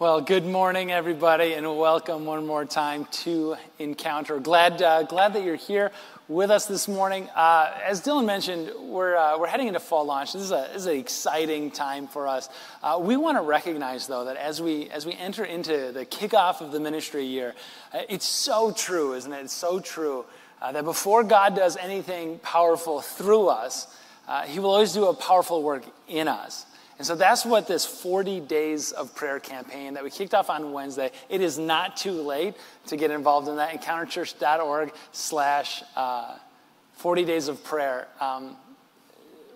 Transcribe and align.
Well, 0.00 0.22
good 0.22 0.46
morning, 0.46 0.90
everybody, 0.90 1.52
and 1.52 1.76
welcome 1.76 2.24
one 2.24 2.46
more 2.46 2.64
time 2.64 3.04
to 3.24 3.56
Encounter. 3.78 4.40
Glad, 4.40 4.80
uh, 4.80 5.02
glad 5.02 5.34
that 5.34 5.44
you're 5.44 5.56
here 5.56 5.92
with 6.26 6.50
us 6.50 6.64
this 6.64 6.88
morning. 6.88 7.28
Uh, 7.36 7.74
as 7.84 8.00
Dylan 8.00 8.24
mentioned, 8.24 8.70
we're, 8.80 9.14
uh, 9.14 9.38
we're 9.38 9.46
heading 9.46 9.68
into 9.68 9.78
fall 9.78 10.06
launch. 10.06 10.32
This 10.32 10.40
is, 10.40 10.52
a, 10.52 10.70
this 10.72 10.76
is 10.76 10.86
an 10.86 10.96
exciting 10.96 11.70
time 11.70 12.08
for 12.08 12.26
us. 12.26 12.48
Uh, 12.82 12.98
we 12.98 13.18
want 13.18 13.36
to 13.36 13.42
recognize, 13.42 14.06
though, 14.06 14.24
that 14.24 14.38
as 14.38 14.62
we, 14.62 14.88
as 14.88 15.04
we 15.04 15.12
enter 15.12 15.44
into 15.44 15.92
the 15.92 16.06
kickoff 16.06 16.62
of 16.62 16.72
the 16.72 16.80
ministry 16.80 17.26
year, 17.26 17.54
uh, 17.92 17.98
it's 18.08 18.24
so 18.24 18.72
true, 18.72 19.12
isn't 19.12 19.30
it? 19.30 19.42
It's 19.42 19.52
so 19.52 19.80
true 19.80 20.24
uh, 20.62 20.72
that 20.72 20.84
before 20.84 21.24
God 21.24 21.54
does 21.54 21.76
anything 21.76 22.38
powerful 22.38 23.02
through 23.02 23.48
us, 23.48 23.86
He 24.46 24.60
will 24.60 24.70
always 24.70 24.94
do 24.94 25.08
a 25.08 25.14
powerful 25.14 25.62
work 25.62 25.84
in 26.08 26.26
us. 26.26 26.64
And 27.00 27.06
so 27.06 27.14
that's 27.14 27.46
what 27.46 27.66
this 27.66 27.86
40 27.86 28.40
days 28.40 28.92
of 28.92 29.14
prayer 29.14 29.40
campaign 29.40 29.94
that 29.94 30.04
we 30.04 30.10
kicked 30.10 30.34
off 30.34 30.50
on 30.50 30.74
Wednesday. 30.74 31.10
It 31.30 31.40
is 31.40 31.58
not 31.58 31.96
too 31.96 32.12
late 32.12 32.56
to 32.88 32.96
get 32.98 33.10
involved 33.10 33.48
in 33.48 33.56
that. 33.56 33.70
Encounterchurch.org 33.80 34.92
slash 35.10 35.82
uh, 35.96 36.36
40 36.96 37.24
days 37.24 37.48
of 37.48 37.64
prayer. 37.64 38.06
Um, 38.20 38.54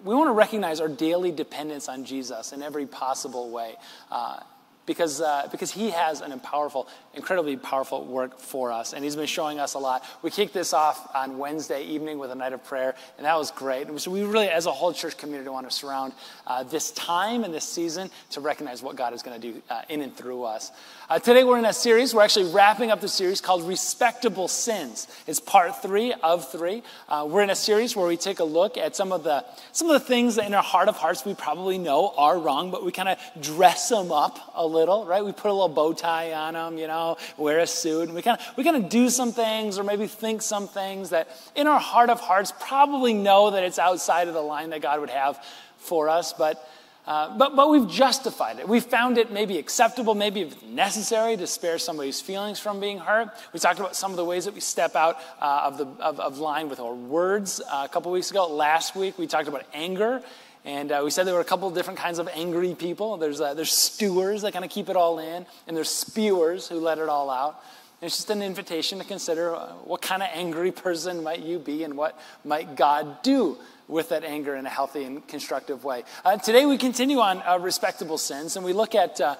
we 0.04 0.15
want 0.15 0.28
to 0.28 0.32
recognize 0.32 0.80
our 0.80 0.88
daily 0.88 1.32
dependence 1.32 1.87
on 1.87 2.06
Jesus 2.06 2.54
in 2.54 2.62
every 2.62 2.87
possible 2.87 3.51
way. 3.51 3.74
Uh, 4.10 4.40
because, 4.87 5.20
uh, 5.20 5.46
because 5.52 5.70
he 5.70 5.90
has 5.90 6.23
an 6.23 6.40
powerful, 6.40 6.88
incredibly 7.16 7.56
powerful 7.56 8.04
work 8.04 8.38
for 8.38 8.73
us, 8.73 8.92
and 8.92 9.04
he's 9.04 9.16
been 9.16 9.27
showing 9.27 9.59
us 9.59 9.74
a 9.74 9.78
lot. 9.78 10.04
We 10.23 10.30
kicked 10.30 10.54
this 10.54 10.73
off 10.73 11.14
on 11.14 11.38
Wednesday 11.38 11.84
evening 11.84 12.18
with 12.18 12.30
a 12.30 12.34
night 12.34 12.52
of 12.52 12.64
prayer, 12.64 12.95
and 13.16 13.27
that 13.27 13.37
was 13.37 13.50
great. 13.50 13.88
And 13.88 14.00
so 14.00 14.10
we 14.10 14.23
really, 14.23 14.48
as 14.48 14.66
a 14.66 14.73
whole 14.73 14.92
church 14.92 15.16
community, 15.16 15.48
want 15.48 15.68
to 15.68 15.74
surround 15.74 16.12
uh, 16.46 16.62
this 16.64 16.90
time 16.92 17.45
and 17.45 17.54
this 17.54 17.64
season 17.64 18.10
to 18.30 18.40
recognize 18.40 18.82
what 18.82 18.96
God 18.96 19.14
is 19.14 19.23
going 19.23 19.40
to 19.40 19.52
do 19.52 19.62
uh, 19.70 19.82
in 19.88 20.02
and 20.02 20.14
through 20.16 20.45
us. 20.45 20.73
Uh, 21.09 21.18
today 21.18 21.45
we're 21.45 21.59
in 21.59 21.66
a 21.66 21.73
series. 21.73 22.14
We're 22.14 22.23
actually 22.23 22.50
wrapping 22.50 22.90
up 22.90 23.00
the 23.00 23.09
series 23.09 23.40
called 23.40 23.62
Respectable 23.68 24.48
Sins. 24.48 25.07
It's 25.26 25.38
part 25.38 25.82
three 25.82 26.15
of 26.23 26.51
three. 26.51 26.82
Uh, 27.09 27.26
we're 27.29 27.42
in 27.42 27.51
a 27.51 27.57
series 27.57 27.95
where 27.95 28.07
we 28.07 28.16
take 28.16 28.40
a 28.40 28.45
look 28.45 28.79
at 28.79 28.96
some 28.96 29.12
of 29.12 29.23
the 29.23 29.45
some 29.73 29.90
of 29.90 30.01
the 30.01 30.07
things 30.07 30.37
that 30.37 30.46
in 30.46 30.54
our 30.54 30.62
heart 30.62 30.88
of 30.88 30.96
hearts 30.96 31.24
we 31.24 31.35
probably 31.35 31.79
know 31.79 32.15
are 32.16 32.38
wrong, 32.38 32.70
but 32.70 32.85
we 32.85 32.90
kind 32.90 33.09
of 33.09 33.18
dress 33.40 33.88
them 33.90 34.10
up 34.12 34.52
a 34.54 34.66
little, 34.66 35.04
right? 35.04 35.24
We 35.24 35.32
put 35.32 35.51
a 35.51 35.52
little 35.52 35.68
bow 35.68 35.92
tie 35.92 36.32
on 36.32 36.54
them, 36.54 36.79
you 36.79 36.87
know, 36.87 37.04
wear 37.37 37.59
a 37.60 37.66
suit, 37.66 38.05
and 38.09 38.15
we 38.15 38.23
kind 38.23 38.38
of 38.38 38.57
we 38.57 38.65
kind 38.65 38.77
of 38.77 38.88
do 38.88 39.09
some 39.09 39.33
things 39.33 39.79
or 39.79 39.85
maybe 39.85 40.07
think 40.07 40.43
some 40.43 40.69
things 40.69 41.10
that 41.10 41.29
in 41.55 41.66
our 41.66 41.80
heart 41.80 42.10
of 42.10 42.21
hearts 42.21 42.52
probably 42.60 43.15
know 43.15 43.51
that 43.51 43.63
it's 43.63 43.79
outside 43.79 44.29
of 44.29 44.35
the 44.35 44.43
line 44.43 44.71
that 44.71 44.83
God 44.83 45.01
would 45.01 45.10
have 45.10 45.43
for 45.79 46.09
us, 46.09 46.32
but 46.32 46.69
uh, 47.07 47.37
but, 47.37 47.55
but 47.55 47.69
we've 47.69 47.88
justified 47.88 48.59
it. 48.59 48.66
We've 48.66 48.85
found 48.85 49.19
it 49.19 49.30
maybe 49.30 49.59
acceptable, 49.59 50.15
maybe 50.15 50.51
necessary 50.66 51.37
to 51.37 51.47
spare 51.47 51.79
somebody's 51.79 52.23
feelings 52.23 52.59
from 52.59 52.80
being 52.80 52.99
hurt. 52.99 53.29
We 53.52 53.60
talked 53.60 53.79
about 53.79 53.95
some 53.95 54.10
of 54.10 54.16
the 54.16 54.25
ways 54.25 54.47
that 54.47 54.55
we 54.55 54.60
step 54.60 54.97
out 54.97 55.19
uh, 55.41 55.63
of, 55.65 55.77
the, 55.77 55.87
of, 56.02 56.19
of, 56.19 56.38
line 56.38 56.71
with 56.71 56.80
our 56.80 56.95
words 56.95 57.60
uh, 57.60 57.82
a 57.85 57.88
couple 57.93 58.10
weeks 58.10 58.30
ago. 58.30 58.47
Last 58.47 58.97
week, 58.97 59.19
we 59.19 59.27
talked 59.27 59.49
about 59.49 59.65
anger. 59.75 60.23
And 60.65 60.90
uh, 60.90 61.02
we 61.04 61.10
said 61.10 61.26
there 61.26 61.34
were 61.34 61.40
a 61.40 61.45
couple 61.45 61.70
different 61.70 61.98
kinds 61.98 62.18
of 62.18 62.29
angry 62.32 62.74
people. 62.74 63.18
There's, 63.18 63.40
uh, 63.40 63.52
there's 63.54 63.73
stewers 63.73 64.43
that 64.43 64.53
kind 64.53 64.65
of 64.65 64.70
keep 64.70 64.88
it 64.88 64.97
all 64.97 65.19
in, 65.19 65.44
and 65.66 65.76
there's 65.76 65.91
spewers 65.91 66.69
who 66.69 66.81
let 66.81 66.98
it 66.98 67.09
all 67.09 67.31
out. 67.31 67.62
And 68.00 68.06
it's 68.06 68.16
just 68.16 68.31
an 68.31 68.43
invitation 68.43 68.98
to 68.98 69.04
consider 69.04 69.53
what 69.84 70.00
kind 70.00 70.22
of 70.22 70.28
angry 70.32 70.72
person 70.72 71.22
might 71.22 71.41
you 71.41 71.59
be 71.59 71.84
and 71.84 71.97
what 71.97 72.19
might 72.44 72.76
God 72.76 73.22
do 73.22 73.59
with 73.88 74.09
that 74.09 74.25
anger 74.25 74.56
in 74.56 74.65
a 74.65 74.70
healthy 74.70 75.04
and 75.04 75.26
constructive 75.28 75.84
way. 75.84 76.04
Uh, 76.25 76.38
today 76.38 76.65
we 76.65 76.78
continue 76.78 77.19
on 77.19 77.42
uh, 77.42 77.59
respectable 77.59 78.16
sins, 78.16 78.56
and 78.56 78.65
we 78.65 78.72
look 78.72 78.94
at 78.94 79.20
uh, 79.20 79.37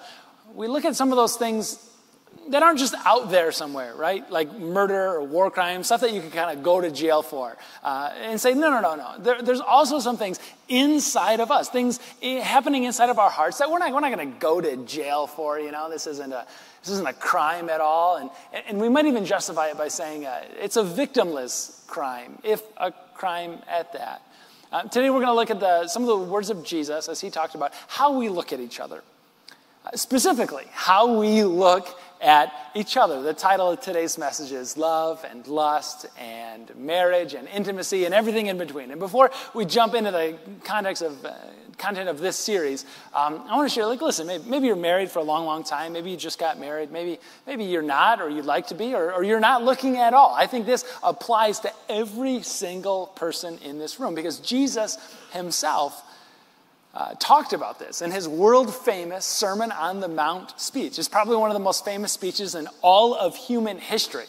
we 0.53 0.67
look 0.67 0.85
at 0.85 0.95
some 0.95 1.11
of 1.11 1.15
those 1.15 1.35
things 1.37 1.79
that 2.49 2.61
aren't 2.61 2.79
just 2.79 2.93
out 3.05 3.31
there 3.31 3.51
somewhere, 3.51 3.95
right? 3.95 4.29
Like 4.29 4.53
murder 4.57 5.13
or 5.15 5.23
war 5.23 5.49
crimes, 5.49 5.87
stuff 5.87 6.01
that 6.01 6.13
you 6.13 6.21
can 6.21 6.31
kind 6.31 6.55
of 6.55 6.63
go 6.63 6.79
to 6.79 6.91
jail 6.91 7.21
for, 7.21 7.57
uh, 7.83 8.11
and 8.21 8.39
say, 8.39 8.53
no, 8.53 8.69
no, 8.69 8.81
no, 8.81 8.95
no. 8.95 9.15
There, 9.19 9.41
there's 9.41 9.61
also 9.61 9.99
some 9.99 10.17
things 10.17 10.39
inside 10.69 11.39
of 11.39 11.51
us, 11.51 11.69
things 11.69 11.99
happening 12.21 12.83
inside 12.83 13.09
of 13.09 13.19
our 13.19 13.29
hearts 13.29 13.57
that 13.59 13.69
we're 13.69 13.79
not 13.79 13.91
we're 13.93 13.99
not 13.99 14.13
going 14.15 14.31
to 14.31 14.39
go 14.39 14.61
to 14.61 14.77
jail 14.85 15.27
for. 15.27 15.59
You 15.59 15.71
know, 15.71 15.89
this 15.89 16.07
isn't 16.07 16.31
a 16.31 16.45
this 16.81 16.91
isn't 16.91 17.07
a 17.07 17.13
crime 17.13 17.69
at 17.69 17.81
all, 17.81 18.17
and 18.17 18.29
and 18.67 18.79
we 18.79 18.89
might 18.89 19.05
even 19.05 19.25
justify 19.25 19.69
it 19.69 19.77
by 19.77 19.87
saying 19.87 20.25
uh, 20.25 20.43
it's 20.59 20.77
a 20.77 20.83
victimless 20.83 21.85
crime, 21.87 22.37
if 22.43 22.61
a 22.77 22.91
crime 23.15 23.59
at 23.67 23.91
that. 23.93 24.21
Uh, 24.71 24.83
today 24.83 25.09
we're 25.09 25.21
going 25.21 25.27
to 25.27 25.33
look 25.33 25.51
at 25.51 25.59
the, 25.59 25.87
some 25.87 26.01
of 26.01 26.09
the 26.09 26.17
words 26.17 26.49
of 26.49 26.63
Jesus 26.63 27.07
as 27.07 27.21
he 27.21 27.29
talked 27.29 27.55
about 27.55 27.71
how 27.87 28.17
we 28.17 28.27
look 28.29 28.51
at 28.51 28.59
each 28.59 28.79
other. 28.79 29.03
Uh, 29.85 29.95
specifically, 29.95 30.65
how 30.71 31.19
we 31.19 31.43
look 31.43 31.99
at 32.21 32.51
each 32.73 32.97
other. 32.97 33.21
The 33.21 33.33
title 33.33 33.71
of 33.71 33.81
today's 33.81 34.17
message 34.17 34.51
is 34.51 34.77
Love 34.77 35.25
and 35.29 35.47
Lust 35.47 36.05
and 36.19 36.75
Marriage 36.75 37.33
and 37.33 37.47
Intimacy 37.47 38.05
and 38.05 38.13
everything 38.13 38.47
in 38.47 38.57
between. 38.57 38.91
And 38.91 38.99
before 38.99 39.31
we 39.53 39.65
jump 39.65 39.93
into 39.93 40.11
the 40.11 40.37
context 40.63 41.01
of 41.01 41.23
uh, 41.25 41.33
content 41.77 42.09
of 42.09 42.19
this 42.19 42.37
series, 42.37 42.85
um, 43.13 43.41
I 43.49 43.55
want 43.55 43.69
to 43.69 43.73
share 43.73 43.85
like, 43.85 44.01
listen, 44.01 44.27
maybe, 44.27 44.43
maybe, 44.49 44.67
you're 44.67 44.75
married 44.75 45.11
for 45.11 45.19
a 45.19 45.23
long, 45.23 45.45
long 45.45 45.63
time. 45.63 45.93
Maybe 45.93 46.09
you 46.09 46.17
just 46.17 46.39
got 46.39 46.59
married. 46.59 46.91
Maybe, 46.91 47.19
maybe 47.45 47.65
you're 47.65 47.81
not, 47.81 48.21
or 48.21 48.29
you'd 48.29 48.45
like 48.45 48.67
to 48.67 48.75
be, 48.75 48.95
or, 48.95 49.13
or 49.13 49.23
you're 49.23 49.39
not 49.39 49.63
looking 49.63 49.97
at 49.97 50.13
all. 50.13 50.33
I 50.33 50.47
think 50.47 50.65
this 50.65 50.85
applies 51.03 51.59
to 51.61 51.71
every 51.89 52.41
single 52.43 53.07
person 53.07 53.57
in 53.59 53.77
this 53.77 53.99
room 53.99 54.15
because 54.15 54.39
Jesus 54.39 54.97
himself 55.31 56.01
uh, 56.95 57.13
talked 57.19 57.51
about 57.51 57.77
this 57.77 58.01
in 58.01 58.11
his 58.11 58.27
world 58.27 58.73
famous 58.73 59.25
Sermon 59.25 59.71
on 59.71 59.99
the 59.99 60.07
Mount 60.07 60.59
speech. 60.59 60.97
It's 60.97 61.09
probably 61.09 61.35
one 61.35 61.49
of 61.49 61.53
the 61.53 61.59
most 61.59 61.83
famous 61.83 62.13
speeches 62.13 62.55
in 62.55 62.67
all 62.81 63.13
of 63.13 63.35
human 63.35 63.77
history. 63.77 64.25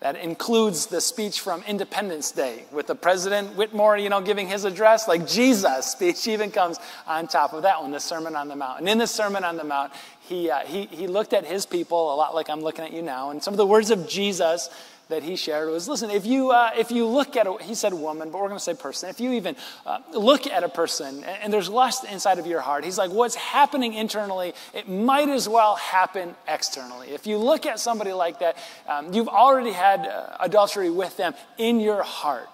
That 0.00 0.16
includes 0.16 0.86
the 0.86 1.00
speech 1.00 1.40
from 1.40 1.62
Independence 1.66 2.30
Day 2.30 2.64
with 2.70 2.86
the 2.86 2.94
President 2.94 3.56
Whitmore, 3.56 3.96
you 3.96 4.10
know, 4.10 4.20
giving 4.20 4.46
his 4.46 4.64
address. 4.64 5.08
Like 5.08 5.26
Jesus' 5.26 5.86
speech 5.86 6.26
even 6.28 6.50
comes 6.50 6.78
on 7.06 7.26
top 7.28 7.54
of 7.54 7.62
that 7.62 7.80
one, 7.80 7.92
the 7.92 8.00
Sermon 8.00 8.36
on 8.36 8.48
the 8.48 8.56
Mount. 8.56 8.80
And 8.80 8.88
in 8.88 8.98
the 8.98 9.06
Sermon 9.06 9.42
on 9.42 9.56
the 9.56 9.64
Mount, 9.64 9.92
he, 10.20 10.50
uh, 10.50 10.60
he, 10.60 10.86
he 10.86 11.06
looked 11.06 11.32
at 11.32 11.46
his 11.46 11.64
people 11.64 12.12
a 12.12 12.16
lot 12.16 12.34
like 12.34 12.50
I'm 12.50 12.60
looking 12.60 12.84
at 12.84 12.92
you 12.92 13.00
now. 13.00 13.30
And 13.30 13.42
some 13.42 13.54
of 13.54 13.58
the 13.58 13.66
words 13.66 13.90
of 13.90 14.06
Jesus 14.06 14.68
that 15.08 15.22
he 15.22 15.36
shared 15.36 15.68
was 15.70 15.88
listen, 15.88 16.10
if 16.10 16.26
you, 16.26 16.50
uh, 16.50 16.70
if 16.76 16.90
you 16.90 17.06
look 17.06 17.36
at 17.36 17.46
a, 17.46 17.56
he 17.62 17.74
said 17.74 17.94
woman, 17.94 18.30
but 18.30 18.40
we're 18.40 18.48
going 18.48 18.58
to 18.58 18.64
say 18.64 18.74
person, 18.74 19.08
if 19.08 19.20
you 19.20 19.32
even 19.32 19.56
uh, 19.84 19.98
look 20.12 20.46
at 20.46 20.64
a 20.64 20.68
person 20.68 21.16
and, 21.16 21.42
and, 21.42 21.52
there's 21.52 21.68
lust 21.68 22.04
inside 22.04 22.38
of 22.38 22.46
your 22.46 22.60
heart, 22.60 22.84
he's 22.84 22.98
like, 22.98 23.10
what's 23.10 23.36
happening 23.36 23.94
internally, 23.94 24.52
it 24.74 24.88
might 24.88 25.28
as 25.28 25.48
well 25.48 25.76
happen 25.76 26.34
externally. 26.48 27.10
If 27.10 27.26
you 27.26 27.38
look 27.38 27.66
at 27.66 27.78
somebody 27.78 28.12
like 28.12 28.40
that, 28.40 28.56
um, 28.88 29.12
you've 29.12 29.28
already 29.28 29.72
had 29.72 30.06
uh, 30.06 30.36
adultery 30.40 30.90
with 30.90 31.16
them 31.16 31.34
in 31.56 31.78
your 31.80 32.02
heart. 32.02 32.48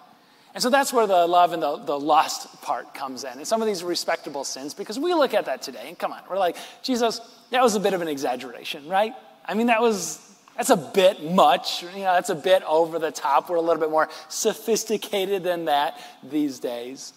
And 0.54 0.62
so 0.62 0.68
that's 0.68 0.92
where 0.92 1.06
the 1.06 1.26
love 1.26 1.54
and 1.54 1.62
the, 1.62 1.76
the 1.78 1.98
lust 1.98 2.60
part 2.60 2.92
comes 2.92 3.24
in. 3.24 3.32
And 3.32 3.46
some 3.46 3.62
of 3.62 3.66
these 3.66 3.82
respectable 3.82 4.44
sins, 4.44 4.74
because 4.74 4.98
we 4.98 5.14
look 5.14 5.32
at 5.32 5.46
that 5.46 5.62
today, 5.62 5.84
and 5.88 5.98
come 5.98 6.12
on, 6.12 6.20
we're 6.28 6.38
like, 6.38 6.56
Jesus, 6.82 7.20
that 7.50 7.62
was 7.62 7.74
a 7.74 7.80
bit 7.80 7.94
of 7.94 8.02
an 8.02 8.08
exaggeration, 8.08 8.86
right? 8.86 9.14
I 9.46 9.54
mean, 9.54 9.68
that 9.68 9.80
was 9.80 10.20
that's 10.56 10.70
a 10.70 10.76
bit 10.76 11.24
much. 11.24 11.82
You 11.82 11.88
know, 11.88 12.12
that's 12.14 12.30
a 12.30 12.34
bit 12.34 12.62
over 12.64 12.98
the 12.98 13.10
top. 13.10 13.48
We're 13.48 13.56
a 13.56 13.60
little 13.60 13.80
bit 13.80 13.90
more 13.90 14.08
sophisticated 14.28 15.42
than 15.42 15.66
that 15.66 15.98
these 16.22 16.58
days. 16.58 17.12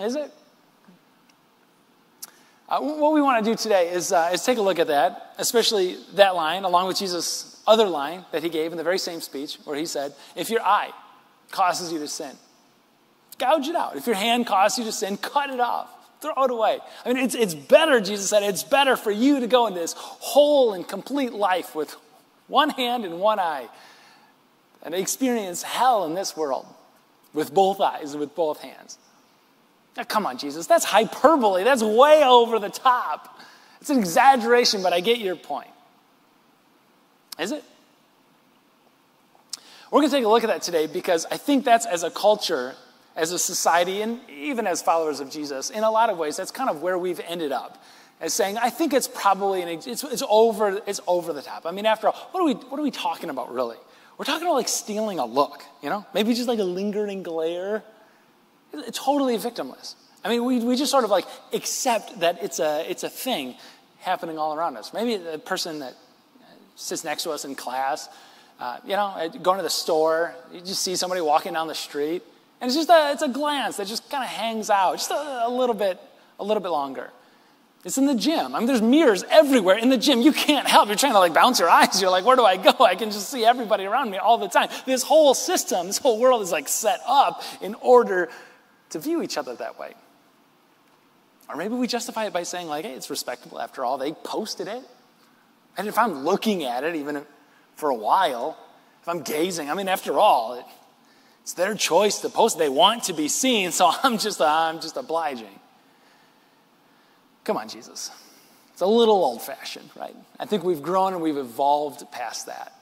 Is 0.00 0.16
it? 0.16 0.32
Uh, 2.68 2.80
what 2.80 3.12
we 3.12 3.20
want 3.20 3.44
to 3.44 3.50
do 3.50 3.56
today 3.56 3.90
is, 3.90 4.10
uh, 4.10 4.30
is 4.32 4.42
take 4.42 4.58
a 4.58 4.62
look 4.62 4.78
at 4.78 4.86
that, 4.86 5.34
especially 5.38 5.98
that 6.14 6.34
line, 6.34 6.64
along 6.64 6.86
with 6.86 6.98
Jesus' 6.98 7.62
other 7.66 7.86
line 7.86 8.24
that 8.32 8.42
he 8.42 8.48
gave 8.48 8.72
in 8.72 8.78
the 8.78 8.84
very 8.84 8.98
same 8.98 9.20
speech, 9.20 9.58
where 9.64 9.76
he 9.76 9.86
said, 9.86 10.14
If 10.34 10.50
your 10.50 10.62
eye 10.62 10.90
causes 11.50 11.92
you 11.92 11.98
to 11.98 12.08
sin, 12.08 12.32
gouge 13.38 13.68
it 13.68 13.76
out. 13.76 13.96
If 13.96 14.06
your 14.06 14.16
hand 14.16 14.46
causes 14.46 14.78
you 14.78 14.84
to 14.84 14.92
sin, 14.92 15.16
cut 15.18 15.50
it 15.50 15.60
off. 15.60 15.93
Throw 16.24 16.44
it 16.44 16.50
away. 16.50 16.78
I 17.04 17.12
mean, 17.12 17.22
it's, 17.22 17.34
it's 17.34 17.52
better, 17.52 18.00
Jesus 18.00 18.30
said, 18.30 18.42
it's 18.42 18.62
better 18.62 18.96
for 18.96 19.10
you 19.10 19.40
to 19.40 19.46
go 19.46 19.66
in 19.66 19.74
this 19.74 19.92
whole 19.94 20.72
and 20.72 20.88
complete 20.88 21.34
life 21.34 21.74
with 21.74 21.94
one 22.46 22.70
hand 22.70 23.04
and 23.04 23.20
one 23.20 23.38
eye 23.38 23.68
and 24.82 24.94
experience 24.94 25.62
hell 25.62 26.06
in 26.06 26.14
this 26.14 26.34
world 26.34 26.64
with 27.34 27.52
both 27.52 27.78
eyes 27.78 28.12
and 28.12 28.20
with 28.20 28.34
both 28.34 28.60
hands. 28.60 28.96
Now, 29.98 30.04
come 30.04 30.24
on, 30.24 30.38
Jesus, 30.38 30.66
that's 30.66 30.86
hyperbole. 30.86 31.62
That's 31.62 31.82
way 31.82 32.24
over 32.24 32.58
the 32.58 32.70
top. 32.70 33.38
It's 33.82 33.90
an 33.90 33.98
exaggeration, 33.98 34.82
but 34.82 34.94
I 34.94 35.00
get 35.00 35.18
your 35.18 35.36
point. 35.36 35.68
Is 37.38 37.52
it? 37.52 37.62
We're 39.90 40.00
going 40.00 40.10
to 40.10 40.16
take 40.16 40.24
a 40.24 40.28
look 40.28 40.42
at 40.42 40.46
that 40.46 40.62
today 40.62 40.86
because 40.86 41.26
I 41.30 41.36
think 41.36 41.66
that's 41.66 41.84
as 41.84 42.02
a 42.02 42.10
culture 42.10 42.76
as 43.16 43.32
a 43.32 43.38
society 43.38 44.02
and 44.02 44.20
even 44.28 44.66
as 44.66 44.82
followers 44.82 45.20
of 45.20 45.30
Jesus, 45.30 45.70
in 45.70 45.84
a 45.84 45.90
lot 45.90 46.10
of 46.10 46.18
ways, 46.18 46.36
that's 46.36 46.50
kind 46.50 46.68
of 46.68 46.82
where 46.82 46.98
we've 46.98 47.20
ended 47.26 47.52
up. 47.52 47.82
As 48.20 48.32
saying, 48.32 48.56
I 48.58 48.70
think 48.70 48.94
it's 48.94 49.08
probably 49.08 49.62
an, 49.62 49.68
it's, 49.68 49.86
it's 49.86 50.22
over 50.28 50.80
it's 50.86 51.00
over 51.06 51.32
the 51.32 51.42
top. 51.42 51.66
I 51.66 51.72
mean, 51.72 51.84
after 51.84 52.06
all, 52.06 52.14
what 52.30 52.40
are 52.40 52.46
we 52.46 52.54
what 52.54 52.78
are 52.78 52.82
we 52.82 52.90
talking 52.90 53.28
about 53.28 53.52
really? 53.52 53.76
We're 54.16 54.24
talking 54.24 54.46
about 54.46 54.54
like 54.54 54.68
stealing 54.68 55.18
a 55.18 55.26
look, 55.26 55.64
you 55.82 55.90
know, 55.90 56.06
maybe 56.14 56.32
just 56.34 56.48
like 56.48 56.60
a 56.60 56.64
lingering 56.64 57.22
glare. 57.22 57.82
It's 58.72 58.98
totally 58.98 59.36
victimless. 59.36 59.94
I 60.24 60.28
mean, 60.28 60.44
we, 60.44 60.60
we 60.60 60.76
just 60.76 60.90
sort 60.90 61.04
of 61.04 61.10
like 61.10 61.26
accept 61.52 62.20
that 62.20 62.42
it's 62.42 62.60
a 62.60 62.88
it's 62.88 63.02
a 63.02 63.10
thing 63.10 63.56
happening 63.98 64.38
all 64.38 64.54
around 64.54 64.76
us. 64.76 64.92
Maybe 64.92 65.16
the 65.16 65.38
person 65.38 65.80
that 65.80 65.94
sits 66.76 67.04
next 67.04 67.24
to 67.24 67.30
us 67.30 67.44
in 67.44 67.54
class, 67.54 68.08
uh, 68.60 68.78
you 68.84 68.96
know, 68.96 69.30
going 69.42 69.58
to 69.58 69.62
the 69.62 69.70
store, 69.70 70.34
you 70.52 70.60
just 70.60 70.82
see 70.82 70.96
somebody 70.96 71.20
walking 71.20 71.52
down 71.52 71.66
the 71.68 71.74
street, 71.74 72.22
and 72.64 72.70
it's 72.70 72.76
just 72.76 72.88
a, 72.88 73.12
it's 73.12 73.20
a 73.20 73.28
glance 73.28 73.76
that 73.76 73.86
just 73.86 74.08
kind 74.08 74.24
of 74.24 74.30
hangs 74.30 74.70
out 74.70 74.94
just 74.94 75.10
a, 75.10 75.42
a 75.44 75.50
little 75.50 75.74
bit, 75.74 76.00
a 76.40 76.44
little 76.44 76.62
bit 76.62 76.70
longer. 76.70 77.10
It's 77.84 77.98
in 77.98 78.06
the 78.06 78.14
gym. 78.14 78.54
I 78.54 78.58
mean, 78.58 78.66
there's 78.66 78.80
mirrors 78.80 79.22
everywhere 79.24 79.76
in 79.76 79.90
the 79.90 79.98
gym. 79.98 80.22
You 80.22 80.32
can't 80.32 80.66
help. 80.66 80.88
You're 80.88 80.96
trying 80.96 81.12
to 81.12 81.18
like 81.18 81.34
bounce 81.34 81.60
your 81.60 81.68
eyes. 81.68 82.00
You're 82.00 82.10
like, 82.10 82.24
where 82.24 82.36
do 82.36 82.44
I 82.46 82.56
go? 82.56 82.72
I 82.82 82.94
can 82.94 83.10
just 83.10 83.28
see 83.28 83.44
everybody 83.44 83.84
around 83.84 84.10
me 84.10 84.16
all 84.16 84.38
the 84.38 84.48
time. 84.48 84.70
This 84.86 85.02
whole 85.02 85.34
system, 85.34 85.88
this 85.88 85.98
whole 85.98 86.18
world 86.18 86.40
is 86.40 86.52
like 86.52 86.66
set 86.66 87.00
up 87.06 87.42
in 87.60 87.74
order 87.82 88.30
to 88.88 88.98
view 88.98 89.20
each 89.20 89.36
other 89.36 89.54
that 89.56 89.78
way. 89.78 89.92
Or 91.50 91.56
maybe 91.56 91.74
we 91.74 91.86
justify 91.86 92.24
it 92.24 92.32
by 92.32 92.44
saying, 92.44 92.68
like, 92.68 92.86
hey, 92.86 92.94
it's 92.94 93.10
respectable 93.10 93.60
after 93.60 93.84
all. 93.84 93.98
They 93.98 94.12
posted 94.12 94.68
it. 94.68 94.82
And 95.76 95.86
if 95.86 95.98
I'm 95.98 96.24
looking 96.24 96.64
at 96.64 96.82
it, 96.82 96.94
even 96.94 97.26
for 97.76 97.90
a 97.90 97.94
while, 97.94 98.56
if 99.02 99.08
I'm 99.10 99.20
gazing, 99.20 99.70
I 99.70 99.74
mean, 99.74 99.88
after 99.88 100.18
all, 100.18 100.54
it, 100.54 100.64
it's 101.44 101.52
their 101.52 101.74
choice 101.74 102.20
to 102.20 102.30
post. 102.30 102.56
They 102.56 102.70
want 102.70 103.04
to 103.04 103.12
be 103.12 103.28
seen, 103.28 103.70
so 103.70 103.92
I'm 104.02 104.16
just, 104.16 104.40
I'm 104.40 104.80
just 104.80 104.96
obliging. 104.96 105.60
Come 107.44 107.58
on, 107.58 107.68
Jesus. 107.68 108.10
It's 108.72 108.80
a 108.80 108.86
little 108.86 109.22
old 109.22 109.42
fashioned, 109.42 109.90
right? 109.94 110.16
I 110.40 110.46
think 110.46 110.64
we've 110.64 110.80
grown 110.80 111.12
and 111.12 111.20
we've 111.20 111.36
evolved 111.36 112.10
past 112.10 112.46
that. 112.46 112.72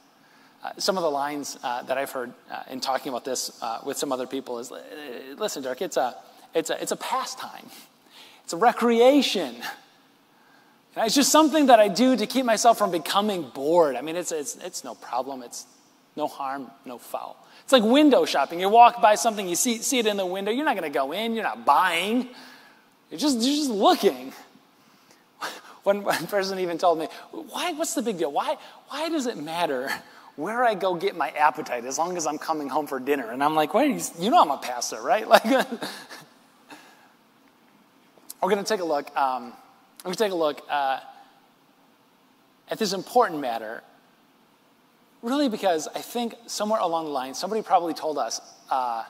Uh, 0.62 0.70
some 0.78 0.96
of 0.96 1.02
the 1.02 1.10
lines 1.10 1.58
uh, 1.64 1.82
that 1.82 1.98
I've 1.98 2.12
heard 2.12 2.32
uh, 2.52 2.62
in 2.70 2.78
talking 2.78 3.10
about 3.10 3.24
this 3.24 3.60
uh, 3.60 3.80
with 3.84 3.98
some 3.98 4.12
other 4.12 4.28
people 4.28 4.60
is 4.60 4.72
listen, 5.36 5.64
Dirk, 5.64 5.82
it's 5.82 5.96
a, 5.96 6.14
it's, 6.54 6.70
a, 6.70 6.80
it's 6.80 6.92
a 6.92 6.96
pastime, 6.96 7.68
it's 8.44 8.52
a 8.52 8.56
recreation. 8.56 9.56
It's 10.96 11.16
just 11.16 11.32
something 11.32 11.66
that 11.66 11.80
I 11.80 11.88
do 11.88 12.16
to 12.16 12.26
keep 12.26 12.44
myself 12.44 12.78
from 12.78 12.92
becoming 12.92 13.42
bored. 13.42 13.96
I 13.96 14.02
mean, 14.02 14.14
it's, 14.14 14.30
it's, 14.30 14.56
it's 14.56 14.84
no 14.84 14.94
problem, 14.94 15.42
it's 15.42 15.66
no 16.16 16.28
harm, 16.28 16.70
no 16.84 16.98
foul. 16.98 17.36
It's 17.62 17.72
like 17.72 17.82
window 17.82 18.24
shopping. 18.24 18.60
You 18.60 18.68
walk 18.68 19.00
by 19.00 19.14
something, 19.14 19.48
you 19.48 19.56
see, 19.56 19.78
see 19.78 19.98
it 19.98 20.06
in 20.06 20.16
the 20.16 20.26
window, 20.26 20.50
you're 20.50 20.64
not 20.64 20.76
going 20.76 20.90
to 20.90 20.96
go 20.96 21.12
in, 21.12 21.34
you're 21.34 21.44
not 21.44 21.64
buying, 21.64 22.28
you're 23.10 23.20
just, 23.20 23.40
you're 23.40 23.56
just 23.56 23.70
looking. 23.70 24.32
One, 25.82 26.04
one 26.04 26.28
person 26.28 26.60
even 26.60 26.78
told 26.78 27.00
me, 27.00 27.08
why, 27.32 27.72
what's 27.72 27.94
the 27.94 28.02
big 28.02 28.16
deal? 28.16 28.30
Why, 28.30 28.56
why 28.88 29.08
does 29.08 29.26
it 29.26 29.36
matter 29.36 29.90
where 30.36 30.64
I 30.64 30.74
go 30.74 30.94
get 30.94 31.16
my 31.16 31.30
appetite 31.30 31.84
as 31.84 31.98
long 31.98 32.16
as 32.16 32.24
I'm 32.24 32.38
coming 32.38 32.68
home 32.68 32.86
for 32.86 33.00
dinner? 33.00 33.32
And 33.32 33.42
I'm 33.42 33.56
like, 33.56 33.74
wait, 33.74 34.12
you 34.16 34.30
know 34.30 34.40
I'm 34.40 34.52
a 34.52 34.58
pastor, 34.58 35.02
right? 35.02 35.26
Like, 35.28 35.44
we're 38.40 38.50
going 38.50 38.64
to 38.64 38.68
take 38.68 38.80
a 38.80 38.84
look. 38.84 39.16
Um, 39.16 39.52
we're 39.98 40.08
going 40.08 40.14
to 40.14 40.24
take 40.24 40.32
a 40.32 40.36
look 40.36 40.62
uh, 40.68 40.98
at 42.68 42.78
this 42.78 42.92
important 42.92 43.40
matter, 43.40 43.82
really 45.22 45.48
because 45.48 45.88
I 45.94 46.00
think 46.00 46.34
somewhere 46.46 46.80
along 46.80 47.06
the 47.06 47.10
line, 47.10 47.34
somebody 47.34 47.62
probably 47.62 47.94
told 47.94 48.18
us, 48.18 48.40
uh, 48.70 49.04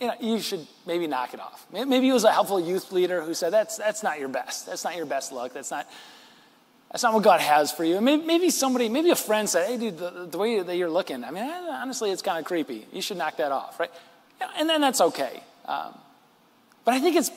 you 0.00 0.08
know, 0.08 0.14
you 0.20 0.40
should 0.40 0.66
maybe 0.84 1.06
knock 1.06 1.32
it 1.32 1.40
off. 1.40 1.66
Maybe 1.72 2.08
it 2.08 2.12
was 2.12 2.24
a 2.24 2.32
helpful 2.32 2.58
youth 2.58 2.90
leader 2.90 3.22
who 3.22 3.34
said, 3.34 3.52
that's, 3.52 3.76
that's 3.76 4.02
not 4.02 4.18
your 4.18 4.28
best. 4.28 4.66
That's 4.66 4.82
not 4.82 4.96
your 4.96 5.06
best 5.06 5.30
look. 5.30 5.54
That's 5.54 5.70
not, 5.70 5.88
that's 6.90 7.04
not 7.04 7.14
what 7.14 7.22
God 7.22 7.40
has 7.40 7.70
for 7.70 7.84
you. 7.84 8.00
Maybe, 8.00 8.24
maybe 8.24 8.50
somebody, 8.50 8.88
maybe 8.88 9.10
a 9.10 9.16
friend 9.16 9.48
said, 9.48 9.68
hey, 9.68 9.76
dude, 9.76 9.98
the, 9.98 10.26
the 10.28 10.38
way 10.38 10.60
that 10.60 10.76
you're 10.76 10.90
looking, 10.90 11.22
I 11.22 11.30
mean, 11.30 11.44
honestly, 11.44 12.10
it's 12.10 12.20
kind 12.20 12.38
of 12.38 12.44
creepy. 12.44 12.86
You 12.92 13.00
should 13.00 13.16
knock 13.16 13.36
that 13.36 13.52
off, 13.52 13.78
right? 13.78 13.90
And 14.58 14.68
then 14.68 14.80
that's 14.80 15.00
okay. 15.00 15.42
Um, 15.66 15.96
but 16.84 16.94
I 16.94 17.00
think 17.00 17.14
it's 17.14 17.30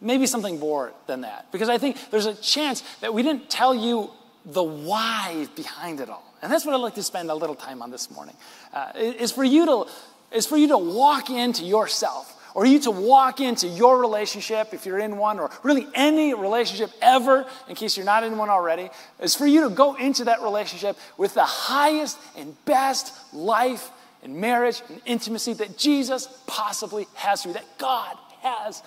maybe 0.00 0.26
something 0.26 0.58
more 0.58 0.94
than 1.06 1.20
that. 1.20 1.52
Because 1.52 1.68
I 1.68 1.76
think 1.76 1.98
there's 2.10 2.26
a 2.26 2.34
chance 2.34 2.82
that 3.00 3.12
we 3.12 3.22
didn't 3.22 3.50
tell 3.50 3.74
you 3.74 4.10
the 4.46 4.62
why 4.62 5.46
behind 5.54 6.00
it 6.00 6.08
all. 6.08 6.25
And 6.42 6.52
that's 6.52 6.64
what 6.64 6.74
I'd 6.74 6.78
like 6.78 6.94
to 6.94 7.02
spend 7.02 7.30
a 7.30 7.34
little 7.34 7.56
time 7.56 7.82
on 7.82 7.90
this 7.90 8.10
morning. 8.10 8.36
Uh, 8.72 8.92
is 8.94 9.32
for 9.32 9.44
you 9.44 9.66
to 9.66 9.86
is 10.32 10.46
for 10.46 10.56
you 10.56 10.68
to 10.68 10.78
walk 10.78 11.30
into 11.30 11.64
yourself 11.64 12.32
or 12.56 12.64
you 12.64 12.80
to 12.80 12.90
walk 12.90 13.38
into 13.38 13.68
your 13.68 14.00
relationship, 14.00 14.72
if 14.72 14.86
you're 14.86 14.98
in 14.98 15.18
one, 15.18 15.38
or 15.38 15.50
really 15.62 15.86
any 15.94 16.32
relationship 16.32 16.90
ever, 17.02 17.44
in 17.68 17.74
case 17.74 17.98
you're 17.98 18.06
not 18.06 18.24
in 18.24 18.38
one 18.38 18.48
already, 18.48 18.88
is 19.20 19.34
for 19.34 19.46
you 19.46 19.68
to 19.68 19.74
go 19.74 19.94
into 19.94 20.24
that 20.24 20.40
relationship 20.40 20.96
with 21.18 21.34
the 21.34 21.44
highest 21.44 22.18
and 22.34 22.56
best 22.64 23.12
life 23.34 23.90
and 24.22 24.36
marriage 24.36 24.80
and 24.88 25.02
intimacy 25.04 25.52
that 25.52 25.76
Jesus 25.76 26.28
possibly 26.46 27.06
has 27.12 27.42
for 27.42 27.48
you, 27.48 27.54
that 27.54 27.76
God 27.76 28.16
has 28.40 28.82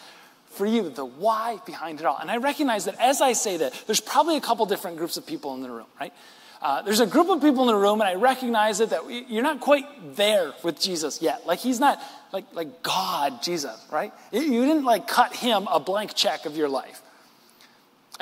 for 0.47 0.65
you, 0.65 0.89
the 0.89 1.05
why 1.05 1.59
behind 1.67 1.99
it 1.99 2.07
all. 2.07 2.17
And 2.17 2.31
I 2.31 2.37
recognize 2.37 2.85
that 2.85 2.95
as 2.99 3.21
I 3.21 3.33
say 3.33 3.57
that, 3.57 3.83
there's 3.85 4.01
probably 4.01 4.35
a 4.35 4.41
couple 4.41 4.65
different 4.65 4.97
groups 4.97 5.15
of 5.15 5.27
people 5.27 5.53
in 5.53 5.61
the 5.61 5.69
room, 5.69 5.85
right? 5.99 6.11
Uh, 6.61 6.81
there's 6.81 6.99
a 6.99 7.07
group 7.07 7.29
of 7.29 7.41
people 7.41 7.61
in 7.63 7.67
the 7.67 7.75
room, 7.75 8.01
and 8.01 8.09
I 8.09 8.15
recognize 8.15 8.81
it 8.81 8.89
that 8.89 9.01
you're 9.29 9.43
not 9.43 9.61
quite 9.61 9.85
there 10.15 10.53
with 10.61 10.79
Jesus 10.79 11.21
yet. 11.21 11.47
Like 11.47 11.59
he's 11.59 11.79
not 11.79 12.01
like 12.33 12.45
like 12.53 12.83
God, 12.83 13.41
Jesus, 13.41 13.85
right? 13.91 14.11
You 14.31 14.65
didn't 14.65 14.83
like 14.83 15.07
cut 15.07 15.33
him 15.33 15.67
a 15.71 15.79
blank 15.79 16.15
check 16.15 16.45
of 16.45 16.57
your 16.57 16.67
life. 16.67 17.01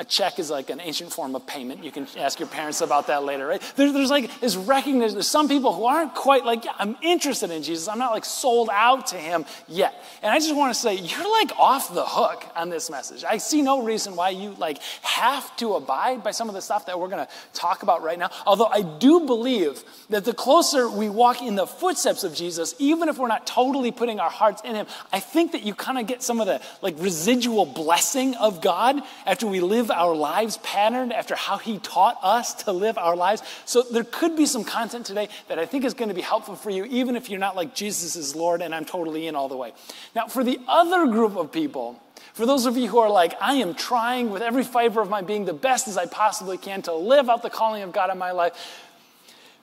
A 0.00 0.04
check 0.04 0.38
is 0.38 0.48
like 0.48 0.70
an 0.70 0.80
ancient 0.80 1.12
form 1.12 1.34
of 1.34 1.44
payment. 1.44 1.82
You 1.82 1.90
can 1.90 2.06
ask 2.16 2.38
your 2.38 2.48
parents 2.48 2.80
about 2.82 3.08
that 3.08 3.24
later, 3.24 3.48
right? 3.48 3.60
There, 3.74 3.92
there's 3.92 4.10
like 4.10 4.38
this 4.40 4.54
recognition. 4.54 5.14
There's 5.14 5.26
some 5.26 5.48
people 5.48 5.72
who 5.72 5.86
aren't 5.86 6.14
quite 6.14 6.44
like, 6.44 6.64
yeah, 6.64 6.72
I'm 6.78 6.96
interested 7.02 7.50
in 7.50 7.64
Jesus. 7.64 7.88
I'm 7.88 7.98
not 7.98 8.12
like 8.12 8.24
sold 8.24 8.70
out 8.72 9.08
to 9.08 9.16
him 9.16 9.44
yet. 9.66 10.00
And 10.22 10.32
I 10.32 10.38
just 10.38 10.54
want 10.54 10.72
to 10.72 10.80
say, 10.80 10.94
you're 10.94 11.30
like 11.40 11.50
off 11.58 11.92
the 11.92 12.04
hook 12.04 12.46
on 12.54 12.68
this 12.68 12.90
message. 12.90 13.24
I 13.24 13.38
see 13.38 13.60
no 13.60 13.82
reason 13.82 14.14
why 14.14 14.30
you 14.30 14.50
like 14.52 14.78
have 15.02 15.56
to 15.56 15.74
abide 15.74 16.22
by 16.22 16.30
some 16.30 16.48
of 16.48 16.54
the 16.54 16.62
stuff 16.62 16.86
that 16.86 17.00
we're 17.00 17.08
going 17.08 17.26
to 17.26 17.32
talk 17.52 17.82
about 17.82 18.02
right 18.04 18.20
now. 18.20 18.30
Although 18.46 18.66
I 18.66 18.82
do 18.82 19.26
believe 19.26 19.82
that 20.10 20.24
the 20.24 20.32
closer 20.32 20.88
we 20.88 21.08
walk 21.08 21.42
in 21.42 21.56
the 21.56 21.66
footsteps 21.66 22.22
of 22.22 22.34
Jesus, 22.34 22.74
even 22.78 23.08
if 23.08 23.18
we're 23.18 23.26
not 23.26 23.48
totally 23.48 23.90
putting 23.90 24.20
our 24.20 24.30
hearts 24.30 24.62
in 24.64 24.76
him, 24.76 24.86
I 25.12 25.18
think 25.18 25.50
that 25.52 25.64
you 25.64 25.74
kind 25.74 25.98
of 25.98 26.06
get 26.06 26.22
some 26.22 26.40
of 26.40 26.46
the 26.46 26.60
like 26.82 26.94
residual 26.98 27.66
blessing 27.66 28.36
of 28.36 28.60
God 28.60 29.02
after 29.26 29.48
we 29.48 29.58
live 29.58 29.87
live 29.88 29.96
our 29.96 30.14
lives 30.14 30.58
patterned 30.58 31.12
after 31.12 31.34
how 31.34 31.58
He 31.58 31.78
taught 31.78 32.18
us 32.22 32.54
to 32.64 32.72
live 32.72 32.98
our 32.98 33.16
lives. 33.16 33.42
So 33.64 33.82
there 33.82 34.04
could 34.04 34.36
be 34.36 34.46
some 34.46 34.64
content 34.64 35.06
today 35.06 35.28
that 35.48 35.58
I 35.58 35.66
think 35.66 35.84
is 35.84 35.94
going 35.94 36.08
to 36.08 36.14
be 36.14 36.20
helpful 36.20 36.56
for 36.56 36.70
you, 36.70 36.84
even 36.84 37.16
if 37.16 37.30
you're 37.30 37.40
not 37.40 37.56
like 37.56 37.74
Jesus 37.74 38.16
is 38.16 38.36
Lord 38.36 38.62
and 38.62 38.74
I'm 38.74 38.84
totally 38.84 39.26
in 39.26 39.34
all 39.34 39.48
the 39.48 39.56
way. 39.56 39.72
Now, 40.14 40.26
for 40.26 40.44
the 40.44 40.58
other 40.68 41.06
group 41.06 41.36
of 41.36 41.52
people, 41.52 42.00
for 42.34 42.46
those 42.46 42.66
of 42.66 42.76
you 42.76 42.88
who 42.88 42.98
are 42.98 43.10
like, 43.10 43.34
I 43.40 43.54
am 43.54 43.74
trying 43.74 44.30
with 44.30 44.42
every 44.42 44.64
fiber 44.64 45.00
of 45.00 45.08
my 45.08 45.22
being 45.22 45.44
the 45.44 45.54
best 45.54 45.88
as 45.88 45.96
I 45.96 46.06
possibly 46.06 46.58
can 46.58 46.82
to 46.82 46.94
live 46.94 47.28
out 47.28 47.42
the 47.42 47.50
calling 47.50 47.82
of 47.82 47.92
God 47.92 48.10
in 48.10 48.18
my 48.18 48.32
life, 48.32 48.84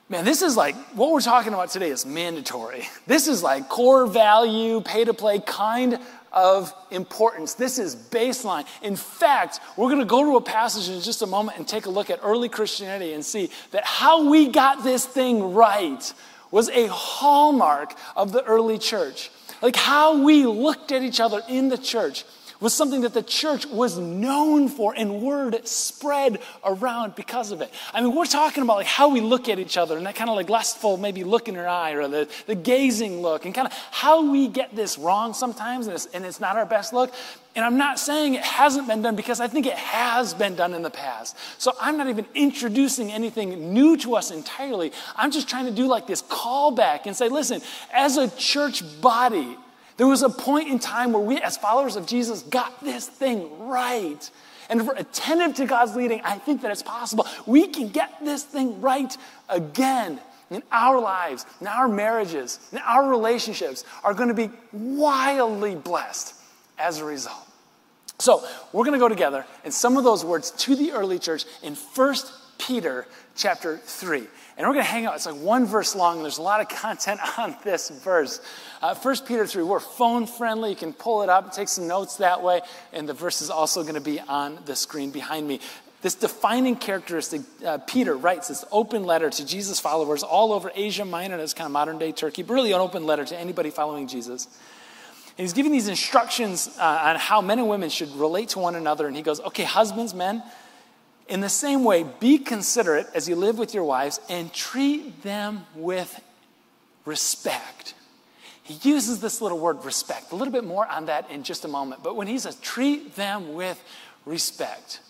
Man, 0.08 0.24
this 0.24 0.40
is 0.40 0.56
like 0.56 0.76
what 0.94 1.10
we're 1.10 1.20
talking 1.20 1.52
about 1.52 1.70
today 1.70 1.90
is 1.90 2.06
mandatory. 2.06 2.88
This 3.08 3.26
is 3.26 3.42
like 3.42 3.68
core 3.68 4.06
value, 4.06 4.80
pay 4.80 5.04
to 5.04 5.12
play 5.12 5.40
kind 5.40 5.98
of 6.32 6.74
importance. 6.90 7.54
This 7.54 7.78
is 7.78 7.96
baseline. 7.96 8.66
In 8.82 8.96
fact, 8.96 9.60
we're 9.76 9.88
going 9.88 10.00
to 10.00 10.04
go 10.04 10.22
to 10.22 10.36
a 10.36 10.40
passage 10.40 10.88
in 10.94 11.00
just 11.00 11.22
a 11.22 11.26
moment 11.26 11.58
and 11.58 11.66
take 11.66 11.86
a 11.86 11.90
look 11.90 12.10
at 12.10 12.20
early 12.22 12.48
Christianity 12.48 13.12
and 13.12 13.24
see 13.24 13.50
that 13.70 13.84
how 13.84 14.28
we 14.28 14.48
got 14.48 14.84
this 14.84 15.06
thing 15.06 15.54
right 15.54 16.12
was 16.50 16.68
a 16.70 16.86
hallmark 16.88 17.94
of 18.16 18.32
the 18.32 18.42
early 18.44 18.78
church. 18.78 19.30
Like 19.62 19.76
how 19.76 20.22
we 20.22 20.46
looked 20.46 20.92
at 20.92 21.02
each 21.02 21.20
other 21.20 21.42
in 21.48 21.68
the 21.68 21.78
church 21.78 22.24
was 22.60 22.74
something 22.74 23.02
that 23.02 23.14
the 23.14 23.22
church 23.22 23.66
was 23.66 23.98
known 23.98 24.68
for, 24.68 24.94
and 24.96 25.22
word 25.22 25.66
spread 25.66 26.40
around 26.64 27.14
because 27.14 27.52
of 27.52 27.60
it. 27.60 27.72
I 27.92 28.00
mean, 28.00 28.14
we're 28.14 28.26
talking 28.26 28.62
about 28.62 28.76
like 28.76 28.86
how 28.86 29.08
we 29.08 29.20
look 29.20 29.48
at 29.48 29.58
each 29.58 29.76
other 29.76 29.96
and 29.96 30.06
that 30.06 30.14
kind 30.14 30.30
of 30.30 30.36
like 30.36 30.48
lustful, 30.48 30.96
maybe 30.96 31.24
look 31.24 31.48
in 31.48 31.54
her 31.54 31.68
eye 31.68 31.92
or 31.92 32.08
the, 32.08 32.28
the 32.46 32.54
gazing 32.54 33.20
look, 33.22 33.44
and 33.44 33.54
kind 33.54 33.66
of 33.66 33.72
how 33.90 34.30
we 34.30 34.48
get 34.48 34.74
this 34.74 34.98
wrong 34.98 35.34
sometimes, 35.34 35.86
and 35.86 35.94
it's, 35.94 36.06
and 36.06 36.24
it's 36.24 36.40
not 36.40 36.56
our 36.56 36.66
best 36.66 36.92
look. 36.92 37.12
And 37.54 37.64
I'm 37.64 37.78
not 37.78 37.98
saying 37.98 38.34
it 38.34 38.42
hasn't 38.42 38.86
been 38.86 39.00
done 39.00 39.16
because 39.16 39.40
I 39.40 39.48
think 39.48 39.64
it 39.64 39.74
has 39.74 40.34
been 40.34 40.56
done 40.56 40.74
in 40.74 40.82
the 40.82 40.90
past. 40.90 41.36
So 41.56 41.72
I'm 41.80 41.96
not 41.96 42.06
even 42.06 42.26
introducing 42.34 43.10
anything 43.10 43.72
new 43.72 43.96
to 43.98 44.14
us 44.14 44.30
entirely. 44.30 44.92
I'm 45.16 45.30
just 45.30 45.48
trying 45.48 45.64
to 45.64 45.72
do 45.72 45.86
like 45.86 46.06
this 46.06 46.20
callback 46.22 47.06
and 47.06 47.16
say, 47.16 47.30
listen, 47.30 47.62
as 47.94 48.18
a 48.18 48.28
church 48.36 48.82
body, 49.00 49.56
there 49.96 50.06
was 50.06 50.22
a 50.22 50.28
point 50.28 50.68
in 50.68 50.78
time 50.78 51.12
where 51.12 51.22
we, 51.22 51.40
as 51.40 51.56
followers 51.56 51.96
of 51.96 52.06
Jesus, 52.06 52.42
got 52.42 52.82
this 52.84 53.06
thing 53.06 53.66
right. 53.66 54.30
And 54.68 54.80
if 54.80 54.86
we're 54.86 54.94
attentive 54.94 55.56
to 55.56 55.66
God's 55.66 55.96
leading, 55.96 56.20
I 56.22 56.38
think 56.38 56.62
that 56.62 56.70
it's 56.70 56.82
possible. 56.82 57.26
We 57.46 57.68
can 57.68 57.88
get 57.88 58.12
this 58.22 58.42
thing 58.42 58.80
right 58.80 59.16
again. 59.48 60.20
In 60.48 60.62
our 60.70 61.00
lives, 61.00 61.44
in 61.60 61.66
our 61.66 61.88
marriages, 61.88 62.60
in 62.70 62.78
our 62.78 63.10
relationships 63.10 63.84
are 64.04 64.14
going 64.14 64.28
to 64.28 64.34
be 64.34 64.48
wildly 64.72 65.74
blessed 65.74 66.34
as 66.78 67.00
a 67.00 67.04
result. 67.04 67.48
So, 68.18 68.46
we're 68.72 68.84
going 68.84 68.92
to 68.92 69.00
go 69.00 69.08
together 69.08 69.44
in 69.64 69.72
some 69.72 69.96
of 69.96 70.04
those 70.04 70.24
words 70.24 70.52
to 70.52 70.76
the 70.76 70.92
early 70.92 71.18
church 71.18 71.46
in 71.64 71.74
1 71.74 72.14
Peter 72.58 73.08
chapter 73.34 73.78
3. 73.78 74.28
And 74.56 74.66
we're 74.66 74.72
going 74.72 74.86
to 74.86 74.90
hang 74.90 75.04
out. 75.04 75.14
It's 75.16 75.26
like 75.26 75.36
one 75.36 75.66
verse 75.66 75.94
long, 75.94 76.16
and 76.16 76.24
there's 76.24 76.38
a 76.38 76.42
lot 76.42 76.62
of 76.62 76.68
content 76.68 77.20
on 77.38 77.56
this 77.62 77.90
verse. 77.90 78.40
Uh, 78.80 78.94
1 78.94 79.16
Peter 79.26 79.46
3, 79.46 79.62
we're 79.62 79.80
phone 79.80 80.26
friendly. 80.26 80.70
You 80.70 80.76
can 80.76 80.94
pull 80.94 81.22
it 81.22 81.28
up, 81.28 81.52
take 81.52 81.68
some 81.68 81.86
notes 81.86 82.16
that 82.16 82.42
way. 82.42 82.62
And 82.92 83.06
the 83.06 83.12
verse 83.12 83.42
is 83.42 83.50
also 83.50 83.82
going 83.82 83.94
to 83.96 84.00
be 84.00 84.18
on 84.20 84.58
the 84.64 84.74
screen 84.74 85.10
behind 85.10 85.46
me. 85.46 85.60
this 86.00 86.14
defining 86.14 86.76
characteristic, 86.76 87.42
uh, 87.66 87.78
Peter 87.86 88.16
writes 88.16 88.48
this 88.48 88.64
open 88.72 89.04
letter 89.04 89.28
to 89.28 89.44
Jesus' 89.44 89.78
followers 89.78 90.22
all 90.22 90.52
over 90.52 90.70
Asia 90.74 91.04
Minor, 91.04 91.36
that's 91.36 91.52
kind 91.52 91.66
of 91.66 91.72
modern 91.72 91.98
day 91.98 92.12
Turkey, 92.12 92.42
but 92.42 92.54
really 92.54 92.72
an 92.72 92.80
open 92.80 93.04
letter 93.04 93.26
to 93.26 93.36
anybody 93.36 93.68
following 93.68 94.08
Jesus. 94.08 94.46
And 95.38 95.44
he's 95.44 95.52
giving 95.52 95.72
these 95.72 95.88
instructions 95.88 96.74
uh, 96.78 96.82
on 96.82 97.16
how 97.16 97.42
men 97.42 97.58
and 97.58 97.68
women 97.68 97.90
should 97.90 98.10
relate 98.16 98.50
to 98.50 98.58
one 98.58 98.74
another. 98.74 99.06
And 99.06 99.14
he 99.14 99.22
goes, 99.22 99.38
okay, 99.40 99.64
husbands, 99.64 100.14
men, 100.14 100.42
in 101.28 101.40
the 101.40 101.48
same 101.48 101.82
way, 101.84 102.04
be 102.04 102.38
considerate 102.38 103.08
as 103.14 103.28
you 103.28 103.36
live 103.36 103.58
with 103.58 103.74
your 103.74 103.84
wives 103.84 104.20
and 104.28 104.52
treat 104.52 105.22
them 105.22 105.66
with 105.74 106.22
respect. 107.04 107.94
He 108.62 108.74
uses 108.88 109.20
this 109.20 109.40
little 109.40 109.58
word 109.58 109.84
respect. 109.84 110.32
A 110.32 110.36
little 110.36 110.52
bit 110.52 110.64
more 110.64 110.86
on 110.86 111.06
that 111.06 111.30
in 111.30 111.42
just 111.42 111.64
a 111.64 111.68
moment. 111.68 112.02
But 112.02 112.16
when 112.16 112.26
he 112.26 112.38
says 112.38 112.56
treat 112.56 113.14
them 113.16 113.54
with 113.54 113.82
respect, 114.24 115.00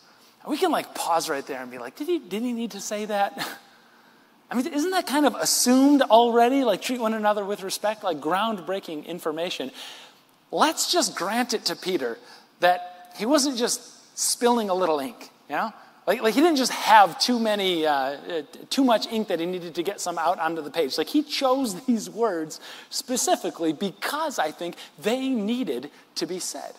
we 0.47 0.57
can 0.57 0.71
like 0.71 0.95
pause 0.95 1.29
right 1.29 1.47
there 1.47 1.61
and 1.61 1.71
be 1.71 1.79
like, 1.79 1.97
did 1.97 2.07
he, 2.07 2.19
did 2.19 2.43
he 2.43 2.53
need 2.53 2.73
to 2.73 2.81
say 2.81 3.05
that? 3.07 3.37
I 4.51 4.55
mean, 4.55 4.67
isn't 4.67 4.91
that 4.91 5.07
kind 5.07 5.27
of 5.27 5.35
assumed 5.35 6.03
already? 6.03 6.65
Like 6.65 6.81
treat 6.81 7.01
one 7.01 7.15
another 7.15 7.45
with 7.45 7.63
respect, 7.63 8.05
like 8.05 8.19
groundbreaking 8.19 9.07
information. 9.07 9.71
Let's 10.53 10.93
just 10.93 11.17
grant 11.17 11.53
it 11.53 11.65
to 11.67 11.77
Peter 11.77 12.19
that 12.61 13.13
he 13.17 13.27
wasn't 13.27 13.59
just 13.59 14.19
spilling 14.19 14.71
a 14.71 14.75
little 14.75 15.01
ink, 15.01 15.31
you 15.49 15.57
know? 15.57 15.73
Like, 16.07 16.23
like 16.23 16.35
he 16.35 16.41
didn't 16.41 16.57
just 16.57 16.73
have 16.73 17.19
too 17.19 17.39
many, 17.39 17.85
uh, 17.85 17.93
uh, 17.93 18.43
too 18.71 18.85
much 18.85 19.07
ink 19.09 19.29
that 19.29 19.41
he 19.41 19.47
needed 19.47 19.75
to 19.75 19.83
get 19.83 20.01
some 20.01 20.19
out 20.19 20.39
onto 20.39 20.63
the 20.63 20.71
page. 20.71 20.97
Like 20.99 21.09
he 21.09 21.23
chose 21.23 21.81
these 21.87 22.09
words 22.09 22.61
specifically 22.91 23.73
because 23.73 24.39
I 24.39 24.51
think 24.51 24.77
they 24.99 25.29
needed 25.29 25.91
to 26.17 26.27
be 26.27 26.39
said. 26.39 26.73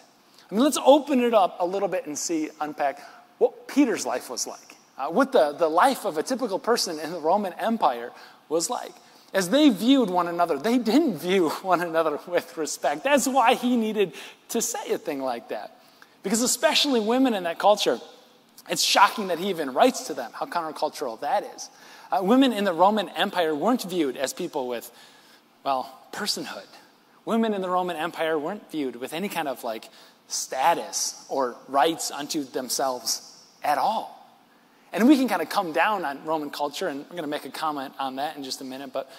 I 0.50 0.55
mean, 0.55 0.63
let's 0.63 0.79
open 0.84 1.22
it 1.22 1.34
up 1.34 1.57
a 1.60 1.65
little 1.65 1.89
bit 1.89 2.07
and 2.07 2.17
see, 2.17 2.50
unpack 2.62 3.01
what 3.38 3.67
Peter's 3.67 4.05
life 4.05 4.29
was 4.29 4.48
like, 4.48 4.75
uh, 4.98 5.07
what 5.10 5.31
the, 5.31 5.51
the 5.51 5.67
life 5.67 6.05
of 6.05 6.17
a 6.17 6.24
typical 6.24 6.57
person 6.57 7.00
in 7.00 7.12
the 7.12 7.19
Roman 7.19 7.53
Empire 7.53 8.12
was 8.50 8.69
like. 8.69 8.93
As 9.34 9.50
they 9.50 9.69
viewed 9.69 10.10
one 10.10 10.29
another, 10.29 10.57
they 10.57 10.77
didn't 10.77 11.17
view 11.19 11.50
one 11.50 11.81
another 11.81 12.19
with 12.27 12.55
respect. 12.55 13.03
That's 13.03 13.27
why 13.27 13.55
he 13.55 13.75
needed 13.75 14.13
to 14.50 14.62
say 14.62 14.91
a 14.91 14.98
thing 14.98 15.22
like 15.22 15.50
that. 15.50 15.77
Because 16.24 16.41
especially 16.41 17.01
women 17.01 17.34
in 17.34 17.43
that 17.43 17.60
culture, 17.60 18.00
it's 18.69 18.83
shocking 18.83 19.27
that 19.27 19.39
he 19.39 19.50
even 19.50 19.74
writes 19.74 20.07
to 20.07 20.13
them, 20.13 20.31
how 20.33 20.45
countercultural 20.45 21.19
that 21.21 21.43
is. 21.55 21.69
Uh, 22.12 22.19
women 22.24 22.53
in 22.53 22.63
the 22.63 22.74
Roman 22.74 23.09
Empire 23.09 23.53
weren't 23.53 23.83
viewed 23.83 24.17
as 24.17 24.33
people 24.33 24.67
with, 24.67 24.91
well, 25.63 25.91
personhood. 26.12 26.67
Women 27.25 27.53
in 27.53 27.62
the 27.62 27.69
Roman 27.69 27.97
Empire 27.97 28.39
weren't 28.39 28.69
viewed 28.71 28.95
with 28.95 29.13
any 29.13 29.29
kind 29.29 29.47
of 29.47 29.63
like 29.63 29.89
status 30.27 31.25
or 31.29 31.55
rights 31.67 32.12
unto 32.12 32.43
themselves 32.43 33.38
at 33.63 33.77
all. 33.77 34.13
And 34.93 35.07
we 35.07 35.17
can 35.17 35.27
kind 35.27 35.41
of 35.41 35.50
come 35.50 35.74
down 35.74 36.05
on 36.05 36.24
Roman 36.24 36.50
culture, 36.50 36.88
and 36.88 37.01
I'm 37.01 37.12
going 37.12 37.24
to 37.24 37.27
make 37.27 37.45
a 37.45 37.50
comment 37.50 37.93
on 38.00 38.15
that 38.15 38.38
in 38.38 38.43
just 38.43 38.62
a 38.62 38.63
minute, 38.63 38.93
but 38.93 39.12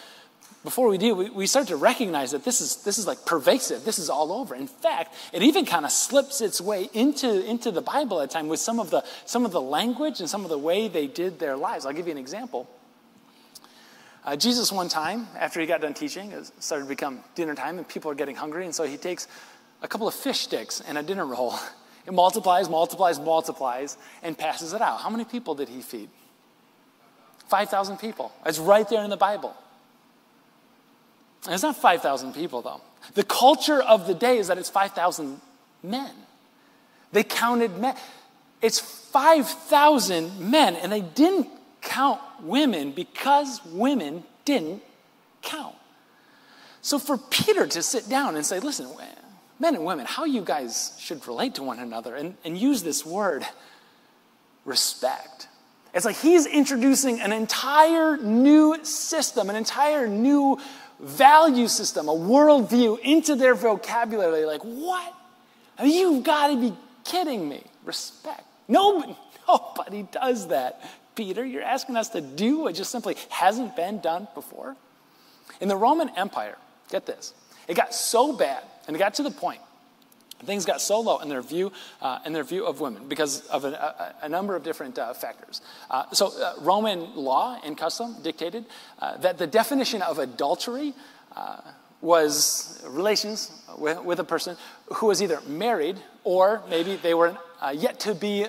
before 0.64 0.88
we 0.88 0.98
do, 0.98 1.14
we, 1.14 1.30
we 1.30 1.46
start 1.46 1.68
to 1.68 1.76
recognize 1.76 2.32
that 2.32 2.44
this 2.44 2.60
is, 2.60 2.76
this 2.82 2.98
is 2.98 3.06
like 3.06 3.24
pervasive. 3.24 3.84
This 3.84 3.98
is 3.98 4.10
all 4.10 4.32
over. 4.32 4.54
In 4.54 4.66
fact, 4.66 5.14
it 5.32 5.42
even 5.42 5.64
kind 5.64 5.84
of 5.84 5.92
slips 5.92 6.40
its 6.40 6.60
way 6.60 6.90
into, 6.92 7.44
into 7.48 7.70
the 7.70 7.80
Bible 7.80 8.20
at 8.20 8.30
times 8.30 8.48
with 8.48 8.60
some 8.60 8.80
of, 8.80 8.90
the, 8.90 9.04
some 9.24 9.44
of 9.44 9.52
the 9.52 9.60
language 9.60 10.20
and 10.20 10.28
some 10.28 10.42
of 10.44 10.50
the 10.50 10.58
way 10.58 10.88
they 10.88 11.06
did 11.06 11.38
their 11.38 11.56
lives. 11.56 11.86
I'll 11.86 11.92
give 11.92 12.06
you 12.06 12.12
an 12.12 12.18
example. 12.18 12.68
Uh, 14.24 14.36
Jesus, 14.36 14.72
one 14.72 14.88
time, 14.88 15.28
after 15.38 15.60
he 15.60 15.66
got 15.66 15.80
done 15.80 15.94
teaching, 15.94 16.32
it 16.32 16.50
started 16.62 16.84
to 16.84 16.88
become 16.88 17.20
dinner 17.34 17.54
time, 17.54 17.78
and 17.78 17.88
people 17.88 18.10
are 18.10 18.16
getting 18.16 18.36
hungry, 18.36 18.64
and 18.64 18.74
so 18.74 18.84
he 18.84 18.96
takes 18.96 19.28
a 19.80 19.88
couple 19.88 20.08
of 20.08 20.14
fish 20.14 20.40
sticks 20.40 20.82
and 20.86 20.98
a 20.98 21.02
dinner 21.02 21.24
roll. 21.24 21.54
It 22.06 22.14
multiplies, 22.14 22.70
multiplies, 22.70 23.20
multiplies, 23.20 23.98
and 24.22 24.36
passes 24.36 24.72
it 24.72 24.80
out. 24.80 25.00
How 25.02 25.10
many 25.10 25.26
people 25.26 25.54
did 25.54 25.68
he 25.68 25.82
feed? 25.82 26.08
5,000 27.50 27.98
people. 27.98 28.32
It's 28.46 28.58
right 28.58 28.88
there 28.88 29.04
in 29.04 29.10
the 29.10 29.18
Bible. 29.18 29.54
And 31.44 31.54
it's 31.54 31.62
not 31.62 31.76
5,000 31.76 32.34
people, 32.34 32.62
though. 32.62 32.80
The 33.14 33.24
culture 33.24 33.80
of 33.80 34.06
the 34.06 34.14
day 34.14 34.38
is 34.38 34.48
that 34.48 34.58
it's 34.58 34.70
5,000 34.70 35.40
men. 35.82 36.10
They 37.12 37.22
counted 37.22 37.78
men. 37.78 37.94
It's 38.60 38.80
5,000 38.80 40.50
men, 40.50 40.76
and 40.76 40.90
they 40.92 41.00
didn't 41.00 41.48
count 41.80 42.20
women 42.42 42.92
because 42.92 43.64
women 43.66 44.24
didn't 44.44 44.82
count. 45.42 45.74
So 46.82 46.98
for 46.98 47.18
Peter 47.18 47.66
to 47.66 47.82
sit 47.82 48.08
down 48.08 48.36
and 48.36 48.44
say, 48.44 48.60
listen, 48.60 48.88
men 49.58 49.74
and 49.74 49.84
women, 49.84 50.06
how 50.06 50.24
you 50.24 50.42
guys 50.42 50.96
should 50.98 51.26
relate 51.26 51.54
to 51.56 51.62
one 51.62 51.78
another, 51.78 52.14
and, 52.14 52.36
and 52.44 52.58
use 52.58 52.82
this 52.82 53.06
word, 53.06 53.46
respect. 54.64 55.48
It's 55.94 56.04
like 56.04 56.16
he's 56.16 56.46
introducing 56.46 57.20
an 57.20 57.32
entire 57.32 58.16
new 58.16 58.84
system, 58.84 59.50
an 59.50 59.56
entire 59.56 60.06
new 60.06 60.58
value 61.00 61.68
system, 61.68 62.08
a 62.08 62.12
worldview 62.14 62.98
into 63.00 63.36
their 63.36 63.54
vocabulary. 63.54 64.44
Like, 64.44 64.62
what? 64.62 65.14
I 65.78 65.84
mean, 65.84 65.98
you've 65.98 66.24
got 66.24 66.48
to 66.48 66.60
be 66.60 66.74
kidding 67.04 67.48
me. 67.48 67.62
Respect. 67.84 68.42
Nobody, 68.66 69.16
nobody 69.48 70.06
does 70.10 70.48
that. 70.48 70.82
Peter, 71.14 71.44
you're 71.44 71.62
asking 71.62 71.96
us 71.96 72.10
to 72.10 72.20
do 72.20 72.60
what 72.60 72.74
just 72.74 72.90
simply 72.90 73.16
hasn't 73.30 73.74
been 73.74 74.00
done 74.00 74.28
before? 74.34 74.76
In 75.60 75.68
the 75.68 75.76
Roman 75.76 76.10
Empire, 76.10 76.56
get 76.90 77.06
this, 77.06 77.34
it 77.66 77.74
got 77.74 77.92
so 77.92 78.32
bad, 78.32 78.62
and 78.86 78.94
it 78.94 78.98
got 78.98 79.14
to 79.14 79.22
the 79.22 79.30
point 79.30 79.60
Things 80.44 80.64
got 80.64 80.80
so 80.80 81.00
low 81.00 81.18
in 81.18 81.28
their 81.28 81.42
view, 81.42 81.72
uh, 82.00 82.20
in 82.24 82.32
their 82.32 82.44
view 82.44 82.64
of 82.64 82.80
women 82.80 83.08
because 83.08 83.46
of 83.48 83.64
a, 83.64 84.14
a, 84.20 84.26
a 84.26 84.28
number 84.28 84.54
of 84.54 84.62
different 84.62 84.96
uh, 84.96 85.12
factors. 85.12 85.60
Uh, 85.90 86.04
so, 86.12 86.28
uh, 86.40 86.54
Roman 86.60 87.16
law 87.16 87.58
and 87.64 87.76
custom 87.76 88.16
dictated 88.22 88.64
uh, 89.00 89.16
that 89.16 89.38
the 89.38 89.48
definition 89.48 90.00
of 90.00 90.20
adultery 90.20 90.94
uh, 91.34 91.60
was 92.00 92.80
relations 92.86 93.50
with, 93.76 94.00
with, 94.04 94.20
a 94.20 94.24
person 94.24 94.56
who 94.94 95.06
was 95.06 95.20
either 95.20 95.40
married 95.48 95.96
or 96.22 96.62
maybe 96.70 96.94
they 96.94 97.14
were 97.14 97.36
yet 97.74 97.98
to 97.98 98.14
be 98.14 98.46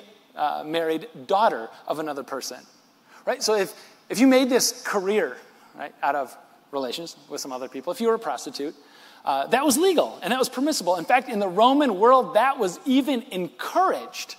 married 0.64 1.08
daughter 1.26 1.70
of 1.88 1.98
another 1.98 2.24
person. 2.24 2.60
Right? 3.26 3.42
So, 3.42 3.56
if, 3.56 3.74
if 4.10 4.20
you 4.20 4.28
made 4.28 4.50
this 4.50 4.84
career 4.84 5.38
right, 5.76 5.94
out 6.04 6.14
of 6.14 6.38
relations 6.72 7.18
with 7.30 7.42
some 7.42 7.52
other 7.52 7.68
people, 7.68 7.92
if 7.92 8.00
you 8.00 8.10
were 8.10 8.14
a 8.14 8.20
prostitute, 8.20 8.76
uh, 9.26 9.48
that 9.48 9.66
was 9.66 9.78
legal 9.78 10.20
and 10.22 10.32
that 10.32 10.40
was 10.40 10.50
permissible. 10.50 10.96
In 10.96 11.06
fact, 11.06 11.30
in 11.30 11.40
the 11.40 11.48
Roman 11.48 12.00
world, 12.00 12.36
that 12.36 12.58
was 12.58 12.80
even 12.86 13.24
encouraged 13.32 14.36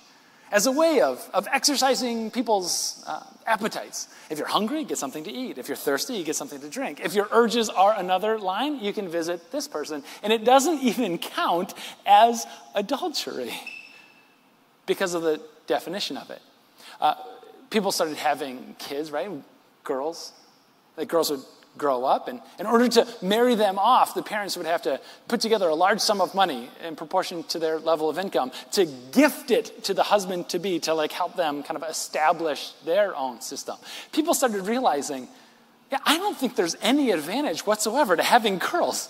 as 0.51 0.65
a 0.65 0.71
way 0.71 0.99
of, 0.99 1.29
of 1.33 1.47
exercising 1.51 2.29
people's 2.29 3.03
uh, 3.07 3.23
appetites. 3.45 4.09
If 4.29 4.37
you're 4.37 4.47
hungry, 4.47 4.83
get 4.83 4.97
something 4.97 5.23
to 5.23 5.31
eat. 5.31 5.57
If 5.57 5.69
you're 5.69 5.77
thirsty, 5.77 6.15
you 6.15 6.25
get 6.25 6.35
something 6.35 6.59
to 6.59 6.69
drink. 6.69 6.99
If 7.01 7.13
your 7.13 7.29
urges 7.31 7.69
are 7.69 7.97
another 7.97 8.37
line, 8.37 8.79
you 8.79 8.91
can 8.91 9.07
visit 9.07 9.51
this 9.51 9.67
person. 9.67 10.03
And 10.23 10.33
it 10.33 10.43
doesn't 10.43 10.79
even 10.83 11.17
count 11.17 11.73
as 12.05 12.45
adultery 12.75 13.53
because 14.85 15.13
of 15.13 15.21
the 15.21 15.41
definition 15.67 16.17
of 16.17 16.29
it. 16.29 16.41
Uh, 16.99 17.15
people 17.69 17.91
started 17.91 18.17
having 18.17 18.75
kids, 18.77 19.09
right? 19.09 19.31
Girls. 19.85 20.33
Like 20.97 21.07
girls 21.07 21.31
would 21.31 21.41
grow 21.77 22.05
up. 22.05 22.27
And 22.27 22.41
in 22.59 22.65
order 22.65 22.87
to 22.89 23.07
marry 23.21 23.55
them 23.55 23.79
off, 23.79 24.13
the 24.13 24.23
parents 24.23 24.57
would 24.57 24.65
have 24.65 24.81
to 24.83 24.99
put 25.27 25.41
together 25.41 25.67
a 25.69 25.75
large 25.75 25.99
sum 25.99 26.21
of 26.21 26.35
money 26.35 26.69
in 26.85 26.95
proportion 26.95 27.43
to 27.45 27.59
their 27.59 27.79
level 27.79 28.09
of 28.09 28.17
income 28.17 28.51
to 28.71 28.85
gift 29.11 29.51
it 29.51 29.83
to 29.85 29.93
the 29.93 30.03
husband 30.03 30.49
to 30.49 30.59
be 30.59 30.79
to 30.79 30.93
like 30.93 31.11
help 31.11 31.35
them 31.35 31.63
kind 31.63 31.81
of 31.81 31.89
establish 31.89 32.71
their 32.85 33.15
own 33.15 33.41
system. 33.41 33.77
People 34.11 34.33
started 34.33 34.65
realizing, 34.65 35.27
yeah, 35.91 35.99
I 36.05 36.17
don't 36.17 36.37
think 36.37 36.55
there's 36.55 36.75
any 36.81 37.11
advantage 37.11 37.65
whatsoever 37.65 38.15
to 38.15 38.23
having 38.23 38.57
girls. 38.57 39.09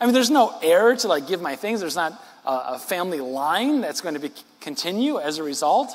I 0.00 0.04
mean, 0.04 0.14
there's 0.14 0.30
no 0.30 0.58
heir 0.62 0.96
to 0.96 1.08
like 1.08 1.28
give 1.28 1.40
my 1.40 1.56
things. 1.56 1.80
There's 1.80 1.96
not 1.96 2.22
a, 2.44 2.78
family 2.78 3.20
line 3.20 3.80
that's 3.80 4.00
going 4.00 4.14
to 4.14 4.20
be 4.20 4.32
continue 4.60 5.18
as 5.18 5.38
a 5.38 5.42
result. 5.42 5.94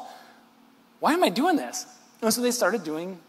Why 0.99 1.13
am 1.13 1.23
I 1.23 1.29
doing 1.29 1.57
this? 1.57 1.85
And 2.21 2.33
so 2.33 2.41
they 2.41 2.51
started 2.51 2.83
doing 2.83 3.19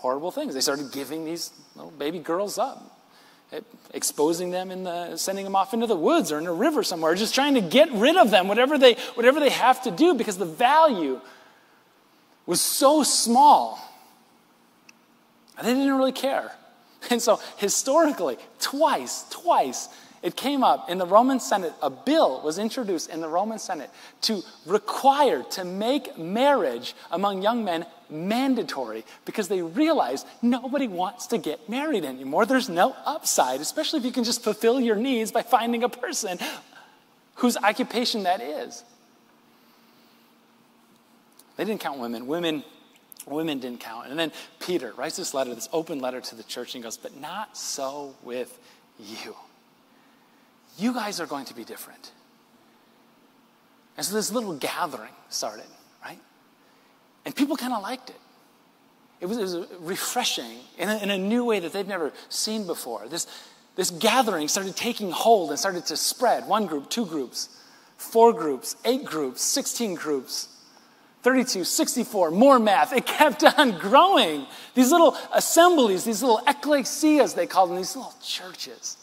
horrible 0.00 0.30
things. 0.30 0.54
They 0.54 0.62
started 0.62 0.92
giving 0.92 1.26
these 1.26 1.50
little 1.76 1.90
baby 1.90 2.20
girls 2.20 2.56
up, 2.58 2.98
eh, 3.52 3.60
exposing 3.92 4.50
them 4.50 4.70
in 4.70 4.84
the, 4.84 5.16
sending 5.18 5.44
them 5.44 5.54
off 5.54 5.74
into 5.74 5.86
the 5.86 5.96
woods 5.96 6.32
or 6.32 6.38
in 6.38 6.46
a 6.46 6.52
river 6.52 6.82
somewhere, 6.82 7.14
just 7.14 7.34
trying 7.34 7.54
to 7.54 7.60
get 7.60 7.92
rid 7.92 8.16
of 8.16 8.30
them, 8.30 8.48
whatever 8.48 8.78
they, 8.78 8.94
whatever 9.14 9.40
they 9.40 9.50
have 9.50 9.82
to 9.82 9.90
do, 9.90 10.14
because 10.14 10.38
the 10.38 10.46
value 10.46 11.20
was 12.46 12.62
so 12.62 13.02
small. 13.02 13.78
They 15.62 15.74
didn't 15.74 15.96
really 15.96 16.12
care. 16.12 16.52
And 17.08 17.22
so, 17.22 17.40
historically, 17.56 18.36
twice, 18.58 19.24
twice, 19.30 19.88
it 20.22 20.36
came 20.36 20.62
up 20.62 20.90
in 20.90 20.98
the 20.98 21.06
Roman 21.06 21.40
Senate, 21.40 21.72
a 21.80 21.88
bill 21.88 22.42
was 22.42 22.58
introduced 22.58 23.08
in 23.08 23.22
the 23.22 23.28
Roman 23.28 23.58
Senate 23.58 23.88
to 24.22 24.42
require, 24.66 25.42
to 25.52 25.64
make 25.64 26.18
marriage 26.18 26.94
among 27.10 27.40
young 27.40 27.64
men 27.64 27.86
mandatory 28.10 29.04
because 29.24 29.48
they 29.48 29.62
realize 29.62 30.24
nobody 30.42 30.88
wants 30.88 31.28
to 31.28 31.38
get 31.38 31.68
married 31.68 32.04
anymore. 32.04 32.46
There's 32.46 32.68
no 32.68 32.96
upside, 33.04 33.60
especially 33.60 34.00
if 34.00 34.04
you 34.04 34.12
can 34.12 34.24
just 34.24 34.42
fulfill 34.42 34.80
your 34.80 34.96
needs 34.96 35.32
by 35.32 35.42
finding 35.42 35.82
a 35.84 35.88
person 35.88 36.38
whose 37.36 37.56
occupation 37.56 38.24
that 38.24 38.40
is. 38.40 38.84
They 41.56 41.64
didn't 41.64 41.80
count 41.80 41.98
women. 41.98 42.26
Women 42.26 42.64
women 43.26 43.58
didn't 43.58 43.80
count. 43.80 44.08
And 44.08 44.18
then 44.18 44.32
Peter 44.58 44.92
writes 44.96 45.16
this 45.16 45.34
letter, 45.34 45.54
this 45.54 45.68
open 45.72 46.00
letter 46.00 46.20
to 46.20 46.34
the 46.34 46.42
church, 46.42 46.74
and 46.74 46.82
goes, 46.84 46.96
But 46.96 47.18
not 47.20 47.56
so 47.56 48.14
with 48.22 48.58
you. 48.98 49.36
You 50.78 50.94
guys 50.94 51.20
are 51.20 51.26
going 51.26 51.44
to 51.46 51.54
be 51.54 51.64
different. 51.64 52.12
And 53.96 54.06
so 54.06 54.14
this 54.14 54.32
little 54.32 54.54
gathering 54.54 55.12
started? 55.28 55.66
And 57.24 57.34
people 57.34 57.56
kind 57.56 57.72
of 57.72 57.82
liked 57.82 58.10
it. 58.10 58.20
It 59.20 59.26
was, 59.26 59.38
it 59.38 59.42
was 59.42 59.66
refreshing 59.80 60.58
in 60.78 60.88
a, 60.88 60.96
in 60.98 61.10
a 61.10 61.18
new 61.18 61.44
way 61.44 61.60
that 61.60 61.72
they've 61.72 61.86
never 61.86 62.12
seen 62.28 62.66
before. 62.66 63.06
This, 63.08 63.26
this 63.76 63.90
gathering 63.90 64.48
started 64.48 64.76
taking 64.76 65.10
hold 65.10 65.50
and 65.50 65.58
started 65.58 65.86
to 65.86 65.96
spread 65.96 66.48
one 66.48 66.66
group, 66.66 66.88
two 66.88 67.04
groups, 67.04 67.50
four 67.98 68.32
groups, 68.32 68.76
eight 68.84 69.04
groups, 69.04 69.42
16 69.42 69.94
groups. 69.94 70.48
32, 71.22 71.64
64, 71.64 72.30
more 72.30 72.58
math. 72.58 72.94
It 72.94 73.04
kept 73.04 73.44
on 73.44 73.78
growing. 73.78 74.46
These 74.74 74.90
little 74.90 75.16
assemblies, 75.34 76.04
these 76.04 76.22
little 76.22 76.40
ecclesias, 76.46 77.34
they 77.34 77.46
called 77.46 77.70
them, 77.70 77.76
these 77.76 77.94
little 77.94 78.14
churches, 78.22 78.96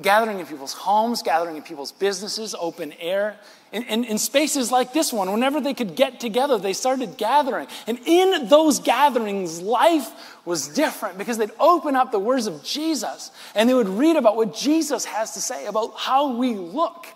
gathering 0.00 0.38
in 0.38 0.46
people's 0.46 0.72
homes, 0.72 1.22
gathering 1.22 1.56
in 1.56 1.62
people's 1.62 1.92
businesses, 1.92 2.54
open 2.58 2.92
air. 3.00 3.36
In, 3.72 3.82
in, 3.84 4.04
in, 4.04 4.18
spaces 4.18 4.72
like 4.72 4.94
this 4.94 5.12
one, 5.12 5.30
whenever 5.30 5.60
they 5.60 5.74
could 5.74 5.94
get 5.94 6.20
together, 6.20 6.56
they 6.58 6.72
started 6.72 7.18
gathering. 7.18 7.66
And 7.86 7.98
in 8.06 8.48
those 8.48 8.78
gatherings, 8.78 9.60
life 9.60 10.10
was 10.46 10.68
different 10.68 11.18
because 11.18 11.36
they'd 11.36 11.50
open 11.60 11.94
up 11.94 12.10
the 12.10 12.18
words 12.18 12.46
of 12.46 12.64
Jesus 12.64 13.30
and 13.54 13.68
they 13.68 13.74
would 13.74 13.88
read 13.88 14.16
about 14.16 14.36
what 14.36 14.54
Jesus 14.54 15.04
has 15.04 15.34
to 15.34 15.40
say 15.40 15.66
about 15.66 15.94
how 15.96 16.32
we 16.32 16.54
look 16.54 17.06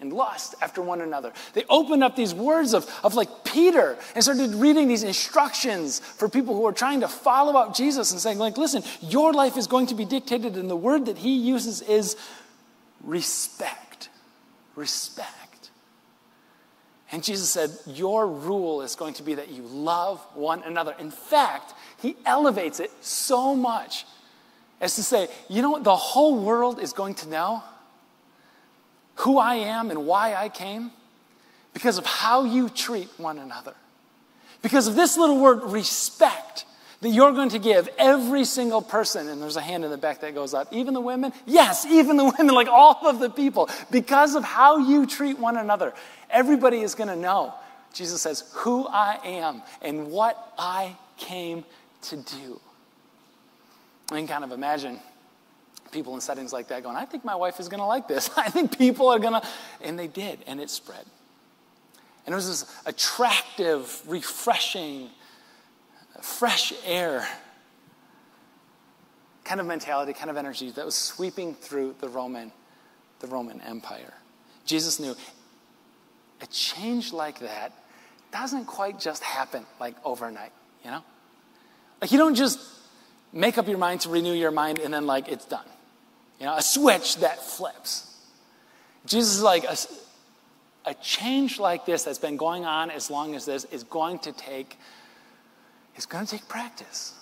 and 0.00 0.12
lust 0.12 0.54
after 0.60 0.82
one 0.82 1.00
another. 1.00 1.32
They 1.54 1.64
opened 1.68 2.04
up 2.04 2.16
these 2.16 2.34
words 2.34 2.74
of, 2.74 2.88
of 3.02 3.14
like 3.14 3.44
Peter 3.44 3.96
and 4.14 4.22
started 4.22 4.54
reading 4.54 4.88
these 4.88 5.02
instructions 5.02 6.00
for 6.00 6.28
people 6.28 6.54
who 6.54 6.66
are 6.66 6.72
trying 6.72 7.00
to 7.00 7.08
follow 7.08 7.56
out 7.56 7.74
Jesus 7.74 8.12
and 8.12 8.20
saying, 8.20 8.38
like, 8.38 8.58
listen, 8.58 8.82
your 9.00 9.32
life 9.32 9.56
is 9.56 9.66
going 9.66 9.86
to 9.86 9.94
be 9.94 10.04
dictated, 10.04 10.56
and 10.56 10.68
the 10.68 10.76
word 10.76 11.06
that 11.06 11.18
he 11.18 11.36
uses 11.36 11.80
is 11.82 12.16
respect. 13.02 14.10
Respect. 14.74 15.70
And 17.12 17.22
Jesus 17.22 17.48
said, 17.48 17.70
Your 17.86 18.26
rule 18.26 18.82
is 18.82 18.96
going 18.96 19.14
to 19.14 19.22
be 19.22 19.34
that 19.34 19.50
you 19.50 19.62
love 19.62 20.20
one 20.34 20.62
another. 20.64 20.94
In 20.98 21.10
fact, 21.10 21.72
he 22.02 22.16
elevates 22.26 22.80
it 22.80 22.90
so 23.00 23.54
much 23.54 24.04
as 24.80 24.96
to 24.96 25.02
say, 25.02 25.28
you 25.48 25.62
know 25.62 25.70
what 25.70 25.84
the 25.84 25.96
whole 25.96 26.38
world 26.38 26.80
is 26.80 26.92
going 26.92 27.14
to 27.14 27.28
know? 27.28 27.62
Who 29.16 29.38
I 29.38 29.56
am 29.56 29.90
and 29.90 30.06
why 30.06 30.34
I 30.34 30.48
came? 30.48 30.90
Because 31.72 31.98
of 31.98 32.06
how 32.06 32.44
you 32.44 32.68
treat 32.68 33.08
one 33.18 33.38
another. 33.38 33.74
Because 34.62 34.86
of 34.86 34.94
this 34.94 35.16
little 35.16 35.38
word, 35.38 35.62
respect, 35.64 36.64
that 37.00 37.10
you're 37.10 37.32
going 37.32 37.50
to 37.50 37.58
give 37.58 37.88
every 37.98 38.44
single 38.44 38.80
person. 38.80 39.28
And 39.28 39.42
there's 39.42 39.56
a 39.56 39.60
hand 39.60 39.84
in 39.84 39.90
the 39.90 39.98
back 39.98 40.20
that 40.20 40.34
goes 40.34 40.54
up. 40.54 40.72
Even 40.72 40.94
the 40.94 41.00
women? 41.00 41.32
Yes, 41.44 41.84
even 41.86 42.16
the 42.16 42.24
women, 42.38 42.54
like 42.54 42.68
all 42.68 43.06
of 43.06 43.18
the 43.18 43.30
people. 43.30 43.68
Because 43.90 44.34
of 44.34 44.44
how 44.44 44.78
you 44.78 45.06
treat 45.06 45.38
one 45.38 45.56
another, 45.56 45.92
everybody 46.30 46.80
is 46.80 46.94
going 46.94 47.08
to 47.08 47.16
know. 47.16 47.54
Jesus 47.92 48.22
says, 48.22 48.50
who 48.54 48.86
I 48.86 49.18
am 49.24 49.62
and 49.82 50.10
what 50.10 50.52
I 50.58 50.96
came 51.16 51.64
to 52.02 52.16
do. 52.16 52.60
Can 54.08 54.26
kind 54.26 54.44
of 54.44 54.52
imagine 54.52 55.00
people 55.92 56.14
in 56.14 56.20
settings 56.20 56.52
like 56.52 56.68
that 56.68 56.82
going, 56.82 56.96
I 56.96 57.04
think 57.04 57.24
my 57.24 57.34
wife 57.34 57.60
is 57.60 57.68
going 57.68 57.80
to 57.80 57.86
like 57.86 58.08
this. 58.08 58.30
I 58.36 58.50
think 58.50 58.76
people 58.76 59.08
are 59.08 59.18
going 59.18 59.40
to. 59.40 59.46
And 59.80 59.98
they 59.98 60.06
did, 60.06 60.40
and 60.46 60.60
it 60.60 60.70
spread. 60.70 61.04
And 62.24 62.32
it 62.32 62.36
was 62.36 62.48
this 62.48 62.76
attractive, 62.86 64.02
refreshing, 64.06 65.10
fresh 66.20 66.72
air 66.84 67.26
kind 69.44 69.60
of 69.60 69.66
mentality, 69.66 70.12
kind 70.12 70.28
of 70.28 70.36
energy 70.36 70.70
that 70.72 70.84
was 70.84 70.96
sweeping 70.96 71.54
through 71.54 71.94
the 72.00 72.08
Roman, 72.08 72.50
the 73.20 73.28
Roman 73.28 73.60
Empire. 73.60 74.12
Jesus 74.64 74.98
knew 74.98 75.14
a 76.42 76.46
change 76.48 77.12
like 77.12 77.38
that 77.38 77.72
doesn't 78.32 78.66
quite 78.66 78.98
just 78.98 79.22
happen 79.22 79.64
like 79.78 79.94
overnight, 80.04 80.52
you 80.84 80.90
know? 80.90 81.02
Like 82.00 82.10
you 82.10 82.18
don't 82.18 82.34
just 82.34 82.58
make 83.32 83.56
up 83.56 83.68
your 83.68 83.78
mind 83.78 84.00
to 84.02 84.08
renew 84.08 84.32
your 84.32 84.50
mind 84.50 84.80
and 84.80 84.92
then 84.92 85.06
like 85.06 85.28
it's 85.28 85.44
done. 85.44 85.64
You 86.40 86.46
know, 86.46 86.56
a 86.56 86.62
switch 86.62 87.16
that 87.18 87.42
flips. 87.42 88.14
Jesus 89.06 89.36
is 89.36 89.42
like, 89.42 89.64
a, 89.64 89.76
a 90.84 90.94
change 90.94 91.58
like 91.58 91.86
this 91.86 92.04
that's 92.04 92.18
been 92.18 92.36
going 92.36 92.64
on 92.64 92.90
as 92.90 93.10
long 93.10 93.34
as 93.34 93.44
this 93.44 93.64
is 93.66 93.84
going 93.84 94.18
to 94.20 94.32
take, 94.32 94.78
it's 95.94 96.06
going 96.06 96.24
to 96.24 96.30
take 96.30 96.48
practice. 96.48 97.14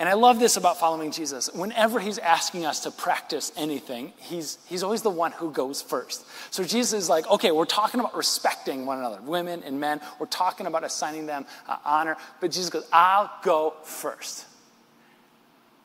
And 0.00 0.08
I 0.08 0.14
love 0.14 0.40
this 0.40 0.56
about 0.56 0.80
following 0.80 1.12
Jesus. 1.12 1.50
Whenever 1.52 2.00
he's 2.00 2.16
asking 2.16 2.64
us 2.64 2.80
to 2.84 2.90
practice 2.90 3.52
anything, 3.54 4.14
he's, 4.16 4.56
he's 4.66 4.82
always 4.82 5.02
the 5.02 5.10
one 5.10 5.32
who 5.32 5.52
goes 5.52 5.82
first. 5.82 6.24
So 6.50 6.64
Jesus 6.64 6.94
is 6.94 7.08
like, 7.10 7.30
okay, 7.30 7.50
we're 7.50 7.66
talking 7.66 8.00
about 8.00 8.16
respecting 8.16 8.86
one 8.86 8.98
another, 8.98 9.20
women 9.20 9.62
and 9.62 9.78
men. 9.78 10.00
We're 10.18 10.24
talking 10.24 10.66
about 10.66 10.84
assigning 10.84 11.26
them 11.26 11.44
uh, 11.68 11.76
honor. 11.84 12.16
But 12.40 12.50
Jesus 12.50 12.70
goes, 12.70 12.88
I'll 12.90 13.30
go 13.42 13.74
first. 13.84 14.46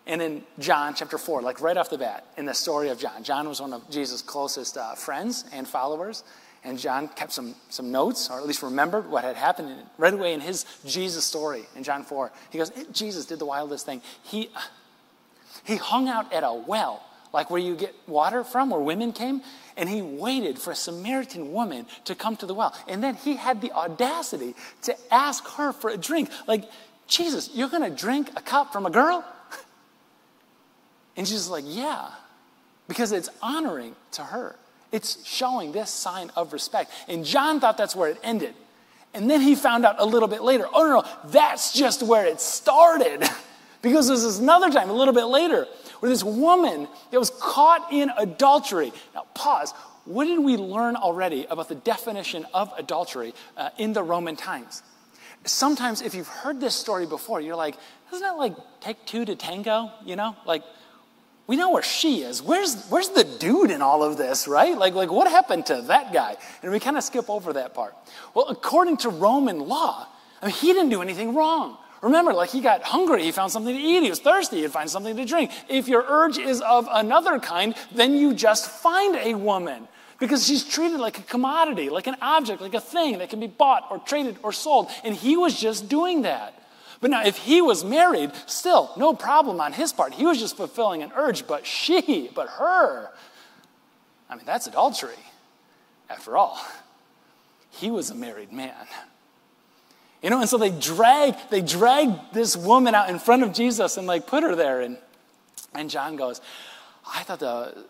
And 0.08 0.22
in 0.22 0.44
John 0.60 0.94
chapter 0.94 1.18
4, 1.18 1.42
like 1.42 1.62
right 1.62 1.78
off 1.78 1.90
the 1.90 1.98
bat, 1.98 2.26
in 2.38 2.46
the 2.46 2.54
story 2.54 2.90
of 2.90 3.00
John, 3.00 3.24
John 3.24 3.50
was 3.50 3.60
one 3.60 3.74
of 3.74 3.90
Jesus' 3.90 4.22
closest 4.22 4.78
uh, 4.78 4.94
friends 4.96 5.46
and 5.52 5.68
followers. 5.68 6.24
And 6.64 6.80
John 6.80 7.08
kept 7.10 7.32
some, 7.32 7.56
some 7.70 7.92
notes, 7.92 8.30
or 8.30 8.40
at 8.40 8.48
least 8.48 8.64
remembered 8.64 9.08
what 9.10 9.24
had 9.24 9.36
happened 9.36 9.72
right 10.00 10.14
away 10.14 10.34
in 10.34 10.42
his 10.42 10.66
Jesus 10.84 11.24
story 11.24 11.64
in 11.76 11.84
John 11.84 12.04
4. 12.04 12.32
He 12.50 12.58
goes, 12.58 12.72
Jesus 12.92 13.26
did 13.28 13.38
the 13.38 13.46
wildest 13.46 13.86
thing. 13.86 14.02
He, 14.24 14.50
he 15.64 15.76
hung 15.76 16.08
out 16.08 16.34
at 16.34 16.44
a 16.44 16.54
well, 16.54 17.04
like 17.34 17.52
where 17.52 17.62
you 17.62 17.76
get 17.76 17.94
water 18.08 18.44
from, 18.44 18.72
where 18.72 18.80
women 18.80 19.12
came, 19.12 19.44
and 19.78 19.88
he 19.88 20.02
waited 20.02 20.58
for 20.58 20.72
a 20.72 20.76
Samaritan 20.76 21.52
woman 21.52 21.86
to 22.06 22.16
come 22.16 22.36
to 22.38 22.48
the 22.48 22.56
well. 22.56 22.76
And 22.88 23.04
then 23.04 23.14
he 23.14 23.36
had 23.36 23.62
the 23.62 23.72
audacity 23.72 24.56
to 24.84 24.96
ask 25.14 25.48
her 25.58 25.72
for 25.72 25.92
a 25.92 25.98
drink. 25.98 26.30
Like, 26.48 26.64
Jesus, 27.08 27.52
you're 27.54 27.70
going 27.70 27.84
to 27.84 27.96
drink 27.96 28.32
a 28.36 28.42
cup 28.42 28.74
from 28.74 28.88
a 28.88 28.92
girl? 28.92 29.24
And 31.18 31.28
she's 31.28 31.48
like, 31.48 31.64
Yeah, 31.68 32.10
because 32.88 33.12
it's 33.12 33.30
honoring 33.42 33.96
to 34.14 34.24
her. 34.24 34.56
It's 34.92 35.26
showing 35.26 35.72
this 35.72 35.90
sign 35.90 36.32
of 36.36 36.54
respect. 36.54 36.92
And 37.08 37.26
John 37.26 37.60
thought 37.60 37.78
that's 37.78 37.96
where 37.96 38.10
it 38.10 38.18
ended. 38.24 38.54
And 39.14 39.30
then 39.30 39.42
he 39.42 39.56
found 39.56 39.86
out 39.86 39.96
a 40.00 40.06
little 40.06 40.28
bit 40.28 40.42
later, 40.42 40.68
oh, 40.74 40.84
no, 40.84 41.02
no, 41.02 41.08
that's 41.32 41.74
just 41.74 42.04
where 42.04 42.26
it 42.26 42.42
started. 42.42 43.24
because 43.82 44.10
this 44.10 44.40
another 44.40 44.70
time, 44.70 44.90
a 44.90 44.94
little 44.94 45.14
bit 45.14 45.26
later, 45.26 45.68
where 46.00 46.10
this 46.10 46.24
woman 46.24 46.88
that 47.12 47.20
was 47.20 47.32
caught 47.40 47.94
in 47.94 48.12
adultery. 48.18 48.92
Now, 49.14 49.26
pause. 49.34 49.74
What 50.04 50.26
did 50.26 50.40
we 50.40 50.58
learn 50.58 50.96
already 50.96 51.46
about 51.50 51.70
the 51.70 51.76
definition 51.76 52.46
of 52.54 52.72
adultery 52.78 53.34
uh, 53.58 53.70
in 53.78 53.94
the 53.94 54.04
Roman 54.04 54.36
times? 54.36 54.84
Sometimes, 55.46 56.02
if 56.02 56.14
you've 56.14 56.28
heard 56.28 56.60
this 56.60 56.76
story 56.76 57.06
before, 57.06 57.40
you're 57.40 57.56
like, 57.56 57.76
doesn't 58.12 58.26
that 58.26 58.38
like 58.38 58.56
take 58.82 59.04
two 59.06 59.24
to 59.26 59.36
tango? 59.36 59.92
You 60.04 60.16
know, 60.16 60.36
like 60.46 60.64
we 61.48 61.56
know 61.56 61.70
where 61.70 61.84
she 61.84 62.22
is. 62.22 62.42
Where's, 62.42 62.88
where's 62.88 63.10
the 63.10 63.24
dude 63.24 63.70
in 63.70 63.82
all 63.82 64.04
of 64.04 64.18
this, 64.18 64.48
right? 64.48 64.78
Like, 64.78 64.94
like, 64.94 65.12
what 65.12 65.30
happened 65.30 65.68
to 65.68 65.82
that 65.84 66.12
guy? 66.12 66.38
And 66.64 66.72
we 66.72 66.80
kind 66.80 66.98
of 66.98 67.04
skip 67.04 67.30
over 67.30 67.54
that 67.54 67.74
part. 67.74 67.96
Well, 68.34 68.48
according 68.50 68.98
to 68.98 69.10
Roman 69.10 69.60
law, 69.60 70.08
I 70.42 70.48
mean, 70.48 70.56
he 70.56 70.74
didn't 70.74 70.90
do 70.90 71.02
anything 71.02 71.36
wrong. 71.36 71.78
Remember, 72.02 72.34
like 72.34 72.50
he 72.50 72.62
got 72.62 72.84
hungry, 72.84 73.24
he 73.24 73.32
found 73.32 73.52
something 73.52 73.74
to 73.74 73.82
eat, 73.82 74.04
he 74.04 74.10
was 74.10 74.20
thirsty, 74.20 74.62
he'd 74.62 74.72
find 74.72 74.90
something 74.90 75.16
to 75.16 75.26
drink. 75.26 75.52
If 75.68 75.88
your 75.88 76.06
urge 76.08 76.38
is 76.38 76.62
of 76.62 76.88
another 76.92 77.40
kind, 77.40 77.74
then 77.92 78.14
you 78.14 78.34
just 78.34 78.70
find 78.70 79.16
a 79.16 79.34
woman 79.34 79.88
because 80.20 80.46
she's 80.46 80.64
treated 80.64 81.00
like 81.00 81.18
a 81.18 81.24
commodity, 81.24 81.90
like 81.90 82.08
an 82.08 82.16
object, 82.22 82.62
like 82.62 82.74
a 82.74 82.80
thing 82.80 83.18
that 83.20 83.30
can 83.30 83.40
be 83.40 83.48
bought 83.48 83.88
or 83.90 83.98
traded 84.00 84.38
or 84.44 84.54
sold. 84.54 84.90
And 85.04 85.16
he 85.16 85.36
was 85.36 85.60
just 85.60 85.90
doing 85.90 86.22
that. 86.24 86.54
But 87.02 87.12
now, 87.12 87.24
if 87.24 87.38
he 87.38 87.62
was 87.62 87.84
married, 87.84 88.32
still 88.46 88.92
no 88.98 89.14
problem 89.14 89.60
on 89.60 89.74
his 89.74 89.92
part. 89.92 90.14
He 90.14 90.26
was 90.26 90.40
just 90.40 90.58
fulfilling 90.58 91.04
an 91.04 91.12
urge, 91.16 91.46
but 91.48 91.66
she, 91.66 92.30
but 92.34 92.48
her, 92.50 93.12
I 94.30 94.36
mean, 94.36 94.46
that's 94.46 94.68
adultery. 94.68 95.14
After 96.10 96.38
all, 96.38 96.60
he 97.72 97.92
was 97.92 98.10
a 98.12 98.16
married 98.16 98.54
man. 98.54 98.88
You 100.22 100.30
know, 100.30 100.40
and 100.40 100.50
so 100.50 100.58
they 100.58 100.72
drag, 100.72 101.36
they 101.50 101.62
drag 101.62 102.32
this 102.32 102.56
woman 102.56 102.96
out 102.96 103.10
in 103.10 103.20
front 103.20 103.44
of 103.44 103.54
Jesus 103.54 103.98
and 103.98 104.08
like 104.08 104.26
put 104.28 104.44
her 104.44 104.56
there. 104.56 104.82
And, 104.82 104.98
and 105.74 105.90
John 105.90 106.16
goes, 106.16 106.42
I 107.08 107.24
thought 107.24 107.40
the 107.40 107.86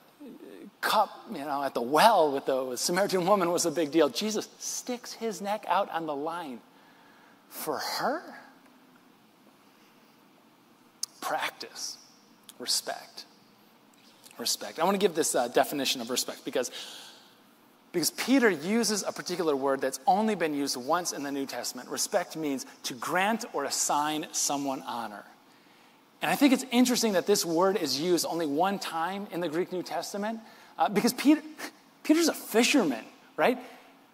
cup, 0.81 1.09
you 1.31 1.39
know, 1.39 1.63
at 1.63 1.73
the 1.73 1.81
well 1.81 2.31
with 2.31 2.45
the 2.45 2.75
Samaritan 2.75 3.25
woman 3.25 3.51
was 3.51 3.65
a 3.65 3.71
big 3.71 3.91
deal. 3.91 4.09
Jesus 4.09 4.49
sticks 4.59 5.13
his 5.13 5.41
neck 5.41 5.65
out 5.67 5.89
on 5.91 6.05
the 6.05 6.15
line 6.15 6.59
for 7.49 7.77
her 7.77 8.21
practice 11.25 11.97
respect. 12.59 13.25
Respect. 14.37 14.79
I 14.79 14.83
want 14.83 14.95
to 14.95 14.99
give 14.99 15.15
this 15.15 15.33
uh, 15.33 15.47
definition 15.47 16.01
of 16.01 16.09
respect 16.09 16.45
because 16.45 16.71
Because 17.93 18.11
Peter 18.11 18.49
uses 18.49 19.03
a 19.03 19.11
particular 19.13 19.55
word 19.55 19.79
that's 19.79 20.01
only 20.05 20.35
been 20.35 20.53
used 20.53 20.75
once 20.75 21.13
in 21.13 21.23
the 21.23 21.31
New 21.31 21.45
Testament. 21.45 21.87
Respect 21.89 22.35
means 22.35 22.65
to 22.83 22.93
grant 22.93 23.45
or 23.53 23.63
assign 23.63 24.27
someone 24.33 24.83
honor. 24.85 25.23
And 26.21 26.29
I 26.29 26.35
think 26.35 26.53
it's 26.53 26.65
interesting 26.71 27.13
that 27.13 27.25
this 27.25 27.45
word 27.45 27.77
is 27.77 27.99
used 27.99 28.25
only 28.25 28.45
one 28.45 28.79
time 28.79 29.27
in 29.31 29.39
the 29.39 29.47
Greek 29.47 29.71
New 29.71 29.83
Testament 29.83 30.39
uh, 30.77 30.89
because 30.89 31.13
Peter, 31.13 31.41
Peter's 32.03 32.27
a 32.27 32.33
fisherman, 32.33 33.05
right? 33.37 33.57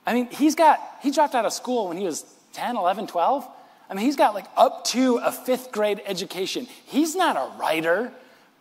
I 0.06 0.14
mean, 0.14 0.28
he's 0.30 0.56
got, 0.56 0.80
he 1.02 1.10
dropped 1.10 1.34
out 1.34 1.46
of 1.46 1.54
school 1.54 1.88
when 1.88 1.98
he 1.98 2.06
was 2.06 2.24
10, 2.54 2.78
11, 2.78 3.08
12. 3.08 3.48
I 3.92 3.94
mean, 3.94 4.06
he's 4.06 4.16
got 4.16 4.34
like 4.34 4.46
up 4.56 4.86
to 4.86 5.18
a 5.18 5.34
fifth 5.34 5.74
grade 5.74 6.02
education. 6.06 6.66
He's 6.86 7.14
not 7.14 7.36
a 7.36 7.60
writer, 7.60 8.14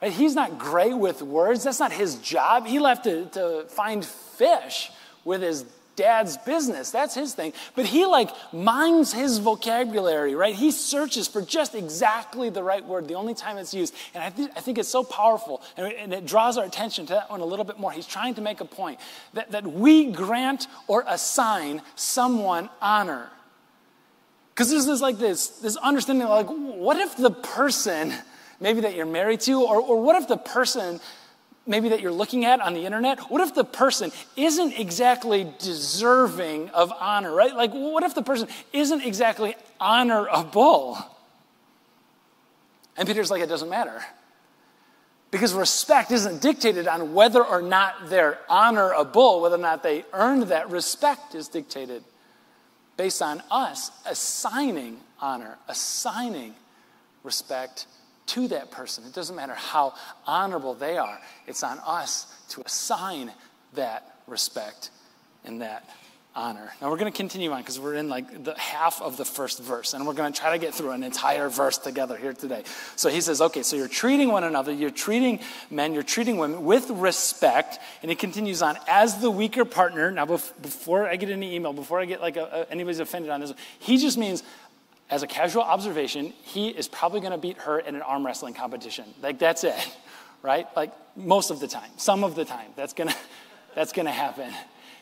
right? 0.02 0.12
He's 0.12 0.34
not 0.34 0.58
great 0.58 0.94
with 0.94 1.22
words. 1.22 1.62
That's 1.62 1.78
not 1.78 1.92
his 1.92 2.16
job. 2.16 2.66
He 2.66 2.80
left 2.80 3.04
to, 3.04 3.26
to 3.26 3.64
find 3.68 4.04
fish 4.04 4.90
with 5.24 5.40
his 5.40 5.64
dad's 5.94 6.36
business. 6.38 6.90
That's 6.90 7.14
his 7.14 7.32
thing. 7.32 7.52
But 7.76 7.86
he 7.86 8.06
like 8.06 8.30
mines 8.52 9.12
his 9.12 9.38
vocabulary, 9.38 10.34
right? 10.34 10.54
He 10.54 10.72
searches 10.72 11.28
for 11.28 11.42
just 11.42 11.76
exactly 11.76 12.50
the 12.50 12.64
right 12.64 12.84
word, 12.84 13.06
the 13.06 13.14
only 13.14 13.34
time 13.34 13.56
it's 13.56 13.72
used. 13.72 13.94
And 14.14 14.24
I, 14.24 14.30
th- 14.30 14.50
I 14.56 14.60
think 14.60 14.78
it's 14.78 14.88
so 14.88 15.04
powerful 15.04 15.62
and, 15.76 15.92
and 15.92 16.12
it 16.12 16.26
draws 16.26 16.58
our 16.58 16.64
attention 16.64 17.06
to 17.06 17.12
that 17.12 17.30
one 17.30 17.40
a 17.40 17.44
little 17.44 17.64
bit 17.64 17.78
more. 17.78 17.92
He's 17.92 18.06
trying 18.06 18.34
to 18.34 18.40
make 18.40 18.60
a 18.60 18.64
point 18.64 18.98
that, 19.34 19.52
that 19.52 19.64
we 19.64 20.10
grant 20.10 20.66
or 20.88 21.04
assign 21.06 21.82
someone 21.94 22.68
honor. 22.82 23.28
Because 24.60 24.72
there's 24.72 24.84
this 24.84 25.00
like 25.00 25.16
this, 25.16 25.46
this 25.60 25.76
understanding 25.78 26.28
like, 26.28 26.46
what 26.48 26.98
if 26.98 27.16
the 27.16 27.30
person 27.30 28.12
maybe 28.60 28.82
that 28.82 28.94
you're 28.94 29.06
married 29.06 29.40
to, 29.40 29.62
or, 29.62 29.80
or 29.80 30.02
what 30.02 30.16
if 30.20 30.28
the 30.28 30.36
person 30.36 31.00
maybe 31.66 31.88
that 31.88 32.02
you're 32.02 32.12
looking 32.12 32.44
at 32.44 32.60
on 32.60 32.74
the 32.74 32.84
internet, 32.84 33.20
what 33.30 33.40
if 33.40 33.54
the 33.54 33.64
person 33.64 34.12
isn't 34.36 34.78
exactly 34.78 35.50
deserving 35.60 36.68
of 36.74 36.92
honor, 36.92 37.32
right? 37.32 37.56
Like, 37.56 37.72
what 37.72 38.02
if 38.02 38.14
the 38.14 38.20
person 38.20 38.48
isn't 38.74 39.00
exactly 39.00 39.56
honorable? 39.80 40.98
And 42.98 43.08
Peter's 43.08 43.30
like, 43.30 43.40
it 43.40 43.48
doesn't 43.48 43.70
matter. 43.70 44.02
Because 45.30 45.54
respect 45.54 46.10
isn't 46.10 46.42
dictated 46.42 46.86
on 46.86 47.14
whether 47.14 47.42
or 47.42 47.62
not 47.62 48.10
they're 48.10 48.38
honorable, 48.46 49.40
whether 49.40 49.54
or 49.54 49.58
not 49.58 49.82
they 49.82 50.04
earned 50.12 50.42
that. 50.48 50.68
Respect 50.68 51.34
is 51.34 51.48
dictated 51.48 52.04
based 53.00 53.22
on 53.22 53.42
us 53.50 53.90
assigning 54.04 55.00
honor, 55.22 55.56
assigning 55.68 56.54
respect 57.22 57.86
to 58.26 58.46
that 58.46 58.70
person. 58.70 59.02
It 59.06 59.14
doesn't 59.14 59.34
matter 59.34 59.54
how 59.54 59.94
honorable 60.26 60.74
they 60.74 60.98
are, 60.98 61.18
it's 61.46 61.62
on 61.62 61.78
us 61.86 62.26
to 62.50 62.60
assign 62.60 63.32
that 63.72 64.16
respect 64.26 64.90
and 65.46 65.62
that 65.62 65.88
honor. 66.34 66.70
Now 66.80 66.90
we're 66.90 66.96
going 66.96 67.12
to 67.12 67.16
continue 67.16 67.50
on 67.50 67.60
because 67.60 67.80
we're 67.80 67.94
in 67.94 68.08
like 68.08 68.44
the 68.44 68.56
half 68.56 69.02
of 69.02 69.16
the 69.16 69.24
first 69.24 69.60
verse 69.60 69.94
and 69.94 70.06
we're 70.06 70.14
going 70.14 70.32
to 70.32 70.38
try 70.38 70.52
to 70.52 70.58
get 70.58 70.74
through 70.74 70.90
an 70.90 71.02
entire 71.02 71.48
verse 71.48 71.76
together 71.76 72.16
here 72.16 72.32
today. 72.32 72.62
So 72.94 73.08
he 73.08 73.20
says, 73.20 73.40
okay, 73.40 73.62
so 73.62 73.76
you're 73.76 73.88
treating 73.88 74.30
one 74.30 74.44
another, 74.44 74.72
you're 74.72 74.90
treating 74.90 75.40
men, 75.70 75.92
you're 75.92 76.04
treating 76.04 76.38
women 76.38 76.64
with 76.64 76.88
respect. 76.90 77.80
And 78.02 78.10
he 78.10 78.14
continues 78.14 78.62
on, 78.62 78.76
as 78.86 79.20
the 79.20 79.30
weaker 79.30 79.64
partner. 79.64 80.10
Now, 80.10 80.24
before 80.24 81.08
I 81.08 81.16
get 81.16 81.30
any 81.30 81.54
email, 81.56 81.72
before 81.72 82.00
I 82.00 82.04
get 82.04 82.20
like 82.20 82.36
a, 82.36 82.66
a, 82.68 82.72
anybody's 82.72 83.00
offended 83.00 83.30
on 83.30 83.40
this, 83.40 83.52
he 83.80 83.98
just 83.98 84.16
means 84.16 84.44
as 85.10 85.24
a 85.24 85.26
casual 85.26 85.62
observation, 85.62 86.32
he 86.42 86.68
is 86.68 86.86
probably 86.86 87.18
going 87.20 87.32
to 87.32 87.38
beat 87.38 87.58
her 87.58 87.80
in 87.80 87.96
an 87.96 88.02
arm 88.02 88.24
wrestling 88.24 88.54
competition. 88.54 89.04
Like, 89.20 89.40
that's 89.40 89.64
it, 89.64 89.74
right? 90.42 90.68
Like, 90.76 90.92
most 91.16 91.50
of 91.50 91.58
the 91.58 91.66
time, 91.66 91.90
some 91.96 92.22
of 92.22 92.36
the 92.36 92.44
time, 92.44 92.68
that's 92.76 92.92
going 92.92 93.08
to 93.10 93.16
that's 93.74 93.92
going 93.92 94.06
to 94.06 94.12
happen. 94.12 94.52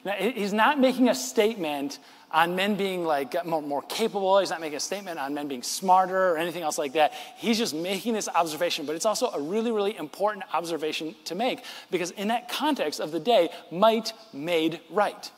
Now, 0.09 0.15
he's 0.15 0.55
not 0.55 0.81
making 0.81 1.11
a 1.11 1.15
statement 1.15 1.99
on 2.31 2.57
men 2.57 2.77
being 2.77 3.05
like 3.05 3.45
more, 3.45 3.61
more 3.61 3.83
capable. 3.83 4.39
He's 4.39 4.49
not 4.49 4.63
making 4.63 4.79
a 4.79 4.81
statement 4.81 5.19
on 5.19 5.35
men 5.35 5.49
being 5.49 5.63
smarter 5.63 6.31
or 6.31 6.39
anything 6.39 6.63
else 6.63 6.79
like 6.79 6.95
that. 6.95 7.13
He's 7.37 7.59
just 7.59 7.75
making 7.75 8.15
this 8.15 8.27
observation, 8.27 8.87
but 8.87 8.97
it's 8.97 9.05
also 9.05 9.27
a 9.29 9.39
really, 9.39 9.71
really 9.71 9.95
important 9.99 10.47
observation 10.55 11.15
to 11.27 11.35
make 11.35 11.63
because 11.91 12.11
in 12.13 12.29
that 12.29 12.49
context 12.49 13.01
of 13.01 13.13
the 13.13 13.21
day, 13.21 13.51
might 13.71 14.15
made 14.33 14.81
right. 14.89 15.31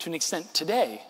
To 0.00 0.10
an 0.10 0.14
extent, 0.14 0.52
today, 0.52 1.00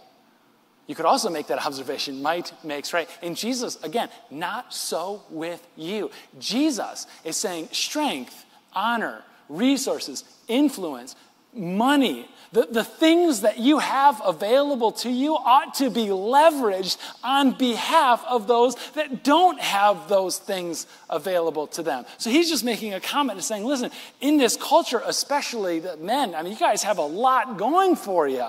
you 0.87 0.95
could 0.95 1.05
also 1.05 1.31
make 1.31 1.49
that 1.49 1.67
observation 1.67 2.23
might 2.23 2.53
makes 2.63 2.93
right. 2.93 3.11
And 3.25 3.37
Jesus, 3.37 3.83
again, 3.83 4.09
not 4.31 4.73
so 4.73 5.25
with 5.31 5.67
you. 5.77 6.13
Jesus 6.39 7.09
is 7.25 7.37
saying 7.37 7.71
strength, 7.73 8.45
honor, 8.73 9.25
resources, 9.49 10.23
influence, 10.47 11.17
money, 11.55 12.29
the, 12.53 12.67
the 12.71 12.85
things 12.85 13.43
that 13.43 13.59
you 13.59 13.79
have 13.79 14.23
available 14.25 14.93
to 14.93 15.11
you 15.11 15.35
ought 15.35 15.75
to 15.75 15.91
be 15.91 16.07
leveraged 16.07 16.97
on 17.23 17.53
behalf 17.53 18.25
of 18.27 18.47
those 18.47 18.75
that 18.93 19.23
don't 19.23 19.61
have 19.61 20.09
those 20.09 20.39
things 20.39 20.87
available 21.11 21.67
to 21.69 21.83
them. 21.83 22.07
So 22.17 22.31
he's 22.31 22.49
just 22.49 22.65
making 22.65 22.95
a 22.95 23.01
comment 23.01 23.37
and 23.37 23.45
saying, 23.45 23.65
listen, 23.65 23.91
in 24.21 24.39
this 24.39 24.57
culture, 24.57 25.03
especially 25.05 25.81
the 25.81 25.97
men, 25.99 26.35
I 26.35 26.43
mean, 26.43 26.53
you 26.53 26.59
guys 26.59 26.83
have 26.85 26.99
a 26.99 27.03
lot 27.03 27.59
going 27.59 27.97
for 27.97 28.27
you. 28.27 28.47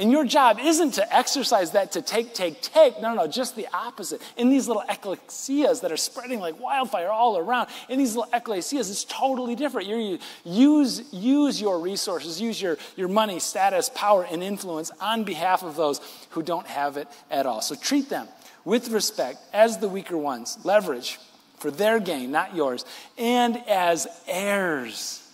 And 0.00 0.10
your 0.10 0.24
job 0.24 0.58
isn't 0.58 0.92
to 0.92 1.14
exercise 1.14 1.72
that 1.72 1.92
to 1.92 2.00
take, 2.00 2.32
take, 2.32 2.62
take. 2.62 3.02
No, 3.02 3.10
no, 3.10 3.24
no, 3.24 3.26
just 3.26 3.54
the 3.54 3.68
opposite. 3.70 4.22
In 4.38 4.48
these 4.48 4.66
little 4.66 4.82
ecclesias 4.88 5.82
that 5.82 5.92
are 5.92 5.98
spreading 5.98 6.40
like 6.40 6.58
wildfire 6.58 7.10
all 7.10 7.36
around, 7.36 7.68
in 7.90 7.98
these 7.98 8.16
little 8.16 8.32
ecclesias, 8.32 8.88
it's 8.88 9.04
totally 9.04 9.54
different. 9.54 9.88
you 9.88 10.18
use, 10.42 11.12
use 11.12 11.60
your 11.60 11.78
resources, 11.78 12.40
use 12.40 12.62
your, 12.62 12.78
your 12.96 13.08
money, 13.08 13.38
status, 13.38 13.90
power, 13.94 14.24
and 14.24 14.42
influence 14.42 14.90
on 15.02 15.24
behalf 15.24 15.62
of 15.62 15.76
those 15.76 16.00
who 16.30 16.42
don't 16.42 16.66
have 16.66 16.96
it 16.96 17.06
at 17.30 17.44
all. 17.44 17.60
So 17.60 17.74
treat 17.74 18.08
them 18.08 18.26
with 18.64 18.88
respect 18.88 19.38
as 19.52 19.78
the 19.78 19.88
weaker 19.88 20.16
ones, 20.16 20.56
leverage 20.64 21.18
for 21.58 21.70
their 21.70 22.00
gain, 22.00 22.30
not 22.30 22.56
yours, 22.56 22.86
and 23.18 23.58
as 23.68 24.06
heirs 24.26 25.30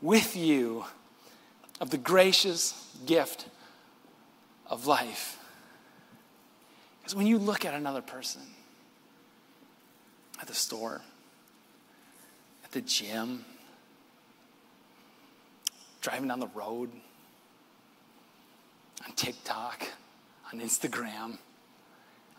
with 0.00 0.34
you 0.34 0.86
of 1.80 1.90
the 1.90 1.98
gracious 1.98 2.84
gift 3.06 3.46
of 4.72 4.86
life. 4.86 5.38
Because 6.98 7.14
when 7.14 7.26
you 7.26 7.38
look 7.38 7.64
at 7.66 7.74
another 7.74 8.00
person, 8.00 8.40
at 10.40 10.48
the 10.48 10.54
store, 10.54 11.02
at 12.64 12.72
the 12.72 12.80
gym, 12.80 13.44
driving 16.00 16.28
down 16.28 16.40
the 16.40 16.48
road, 16.48 16.90
on 19.06 19.12
TikTok, 19.12 19.86
on 20.52 20.60
Instagram, 20.60 21.36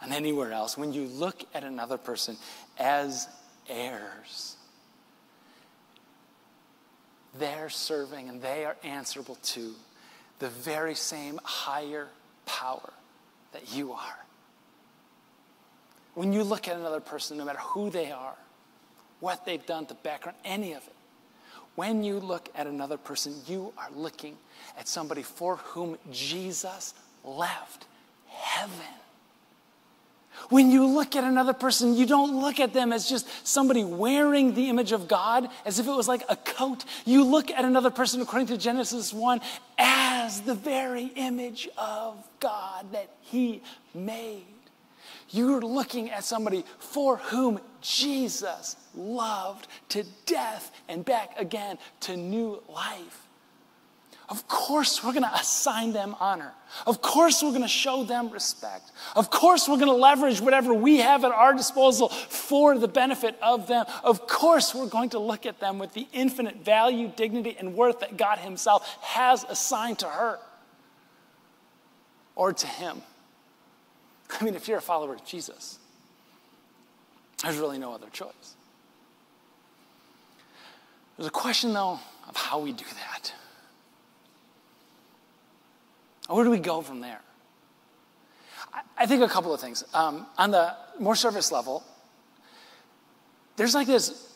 on 0.02 0.12
anywhere 0.12 0.52
else, 0.52 0.76
when 0.76 0.92
you 0.92 1.06
look 1.06 1.44
at 1.54 1.64
another 1.64 2.00
person 2.00 2.36
as 2.80 3.28
heirs, 3.70 4.56
they're 7.38 7.70
serving 7.70 8.28
and 8.28 8.42
they 8.42 8.66
are 8.66 8.76
answerable 8.84 9.36
to 9.44 9.76
the 10.40 10.50
very 10.50 10.96
same 10.96 11.40
higher 11.44 12.08
power 12.46 12.94
that 13.52 13.76
you 13.76 13.94
are. 13.94 14.18
When 16.16 16.34
you 16.34 16.44
look 16.44 16.68
at 16.68 16.78
another 16.78 17.00
person, 17.00 17.38
no 17.38 17.46
matter 17.46 17.60
who 17.60 17.90
they 17.90 18.12
are, 18.12 18.36
what 19.20 19.46
they've 19.46 19.66
done, 19.66 19.86
the 19.88 19.96
background, 19.96 20.38
any 20.44 20.74
of 20.74 20.86
it, 20.86 20.94
when 21.76 22.04
you 22.04 22.20
look 22.20 22.50
at 22.56 22.68
another 22.68 22.98
person, 22.98 23.34
you 23.48 23.74
are 23.78 23.90
looking 23.96 24.38
at 24.78 24.88
somebody 24.88 25.24
for 25.24 25.58
whom 25.58 25.98
Jesus 26.12 26.94
left 27.24 27.88
heaven. 28.28 28.86
When 30.50 30.72
you 30.72 30.86
look 30.86 31.16
at 31.16 31.24
another 31.24 31.54
person, 31.54 31.96
you 31.96 32.06
don't 32.06 32.40
look 32.42 32.60
at 32.60 32.74
them 32.74 32.92
as 32.92 33.08
just 33.08 33.28
somebody 33.48 33.84
wearing 33.84 34.54
the 34.54 34.70
image 34.70 34.92
of 34.92 35.08
God 35.08 35.50
as 35.66 35.80
if 35.80 35.88
it 35.88 35.92
was 35.92 36.08
like 36.08 36.24
a 36.28 36.36
coat. 36.36 36.84
You 37.06 37.24
look 37.24 37.50
at 37.50 37.66
another 37.66 37.90
person, 37.90 38.22
according 38.22 38.48
to 38.48 38.58
Genesis 38.58 39.14
1, 39.14 39.42
as 40.24 40.40
the 40.40 40.56
very 40.56 41.08
image 41.16 41.68
of 41.78 42.16
God 42.40 42.94
that 42.94 43.10
He 43.20 43.62
made. 43.94 44.46
You're 45.30 45.62
looking 45.62 46.12
at 46.12 46.24
somebody 46.24 46.64
for 46.80 47.18
whom 47.18 47.60
Jesus 47.82 48.78
loved 48.96 49.68
to 49.90 50.06
death 50.26 50.72
and 50.88 51.04
back 51.04 51.38
again 51.38 51.78
to 52.02 52.16
new 52.16 52.64
life. 52.70 53.28
Of 54.34 54.48
course, 54.48 55.04
we're 55.04 55.12
going 55.12 55.30
to 55.30 55.36
assign 55.36 55.94
them 55.94 56.16
honor. 56.20 56.54
Of 56.88 57.04
course, 57.04 57.44
we're 57.44 57.52
going 57.52 57.62
to 57.62 57.68
show 57.68 58.04
them 58.04 58.32
respect. 58.32 58.92
Of 59.16 59.30
course, 59.30 59.70
we're 59.70 59.78
going 59.78 59.90
to 59.90 59.94
leverage 59.94 60.42
whatever 60.42 60.74
we 60.74 60.98
have 61.02 61.24
at 61.24 61.32
our 61.32 61.54
disposal 61.54 62.10
for 62.10 62.76
the 62.76 62.88
benefit 62.88 63.38
of 63.44 63.68
them. 63.68 63.86
Of 64.04 64.26
course, 64.26 64.74
we're 64.74 64.88
going 64.88 65.12
to 65.12 65.20
look 65.20 65.46
at 65.46 65.60
them 65.60 65.78
with 65.78 65.94
the 65.94 66.08
infinite 66.14 66.66
value, 66.66 67.12
dignity, 67.16 67.56
and 67.60 67.76
worth 67.76 68.00
that 68.00 68.18
God 68.18 68.40
Himself 68.40 68.98
has 69.04 69.44
assigned 69.44 70.00
to 70.00 70.08
her 70.08 70.40
or 72.36 72.54
to 72.54 72.66
Him. 72.66 73.04
I 74.32 74.44
mean, 74.44 74.56
if 74.56 74.68
you're 74.68 74.80
a 74.80 74.82
follower 74.82 75.14
of 75.14 75.24
Jesus, 75.24 75.78
there's 77.44 77.58
really 77.58 77.78
no 77.78 77.94
other 77.94 78.10
choice. 78.12 78.56
There's 81.18 81.28
a 81.28 81.32
question, 81.32 81.72
though, 81.72 82.00
of 82.28 82.36
how 82.36 82.58
we 82.58 82.72
do 82.72 82.86
that. 83.12 83.32
Where 86.36 86.44
do 86.44 86.52
we 86.52 86.60
go 86.60 86.82
from 86.82 87.02
there? 87.02 87.22
I, 88.98 89.06
think 89.06 89.22
a 89.22 89.28
couple 89.28 89.54
of 89.54 89.62
things. 89.62 89.84
Um, 89.94 90.26
on 90.38 90.52
the 90.52 90.76
more 91.00 91.16
surface 91.16 91.52
level, 91.52 91.84
there's 93.56 93.76
like 93.76 93.88
this 93.88 94.34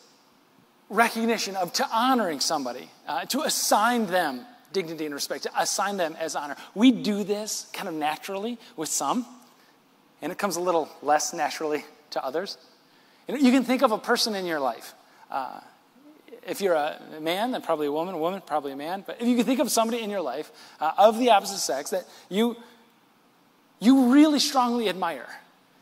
recognition 0.88 1.56
of 1.56 1.72
to 1.74 1.88
honoring 1.90 2.40
somebody, 2.40 2.88
uh, 3.06 3.24
to 3.26 3.42
assign 3.42 4.06
them 4.06 4.46
dignity 4.72 5.06
and 5.06 5.14
respect, 5.14 5.44
to 5.44 5.60
assign 5.60 5.96
them 5.96 6.16
as 6.18 6.36
honor. 6.36 6.56
We 6.74 6.92
do 6.92 7.24
this 7.24 7.68
kind 7.72 7.88
of 7.88 7.94
naturally 7.94 8.58
with 8.76 8.88
some, 8.88 9.26
and 10.22 10.30
it 10.30 10.38
comes 10.38 10.56
a 10.56 10.60
little 10.60 10.88
less 11.02 11.32
naturally 11.32 11.84
to 12.10 12.24
others. 12.24 12.58
You 13.26 13.50
can 13.50 13.64
think 13.64 13.82
of 13.82 13.92
a 13.92 13.98
person 13.98 14.34
in 14.34 14.46
your 14.46 14.60
life. 14.60 14.94
Uh, 15.30 15.60
if 16.48 16.60
you're 16.60 16.74
a 16.74 16.98
man, 17.20 17.52
then 17.52 17.62
probably 17.62 17.86
a 17.86 17.92
woman, 17.92 18.14
a 18.14 18.18
woman, 18.18 18.40
probably 18.44 18.72
a 18.72 18.76
man. 18.76 19.04
But 19.06 19.20
if 19.20 19.28
you 19.28 19.36
can 19.36 19.44
think 19.44 19.60
of 19.60 19.70
somebody 19.70 20.02
in 20.02 20.10
your 20.10 20.20
life 20.20 20.50
uh, 20.80 20.92
of 20.98 21.18
the 21.18 21.30
opposite 21.30 21.58
sex 21.58 21.90
that 21.90 22.04
you, 22.28 22.56
you 23.80 24.12
really 24.12 24.38
strongly 24.38 24.88
admire, 24.88 25.28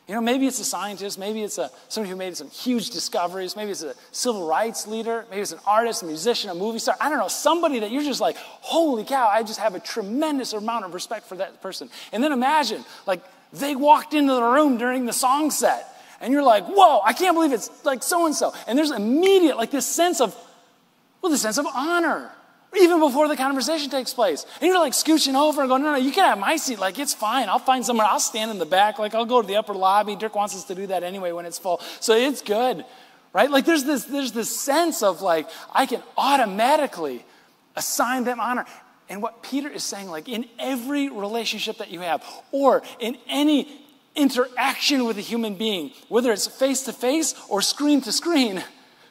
you 0.08 0.14
know, 0.14 0.20
maybe 0.20 0.46
it's 0.46 0.60
a 0.60 0.64
scientist, 0.64 1.18
maybe 1.18 1.42
it's 1.42 1.58
a, 1.58 1.68
somebody 1.88 2.10
who 2.10 2.16
made 2.16 2.36
some 2.36 2.48
huge 2.48 2.90
discoveries, 2.90 3.56
maybe 3.56 3.72
it's 3.72 3.82
a 3.82 3.94
civil 4.12 4.46
rights 4.46 4.86
leader, 4.86 5.24
maybe 5.30 5.42
it's 5.42 5.50
an 5.50 5.58
artist, 5.66 6.04
a 6.04 6.06
musician, 6.06 6.48
a 6.48 6.54
movie 6.54 6.78
star. 6.78 6.94
I 7.00 7.08
don't 7.08 7.18
know, 7.18 7.26
somebody 7.26 7.80
that 7.80 7.90
you're 7.90 8.04
just 8.04 8.20
like, 8.20 8.36
holy 8.36 9.02
cow, 9.02 9.26
I 9.26 9.42
just 9.42 9.58
have 9.58 9.74
a 9.74 9.80
tremendous 9.80 10.52
amount 10.52 10.84
of 10.84 10.94
respect 10.94 11.26
for 11.26 11.34
that 11.36 11.60
person. 11.60 11.90
And 12.12 12.22
then 12.22 12.30
imagine, 12.30 12.84
like, 13.04 13.20
they 13.52 13.74
walked 13.74 14.14
into 14.14 14.32
the 14.32 14.42
room 14.42 14.78
during 14.78 15.06
the 15.06 15.12
song 15.12 15.50
set, 15.50 15.92
and 16.20 16.32
you're 16.32 16.42
like, 16.42 16.64
whoa, 16.66 17.00
I 17.04 17.12
can't 17.12 17.34
believe 17.34 17.52
it's 17.52 17.68
like 17.84 18.02
so 18.02 18.26
and 18.26 18.34
so. 18.34 18.54
And 18.68 18.78
there's 18.78 18.92
immediate, 18.92 19.56
like, 19.56 19.72
this 19.72 19.86
sense 19.86 20.20
of, 20.20 20.36
well, 21.26 21.32
the 21.32 21.38
sense 21.38 21.58
of 21.58 21.66
honor 21.66 22.30
even 22.78 23.00
before 23.00 23.26
the 23.26 23.36
conversation 23.36 23.90
takes 23.90 24.14
place. 24.14 24.46
And 24.60 24.68
you're 24.68 24.78
like 24.78 24.92
scooching 24.92 25.34
over 25.34 25.60
and 25.60 25.68
going, 25.68 25.82
no, 25.82 25.92
no, 25.92 25.98
you 25.98 26.12
can 26.12 26.24
have 26.24 26.38
my 26.38 26.56
seat. 26.56 26.78
Like, 26.78 27.00
it's 27.00 27.14
fine. 27.14 27.48
I'll 27.48 27.58
find 27.58 27.84
somewhere. 27.84 28.06
I'll 28.06 28.20
stand 28.20 28.52
in 28.52 28.58
the 28.58 28.66
back. 28.66 29.00
Like, 29.00 29.12
I'll 29.12 29.24
go 29.24 29.42
to 29.42 29.48
the 29.48 29.56
upper 29.56 29.74
lobby. 29.74 30.14
Dirk 30.14 30.36
wants 30.36 30.54
us 30.54 30.64
to 30.64 30.74
do 30.76 30.86
that 30.86 31.02
anyway 31.02 31.32
when 31.32 31.46
it's 31.46 31.58
full. 31.58 31.80
So 31.98 32.14
it's 32.14 32.42
good, 32.42 32.84
right? 33.32 33.50
Like, 33.50 33.64
there's 33.64 33.82
this, 33.82 34.04
there's 34.04 34.30
this 34.30 34.56
sense 34.56 35.02
of 35.02 35.20
like, 35.20 35.48
I 35.74 35.86
can 35.86 36.00
automatically 36.16 37.24
assign 37.74 38.22
them 38.22 38.38
honor. 38.38 38.66
And 39.08 39.20
what 39.20 39.42
Peter 39.42 39.68
is 39.68 39.82
saying, 39.82 40.08
like, 40.08 40.28
in 40.28 40.46
every 40.58 41.08
relationship 41.08 41.78
that 41.78 41.90
you 41.90 42.00
have, 42.00 42.24
or 42.52 42.84
in 43.00 43.16
any 43.28 43.68
interaction 44.14 45.06
with 45.06 45.18
a 45.18 45.22
human 45.22 45.56
being, 45.56 45.90
whether 46.08 46.30
it's 46.30 46.46
face 46.46 46.82
to 46.82 46.92
face 46.92 47.34
or 47.48 47.62
screen 47.62 48.00
to 48.02 48.12
screen, 48.12 48.62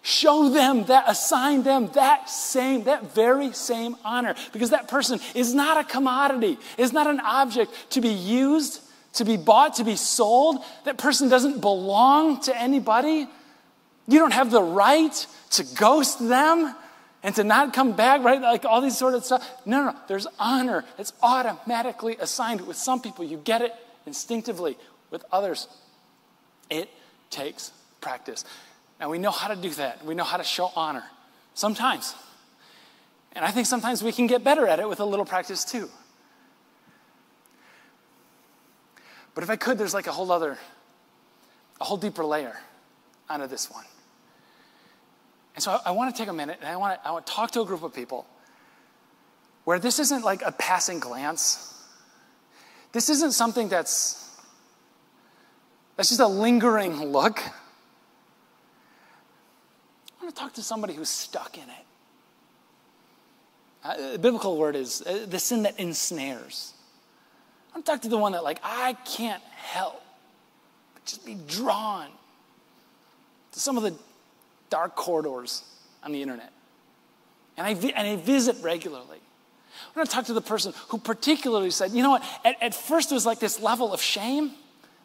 Show 0.08 0.50
them 0.50 0.84
that, 0.86 1.06
assign 1.08 1.64
them 1.64 1.88
that 1.96 2.30
same, 2.30 2.84
that 2.84 3.16
very 3.16 3.52
same 3.54 3.96
honor. 4.06 4.36
Because 4.54 4.70
that 4.70 4.88
person 4.88 5.20
is 5.34 5.56
not 5.56 5.80
a 5.80 5.84
commodity, 5.84 6.60
is 6.78 6.94
not 6.94 7.08
an 7.08 7.20
object 7.22 7.74
to 7.90 8.02
be 8.02 8.10
used, 8.10 8.82
to 9.14 9.26
be 9.26 9.36
bought, 9.36 9.78
to 9.78 9.84
be 9.84 9.96
sold. 9.96 10.64
That 10.84 11.00
person 11.00 11.28
doesn't 11.28 11.60
belong 11.60 12.40
to 12.42 12.56
anybody. 12.56 13.28
You 14.08 14.20
don't 14.20 14.34
have 14.34 14.52
the 14.52 14.62
right 14.62 15.26
to 15.54 15.64
ghost 15.76 16.20
them 16.20 16.76
and 17.24 17.34
to 17.34 17.44
not 17.44 17.74
come 17.74 17.94
back, 17.94 18.24
right? 18.24 18.40
Like 18.40 18.64
all 18.64 18.82
these 18.82 19.00
sort 19.00 19.16
of 19.16 19.26
stuff. 19.26 19.66
No, 19.66 19.86
no, 19.86 19.96
there's 20.08 20.28
honor. 20.38 20.86
It's 21.00 21.14
automatically 21.24 22.16
assigned. 22.20 22.62
With 22.62 22.78
some 22.78 23.02
people, 23.02 23.26
you 23.26 23.38
get 23.38 23.64
it 23.64 23.74
instinctively. 24.06 24.78
With 25.10 25.26
others, 25.32 25.68
it 26.70 26.92
takes 27.32 27.72
practice. 28.02 28.46
And 29.06 29.12
we 29.12 29.20
know 29.20 29.30
how 29.30 29.50
to 29.50 29.56
do 29.56 29.70
that. 29.76 30.04
We 30.04 30.16
know 30.16 30.24
how 30.24 30.38
to 30.38 30.44
show 30.44 30.72
honor. 30.76 31.04
Sometimes. 31.54 32.16
And 33.34 33.46
I 33.46 33.52
think 33.52 33.68
sometimes 33.68 34.02
we 34.02 34.12
can 34.12 34.26
get 34.26 34.44
better 34.44 34.66
at 34.66 34.80
it 34.80 34.90
with 34.90 35.00
a 35.00 35.06
little 35.06 35.26
practice 35.26 35.64
too. 35.64 35.92
But 39.36 39.44
if 39.44 39.52
I 39.52 39.58
could, 39.58 39.78
there's 39.78 39.94
like 39.94 40.08
a 40.08 40.12
whole 40.12 40.32
other, 40.32 40.58
a 41.80 41.84
whole 41.84 41.98
deeper 41.98 42.26
layer 42.26 42.58
onto 43.30 43.46
this 43.46 43.70
one. 43.70 43.86
And 45.54 45.64
so 45.64 45.74
I, 45.74 45.82
I 45.86 45.92
want 45.92 46.16
to 46.16 46.20
take 46.20 46.28
a 46.28 46.34
minute 46.34 46.58
and 46.60 46.68
I 46.68 46.76
want 46.76 47.00
to, 47.00 47.08
I 47.08 47.12
want 47.12 47.28
to 47.28 47.32
talk 47.32 47.52
to 47.52 47.62
a 47.62 47.66
group 47.66 47.84
of 47.84 47.94
people 47.94 48.26
where 49.66 49.78
this 49.78 50.00
isn't 50.00 50.26
like 50.26 50.42
a 50.42 50.52
passing 50.52 51.00
glance. 51.00 51.80
This 52.92 53.10
isn't 53.10 53.34
something 53.34 53.70
that's 53.70 54.36
that's 55.96 56.10
just 56.10 56.22
a 56.22 56.28
lingering 56.28 57.12
look. 57.12 57.40
Want 60.26 60.36
to 60.36 60.42
talk 60.42 60.54
to 60.54 60.64
somebody 60.64 60.96
who's 60.96 61.10
stuck 61.10 61.56
in 61.56 61.66
it. 61.66 61.86
Uh, 63.84 64.12
the 64.14 64.18
biblical 64.18 64.58
word 64.58 64.76
is 64.76 65.04
uh, 65.04 65.28
the 65.30 65.38
sin 65.38 65.62
that 65.64 65.80
ensnares. 65.80 66.74
I 67.70 67.78
want 67.78 67.86
to 67.86 67.92
talk 67.92 68.02
to 68.02 68.10
the 68.10 68.18
one 68.18 68.32
that, 68.32 68.44
like, 68.44 68.60
I 68.64 68.94
can't 69.06 69.44
help 69.56 70.02
but 70.96 71.06
just 71.06 71.28
be 71.28 71.38
drawn 71.48 72.08
to 73.52 73.60
some 73.60 73.78
of 73.78 73.84
the 73.84 73.94
dark 74.72 74.96
corridors 74.96 75.64
on 76.02 76.12
the 76.12 76.24
internet. 76.24 76.52
And 77.56 77.68
I, 77.68 77.76
vi- 77.76 77.94
and 77.94 78.08
I 78.08 78.16
visit 78.16 78.56
regularly. 78.64 79.20
I 79.96 80.00
want 80.00 80.10
to 80.10 80.16
talk 80.16 80.26
to 80.26 80.34
the 80.34 80.42
person 80.42 80.74
who 80.88 80.98
particularly 80.98 81.70
said, 81.70 81.92
you 81.92 82.02
know 82.02 82.10
what, 82.10 82.24
at, 82.44 82.64
at 82.64 82.74
first 82.74 83.12
it 83.12 83.14
was 83.14 83.28
like 83.28 83.38
this 83.38 83.60
level 83.60 83.94
of 83.94 84.02
shame 84.02 84.54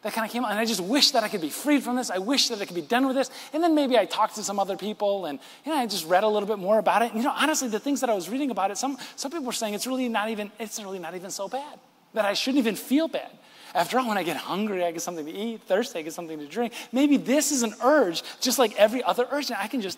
that 0.03 0.13
kind 0.13 0.25
of 0.25 0.31
came 0.31 0.43
out. 0.43 0.51
And 0.51 0.59
I 0.59 0.65
just 0.65 0.81
wish 0.81 1.11
that 1.11 1.23
I 1.23 1.27
could 1.27 1.41
be 1.41 1.49
freed 1.49 1.83
from 1.83 1.95
this. 1.95 2.09
I 2.09 2.17
wish 2.17 2.47
that 2.49 2.59
I 2.59 2.65
could 2.65 2.75
be 2.75 2.81
done 2.81 3.05
with 3.07 3.15
this. 3.15 3.29
And 3.53 3.63
then 3.63 3.75
maybe 3.75 3.97
I 3.97 4.05
talked 4.05 4.35
to 4.35 4.43
some 4.43 4.59
other 4.59 4.75
people 4.75 5.27
and 5.27 5.39
you 5.65 5.71
know, 5.71 5.77
I 5.77 5.85
just 5.85 6.07
read 6.07 6.23
a 6.23 6.27
little 6.27 6.47
bit 6.47 6.57
more 6.57 6.79
about 6.79 7.03
it. 7.03 7.11
And, 7.11 7.21
you 7.21 7.23
know, 7.23 7.33
honestly, 7.35 7.67
the 7.67 7.79
things 7.79 8.01
that 8.01 8.09
I 8.09 8.15
was 8.15 8.29
reading 8.29 8.49
about 8.49 8.71
it, 8.71 8.77
some, 8.77 8.97
some 9.15 9.31
people 9.31 9.45
were 9.45 9.51
saying 9.51 9.75
it's 9.75 9.85
really 9.85 10.09
not 10.09 10.29
even, 10.29 10.51
it's 10.59 10.79
really 10.81 10.99
not 10.99 11.15
even 11.15 11.29
so 11.29 11.47
bad. 11.47 11.79
That 12.13 12.25
I 12.25 12.33
shouldn't 12.33 12.59
even 12.59 12.75
feel 12.75 13.07
bad. 13.07 13.29
After 13.73 13.99
all, 13.99 14.07
when 14.07 14.17
I 14.17 14.23
get 14.23 14.35
hungry, 14.35 14.83
I 14.83 14.91
get 14.91 15.01
something 15.01 15.25
to 15.25 15.31
eat, 15.31 15.61
thirsty, 15.61 15.99
I 15.99 16.01
get 16.01 16.13
something 16.13 16.37
to 16.39 16.47
drink. 16.47 16.73
Maybe 16.91 17.15
this 17.15 17.51
is 17.51 17.63
an 17.63 17.73
urge, 17.81 18.23
just 18.41 18.59
like 18.59 18.75
every 18.75 19.01
other 19.03 19.25
urge, 19.31 19.49
and 19.49 19.57
I 19.57 19.67
can 19.67 19.81
just 19.81 19.97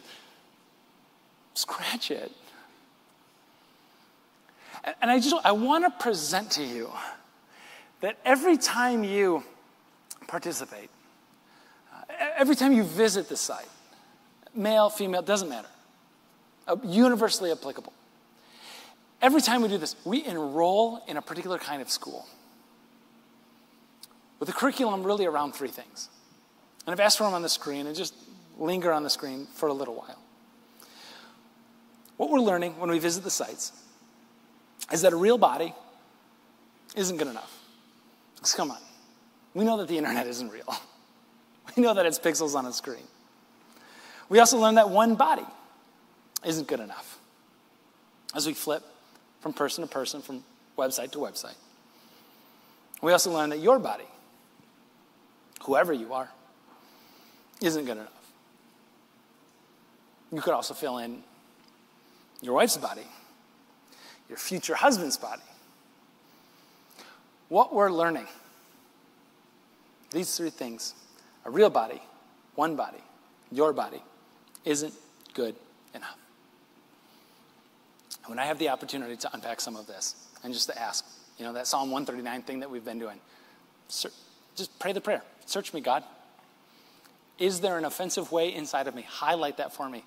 scratch 1.55 2.11
it. 2.11 2.31
And 5.01 5.09
I 5.09 5.19
just 5.19 5.33
I 5.43 5.53
want 5.53 5.85
to 5.85 6.03
present 6.03 6.51
to 6.51 6.63
you 6.63 6.91
that 8.01 8.17
every 8.25 8.57
time 8.57 9.03
you 9.03 9.43
participate. 10.33 10.89
Uh, 11.93 12.01
every 12.35 12.55
time 12.55 12.73
you 12.73 12.83
visit 12.83 13.29
the 13.29 13.37
site, 13.37 13.69
male, 14.55 14.89
female, 14.89 15.21
doesn't 15.21 15.47
matter, 15.47 15.67
uh, 16.67 16.75
universally 16.83 17.51
applicable. 17.51 17.93
Every 19.21 19.41
time 19.41 19.61
we 19.61 19.67
do 19.67 19.77
this, 19.77 19.95
we 20.03 20.25
enroll 20.25 21.03
in 21.07 21.17
a 21.17 21.21
particular 21.21 21.59
kind 21.59 21.83
of 21.83 21.89
school 21.91 22.25
with 24.39 24.49
a 24.49 24.53
curriculum 24.53 25.03
really 25.03 25.27
around 25.27 25.53
three 25.53 25.69
things. 25.69 26.09
And 26.87 26.93
I've 26.93 26.99
asked 26.99 27.19
for 27.19 27.25
them 27.25 27.35
on 27.35 27.43
the 27.43 27.49
screen 27.49 27.85
and 27.85 27.95
just 27.95 28.15
linger 28.57 28.91
on 28.91 29.03
the 29.03 29.11
screen 29.11 29.45
for 29.53 29.69
a 29.69 29.73
little 29.73 29.93
while. 29.93 30.17
What 32.17 32.31
we're 32.31 32.39
learning 32.39 32.79
when 32.79 32.89
we 32.89 32.97
visit 32.97 33.23
the 33.23 33.29
sites 33.29 33.71
is 34.91 35.03
that 35.03 35.13
a 35.13 35.15
real 35.15 35.37
body 35.37 35.75
isn't 36.95 37.17
good 37.17 37.27
enough. 37.27 37.55
come 38.57 38.71
on. 38.71 38.79
We 39.53 39.63
know 39.63 39.77
that 39.77 39.87
the 39.87 39.97
internet 39.97 40.27
isn't 40.27 40.49
real. 40.49 40.65
We 41.75 41.81
know 41.81 41.93
that 41.93 42.05
it's 42.05 42.19
pixels 42.19 42.55
on 42.55 42.65
a 42.65 42.73
screen. 42.73 43.07
We 44.29 44.39
also 44.39 44.59
learn 44.59 44.75
that 44.75 44.89
one 44.89 45.15
body 45.15 45.45
isn't 46.45 46.67
good 46.67 46.81
enough. 46.81 47.17
As 48.35 48.45
we 48.45 48.53
flip 48.53 48.83
from 49.39 49.53
person 49.53 49.83
to 49.83 49.89
person, 49.89 50.21
from 50.21 50.43
website 50.77 51.11
to 51.11 51.19
website, 51.19 51.55
we 53.01 53.11
also 53.11 53.31
learn 53.31 53.49
that 53.51 53.59
your 53.59 53.79
body, 53.79 54.05
whoever 55.63 55.93
you 55.93 56.13
are, 56.13 56.29
isn't 57.61 57.85
good 57.85 57.97
enough. 57.97 58.31
You 60.31 60.41
could 60.41 60.53
also 60.53 60.73
fill 60.73 60.97
in 60.97 61.23
your 62.41 62.55
wife's 62.55 62.77
body, 62.77 63.07
your 64.29 64.37
future 64.37 64.75
husband's 64.75 65.17
body. 65.17 65.41
What 67.49 67.73
we're 67.73 67.91
learning 67.91 68.27
these 70.13 70.35
three 70.37 70.49
things 70.49 70.93
a 71.45 71.49
real 71.49 71.69
body, 71.69 72.01
one 72.55 72.75
body, 72.75 73.03
your 73.51 73.73
body, 73.73 74.01
isn't 74.63 74.93
good 75.33 75.55
enough. 75.93 76.17
When 78.27 78.39
I 78.39 78.45
have 78.45 78.59
the 78.59 78.69
opportunity 78.69 79.17
to 79.17 79.29
unpack 79.33 79.59
some 79.59 79.75
of 79.75 79.87
this 79.87 80.15
and 80.43 80.53
just 80.53 80.69
to 80.69 80.81
ask, 80.81 81.05
you 81.37 81.43
know, 81.43 81.53
that 81.53 81.67
Psalm 81.67 81.91
139 81.91 82.43
thing 82.43 82.59
that 82.61 82.69
we've 82.69 82.85
been 82.85 82.99
doing, 82.99 83.19
just 83.89 84.79
pray 84.79 84.93
the 84.93 85.01
prayer. 85.01 85.21
Search 85.45 85.73
me, 85.73 85.81
God. 85.81 86.03
Is 87.37 87.59
there 87.59 87.77
an 87.77 87.83
offensive 87.83 88.31
way 88.31 88.53
inside 88.53 88.87
of 88.87 88.95
me? 88.95 89.01
Highlight 89.01 89.57
that 89.57 89.73
for 89.73 89.89
me. 89.89 90.05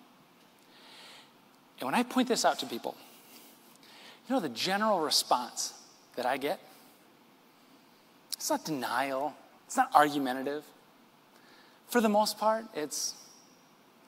And 1.80 1.86
when 1.86 1.94
I 1.94 2.02
point 2.02 2.28
this 2.28 2.44
out 2.44 2.58
to 2.60 2.66
people, 2.66 2.96
you 4.26 4.34
know 4.34 4.40
the 4.40 4.48
general 4.48 5.00
response 5.00 5.74
that 6.14 6.24
I 6.24 6.38
get? 6.38 6.58
It's 8.34 8.48
not 8.48 8.64
denial, 8.64 9.34
it's 9.66 9.76
not 9.76 9.94
argumentative. 9.94 10.64
For 11.88 12.00
the 12.00 12.08
most 12.08 12.38
part, 12.38 12.64
it's, 12.74 13.14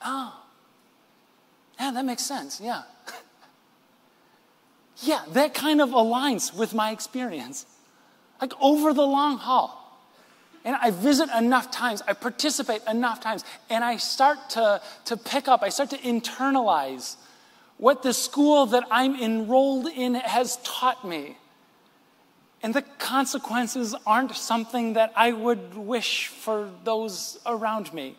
oh, 0.03 0.35
yeah, 1.79 1.91
that 1.91 2.05
makes 2.05 2.23
sense. 2.23 2.59
Yeah. 2.61 2.83
yeah, 4.97 5.21
that 5.29 5.53
kind 5.53 5.81
of 5.81 5.89
aligns 5.89 6.55
with 6.55 6.73
my 6.73 6.91
experience. 6.91 7.65
like 8.41 8.53
over 8.61 8.93
the 8.93 9.05
long 9.05 9.37
haul. 9.37 9.75
And 10.65 10.75
I 10.75 10.91
visit 10.91 11.29
enough 11.37 11.71
times, 11.71 12.03
I 12.05 12.13
participate 12.13 12.81
enough 12.87 13.21
times, 13.21 13.45
and 13.69 13.83
I 13.83 13.97
start 13.97 14.49
to, 14.51 14.81
to 15.05 15.17
pick 15.17 15.47
up, 15.47 15.63
I 15.63 15.69
start 15.69 15.89
to 15.91 15.97
internalize 15.97 17.15
what 17.77 18.03
the 18.03 18.13
school 18.13 18.65
that 18.67 18.83
I'm 18.91 19.15
enrolled 19.15 19.87
in 19.87 20.15
has 20.15 20.57
taught 20.63 21.07
me. 21.07 21.37
And 22.61 22.73
the 22.73 22.81
consequences 22.81 23.95
aren't 24.05 24.35
something 24.35 24.93
that 24.93 25.13
I 25.15 25.31
would 25.31 25.75
wish 25.75 26.27
for 26.27 26.69
those 26.83 27.39
around 27.45 27.93
me. 27.93 28.17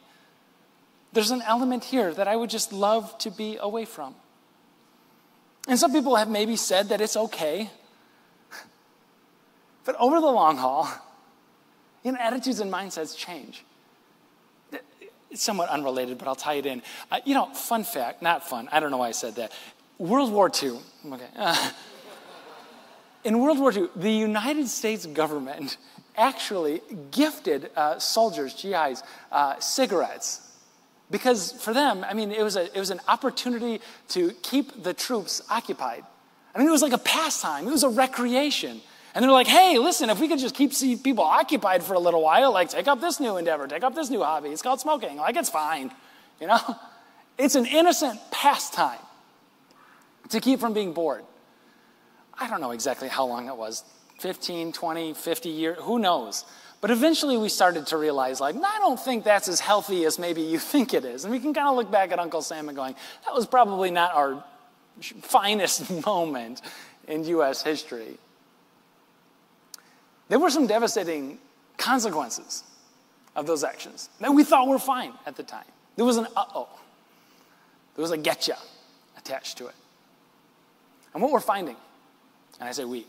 There's 1.12 1.31
an 1.31 1.42
element 1.42 1.85
here 1.85 2.14
that 2.14 2.29
I 2.29 2.37
would 2.37 2.50
just 2.50 2.72
love 2.72 3.16
to 3.18 3.31
be 3.31 3.59
away 3.61 3.85
from. 3.85 4.14
And 5.68 5.79
some 5.79 5.92
people 5.92 6.16
have 6.16 6.29
maybe 6.29 6.57
said 6.57 6.88
that 6.88 7.00
it's 7.00 7.16
okay. 7.16 7.70
But 9.85 9.96
over 9.98 10.20
the 10.20 10.26
long 10.26 10.57
haul, 10.57 10.88
you 12.05 12.12
know, 12.12 12.18
attitudes 12.18 12.61
and 12.61 12.72
mindsets 12.72 13.16
change. 13.16 13.64
It's 15.31 15.42
somewhat 15.42 15.68
unrelated, 15.68 16.18
but 16.18 16.29
I'll 16.29 16.35
tie 16.35 16.55
it 16.55 16.66
in. 16.66 16.83
Uh, 17.11 17.20
you 17.24 17.35
know, 17.35 17.46
fun 17.55 17.85
fact, 17.85 18.20
not 18.20 18.48
fun, 18.48 18.68
I 18.72 18.81
don't 18.81 18.90
know 18.90 18.98
why 18.98 19.09
I 19.09 19.12
said 19.12 19.37
that. 19.37 19.53
World 19.98 20.33
War 20.33 20.50
II, 20.50 20.79
okay. 21.12 21.26
Uh, 21.37 21.70
in 23.24 23.38
World 23.38 23.59
War 23.59 23.72
II, 23.72 23.88
the 23.96 24.11
United 24.11 24.68
States 24.68 25.06
government 25.06 25.76
actually 26.16 26.83
gifted 27.11 27.70
uh, 27.76 27.98
soldiers, 27.98 28.54
GIs, 28.54 29.02
uh, 29.33 29.59
cigarettes. 29.59 30.46
Because 31.11 31.52
for 31.52 31.74
them, 31.74 32.04
I 32.09 32.14
mean, 32.14 32.30
it 32.30 32.42
was, 32.42 32.56
a, 32.56 32.64
it 32.74 32.78
was 32.78 32.90
an 32.90 33.00
opportunity 33.09 33.80
to 34.09 34.30
keep 34.42 34.83
the 34.83 34.94
troops 34.94 35.42
occupied. 35.50 36.04
I 36.54 36.59
mean, 36.59 36.68
it 36.68 36.70
was 36.70 36.83
like 36.83 36.92
a 36.92 36.98
pastime, 36.98 37.66
it 37.66 37.70
was 37.70 37.83
a 37.83 37.88
recreation. 37.88 38.80
And 39.14 39.24
they're 39.24 39.33
like, 39.33 39.48
hey, 39.48 39.78
listen, 39.78 40.09
if 40.09 40.20
we 40.20 40.28
could 40.28 40.38
just 40.38 40.54
keep 40.54 40.72
people 41.02 41.24
occupied 41.24 41.83
for 41.83 41.94
a 41.94 41.98
little 41.98 42.22
while, 42.22 42.52
like 42.52 42.68
take 42.68 42.87
up 42.87 43.00
this 43.00 43.18
new 43.18 43.37
endeavor, 43.38 43.66
take 43.66 43.83
up 43.83 43.94
this 43.94 44.09
new 44.09 44.22
hobby. 44.22 44.50
It's 44.50 44.62
called 44.62 44.80
smoking. 44.80 45.16
Like, 45.16 45.37
it's 45.37 45.50
fine. 45.50 45.90
You 46.40 46.48
know? 46.48 46.59
It's 47.38 47.54
an 47.54 47.64
innocent 47.64 48.20
pastime 48.30 48.98
to 50.28 50.40
keep 50.40 50.61
from 50.61 50.74
being 50.74 50.92
bored. 50.92 51.24
I 52.40 52.48
don't 52.48 52.61
know 52.61 52.70
exactly 52.70 53.09
how 53.09 53.26
long 53.26 53.48
it 53.48 53.57
was 53.57 53.85
15, 54.20 54.72
20, 54.72 55.14
50 55.14 55.48
years, 55.48 55.79
who 55.81 55.98
knows? 55.98 56.44
But 56.81 56.90
eventually 56.90 57.37
we 57.37 57.50
started 57.50 57.87
to 57.88 57.98
realize, 57.98 58.40
like, 58.40 58.57
I 58.57 58.79
don't 58.79 58.98
think 58.98 59.24
that's 59.24 59.48
as 59.48 59.61
healthy 59.61 60.07
as 60.07 60.18
maybe 60.18 60.40
you 60.40 60.59
think 60.72 60.94
it 60.94 61.05
is. 61.05 61.24
And 61.24 61.33
we 61.33 61.38
can 61.38 61.53
kind 61.53 61.68
of 61.68 61.76
look 61.76 61.90
back 61.90 62.11
at 62.12 62.18
Uncle 62.18 62.42
Sam 62.42 62.68
and 62.68 62.76
going, 62.76 62.94
that 63.26 63.35
was 63.35 63.46
probably 63.46 63.90
not 63.90 64.14
our 64.14 64.42
finest 65.20 65.90
moment 66.07 66.62
in 67.07 67.24
US 67.24 67.62
history. 67.62 68.18
There 70.29 70.38
were 70.38 70.50
some 70.50 70.66
devastating 70.66 71.38
consequences 71.76 72.62
of 73.35 73.46
those 73.46 73.64
actions 73.64 74.09
that 74.20 74.33
we 74.33 74.44
thought 74.44 74.68
were 74.68 74.79
fine 74.79 75.12
at 75.26 75.37
the 75.37 75.42
time. 75.42 75.64
There 75.96 76.05
was 76.05 76.16
an 76.16 76.26
uh 76.37 76.44
oh, 76.55 76.68
there 77.96 78.03
was 78.03 78.12
a 78.12 78.18
getcha 78.18 78.57
attached 79.18 79.59
to 79.59 79.66
it. 79.66 79.74
And 81.12 81.22
what 81.22 81.33
we're 81.33 81.40
finding, 81.40 81.76
and 82.61 82.68
I 82.68 82.73
say 82.73 82.85
we, 82.85 83.07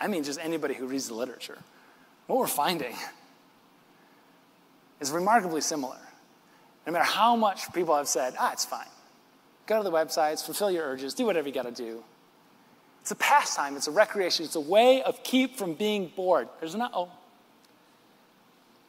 I 0.00 0.08
mean 0.08 0.24
just 0.24 0.40
anybody 0.40 0.74
who 0.74 0.86
reads 0.86 1.06
the 1.06 1.14
literature, 1.14 1.58
what 2.26 2.38
we're 2.38 2.46
finding 2.46 2.96
is 5.00 5.10
remarkably 5.10 5.60
similar. 5.60 5.98
No 6.86 6.92
matter 6.92 7.04
how 7.04 7.36
much 7.36 7.72
people 7.72 7.94
have 7.94 8.08
said, 8.08 8.34
ah, 8.38 8.52
it's 8.52 8.64
fine. 8.64 8.86
Go 9.66 9.78
to 9.78 9.84
the 9.84 9.94
websites, 9.94 10.44
fulfill 10.44 10.70
your 10.70 10.84
urges, 10.84 11.14
do 11.14 11.26
whatever 11.26 11.46
you 11.46 11.54
got 11.54 11.66
to 11.66 11.70
do. 11.70 12.02
It's 13.00 13.10
a 13.10 13.16
pastime, 13.16 13.76
it's 13.76 13.88
a 13.88 13.92
recreation, 13.92 14.44
it's 14.44 14.54
a 14.54 14.60
way 14.60 15.02
of 15.02 15.22
keep 15.22 15.56
from 15.56 15.74
being 15.74 16.10
bored. 16.14 16.48
There's 16.60 16.74
an 16.74 16.82
oh. 16.82 17.08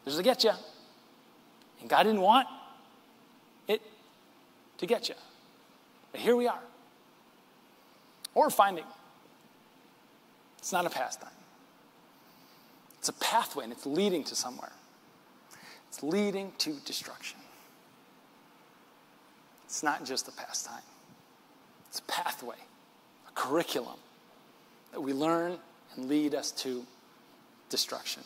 There's 0.06 0.18
a 0.18 0.24
get 0.24 0.44
you. 0.44 0.52
And 1.82 1.90
God 1.90 2.04
didn't 2.04 2.22
want 2.22 2.48
it 3.68 3.82
to 4.78 4.86
get 4.86 5.10
you. 5.10 5.16
But 6.12 6.22
here 6.22 6.36
we 6.36 6.48
are. 6.48 6.60
Or 8.36 8.50
finding. 8.50 8.86
It's 10.64 10.72
not 10.72 10.86
a 10.86 10.90
pastime. 10.90 11.30
It's 12.98 13.10
a 13.10 13.14
pathway 13.14 13.66
and 13.66 13.74
it's 13.74 13.86
leading 13.86 14.24
to 14.24 14.34
somewhere. 14.34 14.72
It's 15.90 16.02
leading 16.02 16.54
to 16.60 16.72
destruction. 16.86 17.38
It's 19.66 19.84
not 19.84 20.06
just 20.06 20.30
a 20.30 20.32
pastime, 20.32 20.84
it's 21.90 22.00
a 22.00 22.04
pathway 22.04 22.56
a 23.28 23.32
curriculum 23.34 23.98
that 24.94 25.02
we 25.02 25.12
learn 25.12 25.58
and 25.98 26.08
lead 26.08 26.34
us 26.34 26.52
to 26.52 26.86
destruction. 27.70 28.24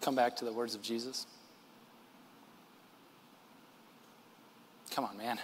Come 0.00 0.14
back 0.14 0.36
to 0.36 0.44
the 0.44 0.52
words 0.52 0.76
of 0.76 0.82
Jesus. 0.82 1.26
Come 4.96 5.04
on, 5.04 5.18
man. 5.18 5.38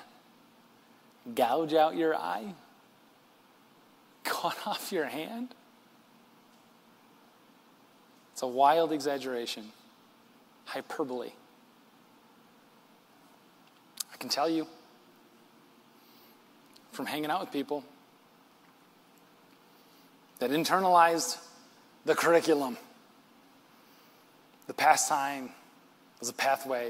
Gouge 1.35 1.75
out 1.75 1.95
your 1.95 2.17
eye? 2.17 2.55
Cut 4.25 4.57
off 4.67 4.91
your 4.91 5.05
hand? 5.05 5.55
It's 8.33 8.41
a 8.41 8.47
wild 8.47 8.93
exaggeration, 8.93 9.67
hyperbole 10.65 11.33
I 14.11 14.17
can 14.17 14.31
tell 14.31 14.49
you 14.49 14.67
from 16.93 17.05
hanging 17.05 17.31
out 17.31 17.41
with 17.41 17.53
people 17.53 17.85
that 20.39 20.51
internalized 20.51 21.37
the 22.07 22.15
curriculum. 22.15 22.79
The 24.67 24.73
pastime 24.73 25.51
was 26.21 26.31
a 26.31 26.33
pathway, 26.33 26.87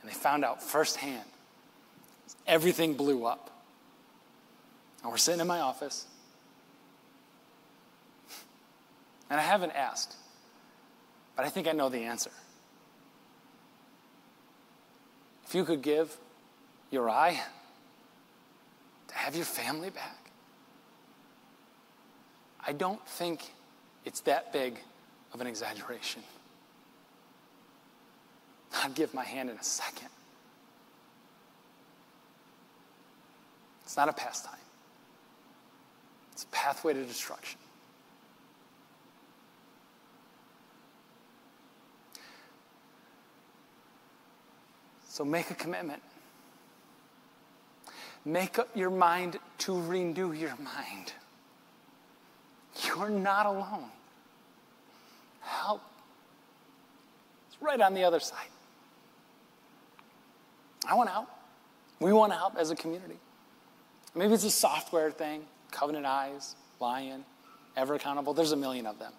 and 0.00 0.08
they 0.08 0.14
found 0.14 0.44
out 0.44 0.62
firsthand 0.62 1.24
everything 2.46 2.94
blew 2.94 3.24
up. 3.24 3.50
And 5.02 5.10
we're 5.10 5.18
sitting 5.18 5.40
in 5.40 5.46
my 5.46 5.60
office, 5.60 6.06
and 9.28 9.38
I 9.38 9.42
haven't 9.42 9.72
asked, 9.72 10.16
but 11.36 11.44
I 11.44 11.50
think 11.50 11.68
I 11.68 11.72
know 11.72 11.88
the 11.88 12.04
answer. 12.04 12.30
If 15.46 15.54
you 15.54 15.64
could 15.64 15.82
give 15.82 16.16
your 16.90 17.10
eye, 17.10 17.40
to 19.08 19.14
have 19.14 19.36
your 19.36 19.44
family 19.44 19.90
back. 19.90 20.30
I 22.66 22.72
don't 22.72 23.06
think 23.06 23.52
it's 24.04 24.20
that 24.20 24.52
big 24.52 24.78
of 25.32 25.40
an 25.40 25.46
exaggeration. 25.46 26.22
I'd 28.82 28.94
give 28.94 29.14
my 29.14 29.24
hand 29.24 29.50
in 29.50 29.56
a 29.56 29.62
second. 29.62 30.08
It's 33.94 33.96
not 33.96 34.08
a 34.08 34.12
pastime, 34.12 34.58
it's 36.32 36.42
a 36.42 36.46
pathway 36.48 36.94
to 36.94 37.04
destruction. 37.04 37.60
So 45.08 45.24
make 45.24 45.48
a 45.52 45.54
commitment. 45.54 46.02
Make 48.24 48.58
up 48.58 48.68
your 48.74 48.90
mind 48.90 49.38
to 49.58 49.80
renew 49.80 50.32
your 50.32 50.56
mind. 50.56 51.12
You're 52.84 53.10
not 53.10 53.46
alone. 53.46 53.90
Help. 55.40 55.82
It's 57.46 57.62
right 57.62 57.80
on 57.80 57.94
the 57.94 58.02
other 58.02 58.18
side. 58.18 58.48
I 60.84 60.96
want 60.96 61.10
to 61.10 61.12
help. 61.12 61.28
We 62.00 62.12
want 62.12 62.32
to 62.32 62.36
help 62.36 62.56
as 62.56 62.72
a 62.72 62.74
community. 62.74 63.18
Maybe 64.14 64.34
it's 64.34 64.44
a 64.44 64.50
software 64.50 65.10
thing, 65.10 65.42
Covenant 65.70 66.06
Eyes, 66.06 66.54
Lion, 66.80 67.24
Ever 67.76 67.94
Accountable. 67.94 68.32
There's 68.32 68.52
a 68.52 68.56
million 68.56 68.86
of 68.86 68.98
them. 68.98 69.12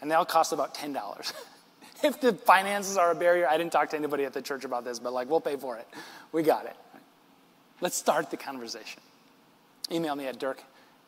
And 0.00 0.10
they 0.10 0.14
all 0.14 0.24
cost 0.24 0.52
about 0.52 0.74
$10. 0.74 1.32
if 2.04 2.20
the 2.20 2.32
finances 2.32 2.96
are 2.96 3.10
a 3.10 3.14
barrier, 3.14 3.48
I 3.48 3.58
didn't 3.58 3.72
talk 3.72 3.90
to 3.90 3.96
anybody 3.96 4.24
at 4.24 4.32
the 4.32 4.42
church 4.42 4.64
about 4.64 4.84
this, 4.84 4.98
but 4.98 5.12
like, 5.12 5.28
we'll 5.28 5.40
pay 5.40 5.56
for 5.56 5.76
it. 5.76 5.88
We 6.30 6.42
got 6.42 6.66
it. 6.66 6.76
Let's 7.80 7.96
start 7.96 8.30
the 8.30 8.36
conversation. 8.36 9.00
Email 9.90 10.14
me 10.14 10.26
at 10.26 10.38
dirk 10.38 10.62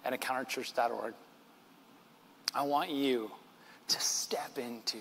at 0.05 0.19
encounterchurch.org. 0.19 1.15
I 2.55 2.63
want 2.63 2.91
you 2.91 3.31
to 3.89 4.01
step 4.01 4.59
into 4.59 4.99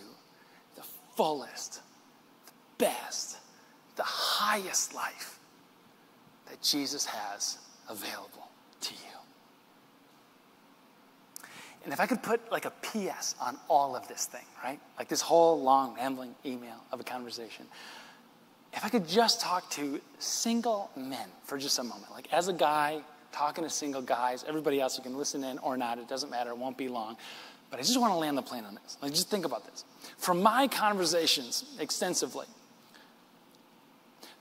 the 0.75 0.84
fullest, 1.15 1.82
the 2.45 2.53
best, 2.86 3.38
the 3.95 4.03
highest 4.03 4.93
life 4.93 5.39
that 6.47 6.61
Jesus 6.61 7.05
has 7.05 7.57
available 7.89 8.47
to 8.81 8.93
you. 8.93 8.99
And 11.83 11.93
if 11.93 11.99
I 11.99 12.05
could 12.05 12.21
put 12.21 12.51
like 12.51 12.65
a 12.65 12.71
PS 12.81 13.35
on 13.41 13.57
all 13.67 13.95
of 13.95 14.07
this 14.07 14.25
thing, 14.25 14.45
right? 14.63 14.79
Like 14.97 15.07
this 15.07 15.21
whole 15.21 15.61
long, 15.61 15.95
rambling 15.95 16.35
email 16.45 16.83
of 16.91 16.99
a 16.99 17.03
conversation, 17.03 17.65
if 18.73 18.85
I 18.85 18.89
could 18.89 19.07
just 19.07 19.41
talk 19.41 19.69
to 19.71 19.99
single 20.19 20.91
men 20.95 21.27
for 21.43 21.57
just 21.57 21.79
a 21.79 21.83
moment, 21.83 22.11
like 22.11 22.31
as 22.31 22.47
a 22.47 22.53
guy 22.53 23.01
talking 23.31 23.63
to 23.63 23.69
single 23.69 24.01
guys, 24.01 24.45
everybody 24.47 24.79
else 24.79 24.97
you 24.97 25.03
can 25.03 25.17
listen 25.17 25.43
in 25.43 25.57
or 25.59 25.77
not, 25.77 25.97
it 25.97 26.07
doesn't 26.07 26.29
matter, 26.29 26.51
it 26.51 26.57
won't 26.57 26.77
be 26.77 26.87
long. 26.87 27.17
But 27.69 27.79
I 27.79 27.83
just 27.83 27.99
want 27.99 28.13
to 28.13 28.17
land 28.17 28.37
the 28.37 28.41
plane 28.41 28.65
on 28.65 28.75
this. 28.75 28.97
Like, 29.01 29.13
just 29.13 29.29
think 29.29 29.45
about 29.45 29.65
this. 29.65 29.85
From 30.17 30.41
my 30.41 30.67
conversations 30.67 31.75
extensively, 31.79 32.47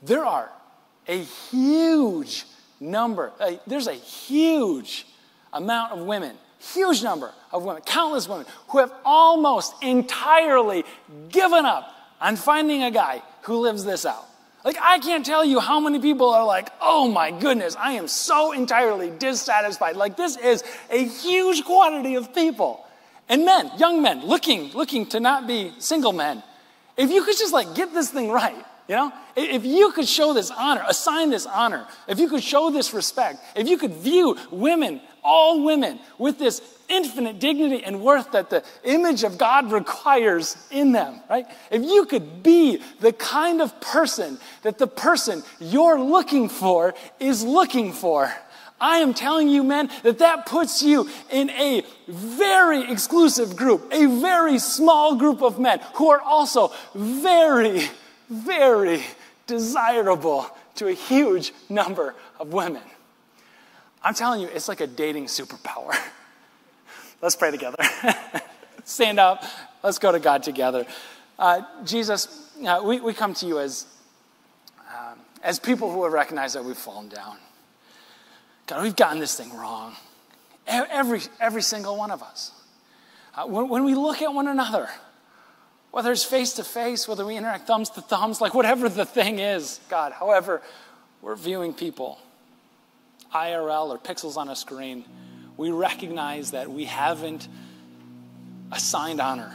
there 0.03 0.25
are 0.25 0.51
a 1.07 1.19
huge 1.19 2.47
number, 2.81 3.33
there's 3.67 3.87
a 3.87 3.93
huge 3.93 5.07
amount 5.53 5.93
of 5.93 6.01
women, 6.01 6.37
huge 6.59 7.03
number 7.03 7.33
of 7.53 7.65
women, 7.65 7.83
countless 7.83 8.29
women, 8.29 8.47
who 8.69 8.79
have 8.79 8.93
almost 9.05 9.75
entirely 9.83 10.85
given 11.29 11.65
up 11.65 11.95
on 12.21 12.37
finding 12.37 12.83
a 12.83 12.91
guy 12.91 13.23
who 13.43 13.59
lives 13.61 13.85
this 13.85 14.05
out. 14.05 14.25
Like, 14.65 14.77
I 14.83 14.99
can't 14.99 15.25
tell 15.25 15.45
you 15.45 15.61
how 15.61 15.79
many 15.81 16.01
people 16.01 16.31
are 16.31 16.45
like, 16.45 16.69
oh 16.81 17.09
my 17.09 17.31
goodness, 17.31 17.77
I 17.77 17.93
am 17.93 18.09
so 18.09 18.53
entirely 18.53 19.11
dissatisfied. 19.11 19.97
Like, 19.97 20.17
this 20.17 20.37
is 20.37 20.65
a 20.91 21.05
huge 21.05 21.65
quantity 21.65 22.17
of 22.17 22.35
people. 22.35 22.85
And 23.29 23.45
men, 23.45 23.71
young 23.79 24.03
men, 24.03 24.27
looking, 24.27 24.73
looking 24.73 25.07
to 25.07 25.21
not 25.21 25.47
be 25.47 25.73
single 25.79 26.13
men. 26.13 26.43
If 26.97 27.11
you 27.11 27.23
could 27.23 27.39
just 27.39 27.53
like 27.53 27.75
get 27.75 27.95
this 27.95 28.11
thing 28.11 28.31
right, 28.31 28.57
you 28.89 28.97
know? 28.97 29.13
If 29.37 29.65
you 29.65 29.93
could 29.93 30.09
show 30.09 30.33
this 30.33 30.51
honor, 30.51 30.83
assign 30.89 31.31
this 31.31 31.47
honor, 31.47 31.87
if 32.09 32.19
you 32.19 32.29
could 32.29 32.43
show 32.43 32.71
this 32.71 32.95
respect, 32.95 33.39
if 33.55 33.69
you 33.69 33.77
could 33.77 33.93
view 33.93 34.37
women, 34.51 35.01
all 35.23 35.63
women, 35.63 36.01
with 36.17 36.39
this 36.39 36.63
infinite 36.89 37.39
dignity 37.39 37.85
and 37.85 38.01
worth 38.01 38.33
that 38.33 38.49
the 38.49 38.65
image 38.85 39.25
of 39.25 39.37
God 39.37 39.71
requires 39.71 40.57
in 40.71 40.93
them, 40.93 41.21
right? 41.29 41.47
If 41.71 41.83
you 41.83 42.07
could 42.07 42.43
be 42.43 42.83
the 43.01 43.13
kind 43.13 43.61
of 43.61 43.79
person 43.81 44.39
that 44.63 44.79
the 44.79 44.87
person 44.87 45.43
you're 45.61 46.01
looking 46.01 46.49
for 46.49 46.95
is 47.21 47.45
looking 47.45 47.93
for, 47.93 48.33
I 48.81 48.99
am 48.99 49.13
telling 49.13 49.49
you, 49.49 49.65
men, 49.65 49.91
that 50.03 50.19
that 50.19 50.47
puts 50.47 50.83
you 50.83 51.11
in 51.31 51.51
a 51.51 51.85
very 52.07 52.91
exclusive 52.91 53.57
group, 53.57 53.93
a 53.93 54.07
very 54.07 54.59
small 54.59 55.17
group 55.17 55.43
of 55.43 55.59
men 55.59 55.81
who 55.95 56.11
are 56.11 56.21
also 56.21 56.73
very, 56.95 57.83
very 58.29 59.03
desirable 59.47 60.47
to 60.77 60.89
a 60.89 60.93
huge 60.93 61.53
number 61.69 62.15
of 62.39 62.53
women. 62.53 62.83
I'm 64.03 64.15
telling 64.15 64.41
you, 64.41 64.49
it's 64.49 64.69
like 64.69 64.81
a 64.81 64.87
dating 64.87 65.27
superpower. 65.27 65.97
Let's 67.23 67.35
pray 67.35 67.51
together. 67.51 67.77
Stand 68.85 69.19
up. 69.19 69.43
Let's 69.83 69.99
go 69.99 70.13
to 70.13 70.21
God 70.21 70.43
together. 70.43 70.87
Uh, 71.39 71.63
Jesus, 71.85 72.51
uh, 72.67 72.81
we, 72.85 73.01
we 73.01 73.13
come 73.13 73.35
to 73.35 73.47
you 73.47 73.59
as, 73.59 73.87
um, 74.89 75.19
as 75.43 75.59
people 75.59 75.93
who 75.93 76.05
have 76.05 76.13
recognized 76.13 76.55
that 76.55 76.65
we've 76.65 76.77
fallen 76.77 77.09
down. 77.09 77.37
God, 78.67 78.83
we've 78.83 78.97
gotten 78.97 79.19
this 79.19 79.37
thing 79.37 79.55
wrong. 79.57 79.95
Every, 80.67 81.23
every 81.41 81.63
single 81.63 81.97
one 81.97 82.11
of 82.11 82.23
us. 82.23 82.53
Uh, 83.35 83.47
when, 83.47 83.69
when 83.69 83.85
we 83.85 83.95
look 83.95 84.21
at 84.21 84.33
one 84.33 84.47
another, 84.47 84.89
whether 85.91 86.13
it's 86.13 86.25
face 86.25 86.55
to 86.55 86.65
face, 86.65 87.09
whether 87.09 87.25
we 87.25 87.37
interact 87.37 87.67
thumbs 87.67 87.91
to 87.91 88.01
thumbs, 88.01 88.41
like 88.41 88.55
whatever 88.55 88.89
the 88.89 89.05
thing 89.05 89.39
is, 89.39 89.81
God, 89.89 90.13
however 90.13 90.63
we're 91.23 91.37
viewing 91.37 91.73
people, 91.73 92.19
IRL 93.35 93.89
or 93.89 93.99
pixels 93.99 94.37
on 94.37 94.49
a 94.49 94.57
screen, 94.57 95.05
we 95.57 95.71
recognize 95.71 96.53
that 96.53 96.71
we 96.71 96.85
haven't 96.85 97.49
assigned 98.71 99.21
honor, 99.21 99.55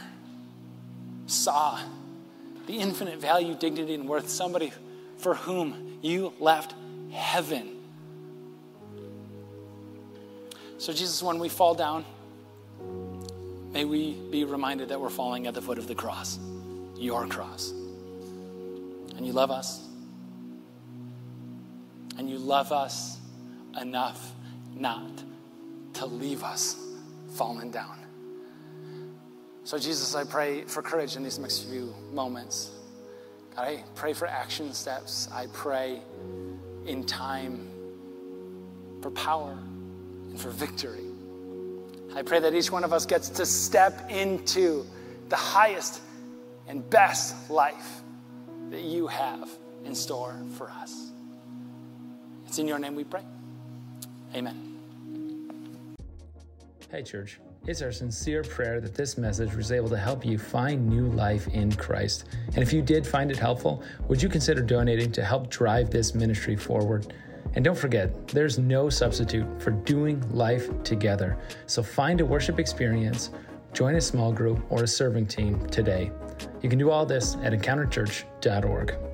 saw 1.26 1.80
the 2.66 2.78
infinite 2.78 3.18
value, 3.18 3.54
dignity, 3.54 3.94
and 3.94 4.08
worth 4.08 4.28
somebody 4.28 4.72
for 5.18 5.34
whom 5.34 5.98
you 6.02 6.32
left 6.40 6.74
heaven. 7.12 7.70
So, 10.78 10.92
Jesus, 10.92 11.22
when 11.22 11.38
we 11.38 11.48
fall 11.48 11.74
down, 11.74 12.04
may 13.74 13.84
we 13.84 14.12
be 14.30 14.44
reminded 14.44 14.88
that 14.88 15.00
we're 15.00 15.10
falling 15.10 15.48
at 15.48 15.52
the 15.52 15.60
foot 15.60 15.78
of 15.78 15.88
the 15.88 15.94
cross, 15.94 16.38
your 16.96 17.26
cross. 17.26 17.72
And 19.16 19.26
you 19.26 19.32
love 19.32 19.50
us. 19.50 19.86
And 22.16 22.30
you 22.30 22.38
love 22.38 22.70
us 22.70 23.18
enough 23.80 24.32
not 24.72 25.24
to 25.94 26.06
leave 26.06 26.44
us 26.44 26.76
fallen 27.34 27.72
down. 27.72 27.98
So, 29.64 29.76
Jesus, 29.76 30.14
I 30.14 30.22
pray 30.22 30.62
for 30.62 30.80
courage 30.80 31.16
in 31.16 31.24
these 31.24 31.40
next 31.40 31.64
few 31.64 31.92
moments. 32.12 32.70
God, 33.56 33.62
I 33.62 33.84
pray 33.96 34.12
for 34.12 34.28
action 34.28 34.72
steps. 34.72 35.28
I 35.32 35.46
pray 35.52 36.00
in 36.86 37.04
time 37.04 37.68
for 39.00 39.10
power 39.10 39.58
and 40.30 40.40
for 40.40 40.50
victory. 40.50 41.13
I 42.16 42.22
pray 42.22 42.38
that 42.38 42.54
each 42.54 42.70
one 42.70 42.84
of 42.84 42.92
us 42.92 43.06
gets 43.06 43.28
to 43.30 43.44
step 43.44 44.10
into 44.10 44.86
the 45.28 45.36
highest 45.36 46.00
and 46.68 46.88
best 46.88 47.50
life 47.50 48.02
that 48.70 48.82
you 48.82 49.08
have 49.08 49.50
in 49.84 49.94
store 49.94 50.36
for 50.56 50.70
us. 50.70 51.10
It's 52.46 52.58
in 52.58 52.68
your 52.68 52.78
name 52.78 52.94
we 52.94 53.04
pray. 53.04 53.22
Amen. 54.34 55.96
Hey, 56.90 57.02
church. 57.02 57.40
It's 57.66 57.82
our 57.82 57.90
sincere 57.90 58.44
prayer 58.44 58.80
that 58.80 58.94
this 58.94 59.18
message 59.18 59.54
was 59.54 59.72
able 59.72 59.88
to 59.88 59.96
help 59.96 60.24
you 60.24 60.38
find 60.38 60.88
new 60.88 61.06
life 61.08 61.48
in 61.48 61.72
Christ. 61.72 62.26
And 62.48 62.58
if 62.58 62.72
you 62.72 62.82
did 62.82 63.06
find 63.06 63.30
it 63.30 63.38
helpful, 63.38 63.82
would 64.06 64.22
you 64.22 64.28
consider 64.28 64.60
donating 64.60 65.10
to 65.12 65.24
help 65.24 65.50
drive 65.50 65.90
this 65.90 66.14
ministry 66.14 66.54
forward? 66.54 67.12
And 67.54 67.64
don't 67.64 67.78
forget, 67.78 68.28
there's 68.28 68.58
no 68.58 68.90
substitute 68.90 69.46
for 69.62 69.70
doing 69.70 70.22
life 70.32 70.70
together. 70.82 71.38
So 71.66 71.82
find 71.82 72.20
a 72.20 72.26
worship 72.26 72.58
experience, 72.58 73.30
join 73.72 73.94
a 73.94 74.00
small 74.00 74.32
group 74.32 74.60
or 74.70 74.82
a 74.82 74.88
serving 74.88 75.26
team 75.26 75.66
today. 75.68 76.10
You 76.62 76.68
can 76.68 76.78
do 76.78 76.90
all 76.90 77.06
this 77.06 77.36
at 77.42 77.52
encounterchurch.org. 77.52 79.13